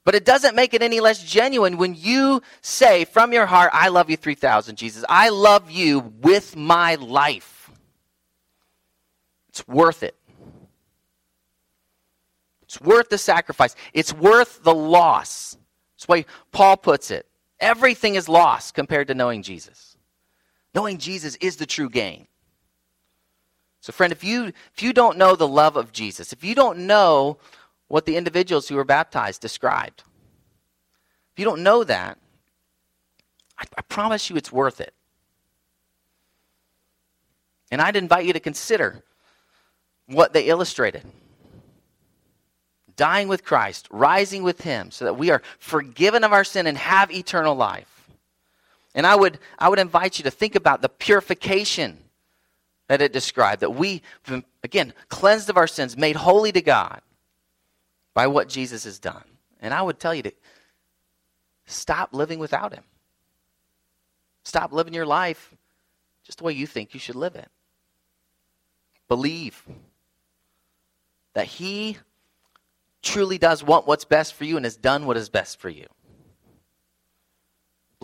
But 0.04 0.14
it 0.14 0.24
doesn't 0.24 0.54
make 0.54 0.74
it 0.74 0.82
any 0.82 1.00
less 1.00 1.22
genuine 1.22 1.78
when 1.78 1.94
you 1.94 2.42
say 2.60 3.04
from 3.04 3.32
your 3.32 3.46
heart, 3.46 3.70
I 3.72 3.88
love 3.88 4.10
you 4.10 4.16
3,000, 4.16 4.76
Jesus. 4.76 5.04
I 5.08 5.30
love 5.30 5.70
you 5.70 6.12
with 6.20 6.56
my 6.56 6.96
life. 6.96 7.70
It's 9.48 9.66
worth 9.66 10.02
it. 10.02 10.14
It's 12.64 12.80
worth 12.80 13.08
the 13.08 13.18
sacrifice. 13.18 13.74
It's 13.92 14.12
worth 14.12 14.62
the 14.62 14.74
loss. 14.74 15.56
That's 15.96 16.08
why 16.08 16.24
Paul 16.52 16.76
puts 16.76 17.10
it. 17.10 17.26
Everything 17.60 18.16
is 18.16 18.28
lost 18.28 18.74
compared 18.74 19.08
to 19.08 19.14
knowing 19.14 19.42
Jesus. 19.42 19.93
Knowing 20.74 20.98
Jesus 20.98 21.36
is 21.36 21.56
the 21.56 21.66
true 21.66 21.88
gain. 21.88 22.26
So, 23.80 23.92
friend, 23.92 24.12
if 24.12 24.24
you 24.24 24.52
if 24.74 24.82
you 24.82 24.92
don't 24.92 25.18
know 25.18 25.36
the 25.36 25.46
love 25.46 25.76
of 25.76 25.92
Jesus, 25.92 26.32
if 26.32 26.42
you 26.42 26.54
don't 26.54 26.86
know 26.86 27.38
what 27.88 28.06
the 28.06 28.16
individuals 28.16 28.68
who 28.68 28.76
were 28.76 28.84
baptized 28.84 29.40
described. 29.40 30.02
If 31.32 31.38
you 31.38 31.44
don't 31.44 31.62
know 31.62 31.84
that, 31.84 32.18
I, 33.58 33.64
I 33.76 33.82
promise 33.82 34.30
you 34.30 34.36
it's 34.36 34.52
worth 34.52 34.80
it. 34.80 34.94
And 37.70 37.80
I'd 37.80 37.96
invite 37.96 38.24
you 38.24 38.32
to 38.32 38.40
consider 38.40 39.02
what 40.06 40.32
they 40.32 40.46
illustrated 40.46 41.04
dying 42.96 43.28
with 43.28 43.44
Christ, 43.44 43.88
rising 43.90 44.42
with 44.42 44.60
Him, 44.62 44.90
so 44.90 45.04
that 45.04 45.16
we 45.18 45.30
are 45.30 45.42
forgiven 45.58 46.24
of 46.24 46.32
our 46.32 46.44
sin 46.44 46.66
and 46.66 46.78
have 46.78 47.10
eternal 47.10 47.54
life. 47.54 47.93
And 48.94 49.06
I 49.06 49.16
would, 49.16 49.38
I 49.58 49.68
would 49.68 49.78
invite 49.78 50.18
you 50.18 50.24
to 50.24 50.30
think 50.30 50.54
about 50.54 50.82
the 50.82 50.88
purification 50.88 51.98
that 52.86 53.02
it 53.02 53.12
described, 53.12 53.62
that 53.62 53.74
we, 53.74 54.02
again, 54.62 54.92
cleansed 55.08 55.50
of 55.50 55.56
our 55.56 55.66
sins, 55.66 55.96
made 55.96 56.16
holy 56.16 56.52
to 56.52 56.60
God 56.60 57.00
by 58.12 58.26
what 58.26 58.48
Jesus 58.48 58.84
has 58.84 58.98
done. 58.98 59.24
And 59.60 59.74
I 59.74 59.82
would 59.82 59.98
tell 59.98 60.14
you 60.14 60.22
to 60.22 60.32
stop 61.66 62.12
living 62.12 62.38
without 62.38 62.72
him. 62.72 62.84
Stop 64.44 64.72
living 64.72 64.94
your 64.94 65.06
life 65.06 65.54
just 66.24 66.38
the 66.38 66.44
way 66.44 66.52
you 66.52 66.66
think 66.66 66.94
you 66.94 67.00
should 67.00 67.16
live 67.16 67.34
it. 67.34 67.48
Believe 69.08 69.66
that 71.34 71.46
he 71.46 71.98
truly 73.02 73.38
does 73.38 73.62
want 73.62 73.86
what's 73.86 74.04
best 74.04 74.34
for 74.34 74.44
you 74.44 74.56
and 74.56 74.64
has 74.64 74.76
done 74.76 75.06
what 75.06 75.16
is 75.16 75.28
best 75.28 75.58
for 75.58 75.68
you. 75.68 75.86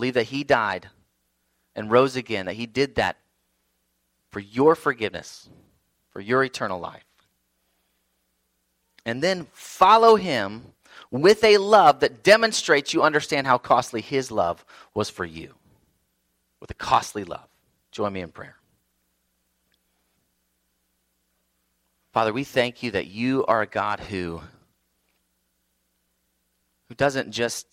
Believe 0.01 0.15
that 0.15 0.25
he 0.25 0.45
died 0.45 0.89
and 1.77 1.91
rose 1.91 2.17
again, 2.17 2.47
that 2.47 2.55
he 2.55 2.67
did 2.67 2.95
that 2.95 3.19
for 4.31 4.41
your 4.41 4.75
forgiveness, 4.75 5.49
for 6.11 6.21
your 6.21 6.43
eternal 6.43 6.81
life 6.81 7.05
and 9.05 9.23
then 9.23 9.47
follow 9.53 10.17
him 10.17 10.63
with 11.11 11.43
a 11.43 11.59
love 11.59 12.01
that 12.01 12.23
demonstrates 12.23 12.93
you 12.93 13.03
understand 13.03 13.47
how 13.47 13.59
costly 13.59 14.01
his 14.01 14.31
love 14.31 14.65
was 14.95 15.11
for 15.11 15.25
you. 15.25 15.55
With 16.61 16.71
a 16.71 16.75
costly 16.75 17.25
love. 17.25 17.49
Join 17.91 18.13
me 18.13 18.21
in 18.21 18.31
prayer. 18.31 18.57
Father, 22.13 22.33
we 22.33 22.45
thank 22.45 22.83
you 22.83 22.91
that 22.93 23.07
you 23.07 23.45
are 23.47 23.63
a 23.63 23.67
God 23.67 24.01
who, 24.01 24.41
who 26.89 26.95
doesn't 26.95 27.31
just 27.31 27.67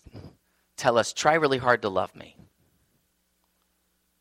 tell 0.78 0.96
us, 0.96 1.12
try 1.12 1.34
really 1.34 1.58
hard 1.58 1.82
to 1.82 1.88
love 1.88 2.14
me. 2.14 2.36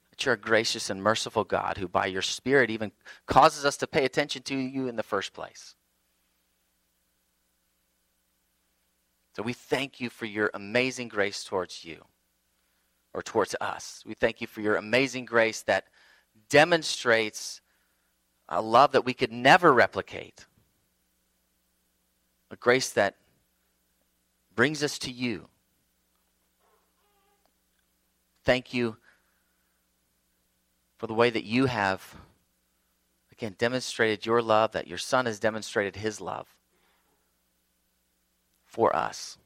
That 0.10 0.26
you're 0.26 0.36
a 0.36 0.39
gracious 0.39 0.89
and 0.89 1.01
merciful 1.01 1.43
God 1.43 1.78
who, 1.78 1.88
by 1.88 2.08
your 2.08 2.22
Spirit, 2.22 2.70
even 2.70 2.91
causes 3.28 3.64
us 3.64 3.78
to 3.78 3.88
pay 3.88 4.03
attention 4.03 4.41
to 4.43 4.55
you 4.55 4.88
in 4.88 4.95
the 4.95 5.03
first 5.03 5.34
place. 5.34 5.76
So 9.36 9.43
we 9.43 9.53
thank 9.53 9.99
you 9.99 10.10
for 10.10 10.26
your 10.26 10.49
amazing 10.55 11.10
grace 11.10 11.43
towards 11.43 11.86
you 11.86 12.03
or 13.14 13.22
towards 13.22 13.55
us. 13.62 14.03
We 14.05 14.16
thank 14.16 14.41
you 14.41 14.47
for 14.47 14.62
your 14.62 14.78
amazing 14.78 15.26
grace 15.26 15.62
that 15.64 15.86
demonstrates 16.49 17.62
a 18.49 18.62
love 18.62 18.93
that 18.93 19.05
we 19.05 19.14
could 19.14 19.32
never 19.32 19.72
replicate, 19.74 20.45
a 22.49 22.55
grace 22.55 22.89
that 22.91 23.16
brings 24.55 24.84
us 24.84 24.97
to 24.99 25.12
you. 25.12 25.47
Thank 28.48 28.74
you 28.74 28.95
for 31.00 31.08
the 31.08 31.14
way 31.14 31.30
that 31.30 31.43
you 31.43 31.66
have, 31.66 32.16
again, 33.30 33.56
demonstrated 33.58 34.26
your 34.26 34.41
love, 34.41 34.72
that 34.72 34.88
your 34.88 34.98
Son 34.98 35.26
has 35.26 35.38
demonstrated 35.38 35.98
his 35.98 36.22
love 36.22 36.48
for 38.66 38.95
us. 38.95 39.38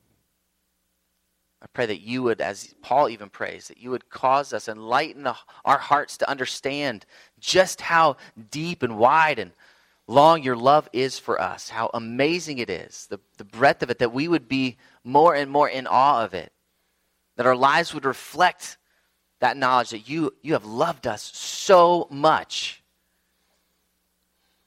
I 1.63 1.65
pray 1.73 1.87
that 1.87 2.01
you 2.01 2.21
would, 2.21 2.41
as 2.41 2.75
Paul 2.83 3.09
even 3.09 3.29
prays, 3.29 3.69
that 3.69 3.79
you 3.79 3.89
would 3.89 4.11
cause 4.11 4.53
us, 4.53 4.67
enlighten 4.67 5.23
the, 5.23 5.35
our 5.65 5.79
hearts 5.79 6.15
to 6.17 6.29
understand 6.29 7.07
just 7.39 7.81
how 7.81 8.17
deep 8.51 8.83
and 8.83 8.99
wide 8.99 9.39
and 9.39 9.53
long 10.05 10.43
your 10.43 10.55
love 10.55 10.87
is 10.93 11.17
for 11.17 11.41
us, 11.41 11.69
how 11.69 11.89
amazing 11.95 12.59
it 12.59 12.69
is, 12.69 13.07
the, 13.09 13.19
the 13.39 13.45
breadth 13.45 13.81
of 13.81 13.89
it, 13.89 13.97
that 13.97 14.13
we 14.13 14.27
would 14.27 14.47
be 14.47 14.77
more 15.03 15.33
and 15.33 15.49
more 15.49 15.67
in 15.67 15.87
awe 15.87 16.23
of 16.23 16.35
it, 16.35 16.53
that 17.35 17.47
our 17.47 17.55
lives 17.55 17.95
would 17.95 18.05
reflect 18.05 18.77
that 19.41 19.57
knowledge 19.57 19.89
that 19.89 20.07
you, 20.07 20.33
you 20.41 20.53
have 20.53 20.65
loved 20.65 21.07
us 21.07 21.23
so 21.35 22.07
much 22.09 22.81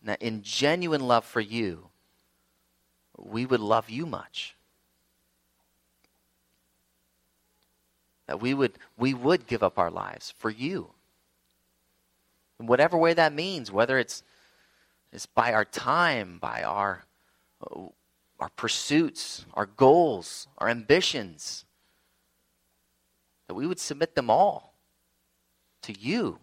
And 0.00 0.10
that 0.10 0.22
in 0.22 0.42
genuine 0.42 1.06
love 1.06 1.24
for 1.24 1.40
you, 1.40 1.88
we 3.16 3.46
would 3.46 3.60
love 3.60 3.88
you 3.88 4.04
much. 4.04 4.56
That 8.26 8.40
we 8.40 8.52
would, 8.52 8.72
we 8.98 9.14
would 9.14 9.46
give 9.46 9.62
up 9.62 9.78
our 9.78 9.90
lives 9.90 10.34
for 10.36 10.50
you. 10.50 10.90
In 12.60 12.66
whatever 12.66 12.98
way 12.98 13.14
that 13.14 13.32
means, 13.32 13.70
whether 13.72 13.98
it's, 13.98 14.22
it's 15.12 15.26
by 15.26 15.52
our 15.54 15.64
time, 15.64 16.38
by 16.40 16.64
our, 16.64 17.04
uh, 17.62 17.80
our 18.40 18.50
pursuits, 18.56 19.46
our 19.54 19.66
goals, 19.66 20.48
our 20.58 20.68
ambitions, 20.68 21.64
that 23.54 23.60
we 23.60 23.68
would 23.68 23.78
submit 23.78 24.16
them 24.16 24.30
all 24.30 24.74
to 25.82 25.92
you 25.92 26.38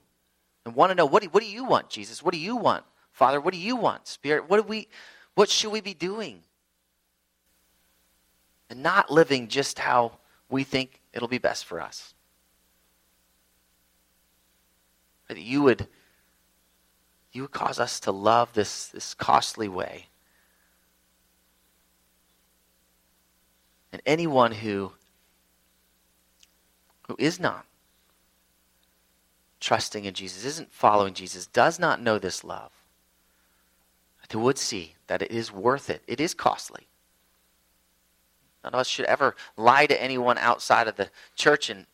and 0.65 0.73
want 0.73 0.91
to 0.91 0.95
know 0.95 1.05
what 1.05 1.21
do, 1.21 1.29
what 1.29 1.43
do 1.43 1.49
you 1.49 1.65
want, 1.65 1.89
Jesus? 1.89 2.23
What 2.23 2.33
do 2.33 2.39
you 2.39 2.55
want? 2.55 2.85
Father, 3.11 3.41
what 3.41 3.53
do 3.53 3.59
you 3.59 3.75
want? 3.75 4.07
Spirit, 4.07 4.49
what 4.49 4.57
do 4.57 4.63
we 4.63 4.87
what 5.35 5.49
should 5.49 5.71
we 5.71 5.81
be 5.81 5.93
doing? 5.93 6.41
And 8.69 8.81
not 8.81 9.11
living 9.11 9.49
just 9.49 9.77
how 9.77 10.13
we 10.49 10.63
think 10.63 11.01
it'll 11.13 11.27
be 11.27 11.37
best 11.37 11.65
for 11.65 11.81
us. 11.81 12.13
That 15.27 15.37
you 15.37 15.63
would 15.63 15.87
you 17.33 17.41
would 17.41 17.51
cause 17.51 17.79
us 17.79 17.99
to 18.01 18.11
love 18.11 18.53
this, 18.53 18.87
this 18.87 19.13
costly 19.13 19.67
way. 19.67 20.07
And 23.91 24.01
anyone 24.05 24.53
who 24.53 24.93
who 27.11 27.15
is 27.19 27.41
not 27.41 27.65
trusting 29.59 30.05
in 30.05 30.13
Jesus, 30.13 30.45
isn't 30.45 30.71
following 30.71 31.13
Jesus, 31.13 31.45
does 31.45 31.77
not 31.77 32.01
know 32.01 32.17
this 32.17 32.41
love, 32.41 32.71
they 34.29 34.37
would 34.37 34.57
see 34.57 34.95
that 35.07 35.21
it 35.21 35.29
is 35.29 35.51
worth 35.51 35.89
it. 35.89 36.01
It 36.07 36.21
is 36.21 36.33
costly. 36.33 36.87
None 38.63 38.73
of 38.73 38.79
us 38.79 38.87
should 38.87 39.03
ever 39.05 39.35
lie 39.57 39.87
to 39.87 40.01
anyone 40.01 40.37
outside 40.37 40.87
of 40.87 40.95
the 40.95 41.09
church 41.35 41.69
and 41.69 41.85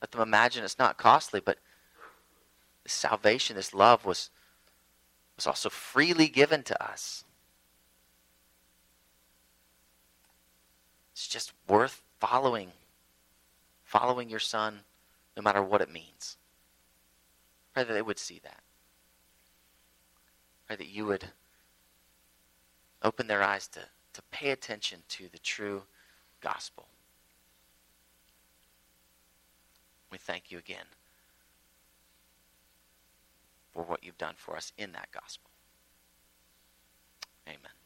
let 0.00 0.12
them 0.12 0.22
imagine 0.22 0.64
it's 0.64 0.78
not 0.78 0.96
costly, 0.96 1.40
but 1.44 1.58
this 2.84 2.94
salvation, 2.94 3.56
this 3.56 3.74
love 3.74 4.06
was, 4.06 4.30
was 5.36 5.46
also 5.46 5.68
freely 5.68 6.28
given 6.28 6.62
to 6.62 6.82
us. 6.82 7.24
It's 11.12 11.28
just 11.28 11.52
worth 11.68 12.02
following, 12.18 12.72
following 13.94 14.28
your 14.28 14.40
son, 14.40 14.80
no 15.36 15.42
matter 15.42 15.62
what 15.62 15.80
it 15.80 15.88
means. 15.88 16.36
Pray 17.72 17.84
that 17.84 17.92
they 17.92 18.02
would 18.02 18.18
see 18.18 18.40
that. 18.42 18.60
Pray 20.66 20.74
that 20.74 20.88
you 20.88 21.06
would 21.06 21.24
open 23.02 23.28
their 23.28 23.42
eyes 23.42 23.68
to, 23.68 23.80
to 24.12 24.22
pay 24.32 24.50
attention 24.50 24.98
to 25.10 25.28
the 25.30 25.38
true 25.38 25.82
gospel. 26.40 26.88
We 30.10 30.18
thank 30.18 30.50
you 30.50 30.58
again 30.58 30.86
for 33.72 33.84
what 33.84 34.02
you've 34.02 34.18
done 34.18 34.34
for 34.36 34.56
us 34.56 34.72
in 34.76 34.90
that 34.92 35.08
gospel. 35.12 35.50
Amen. 37.46 37.83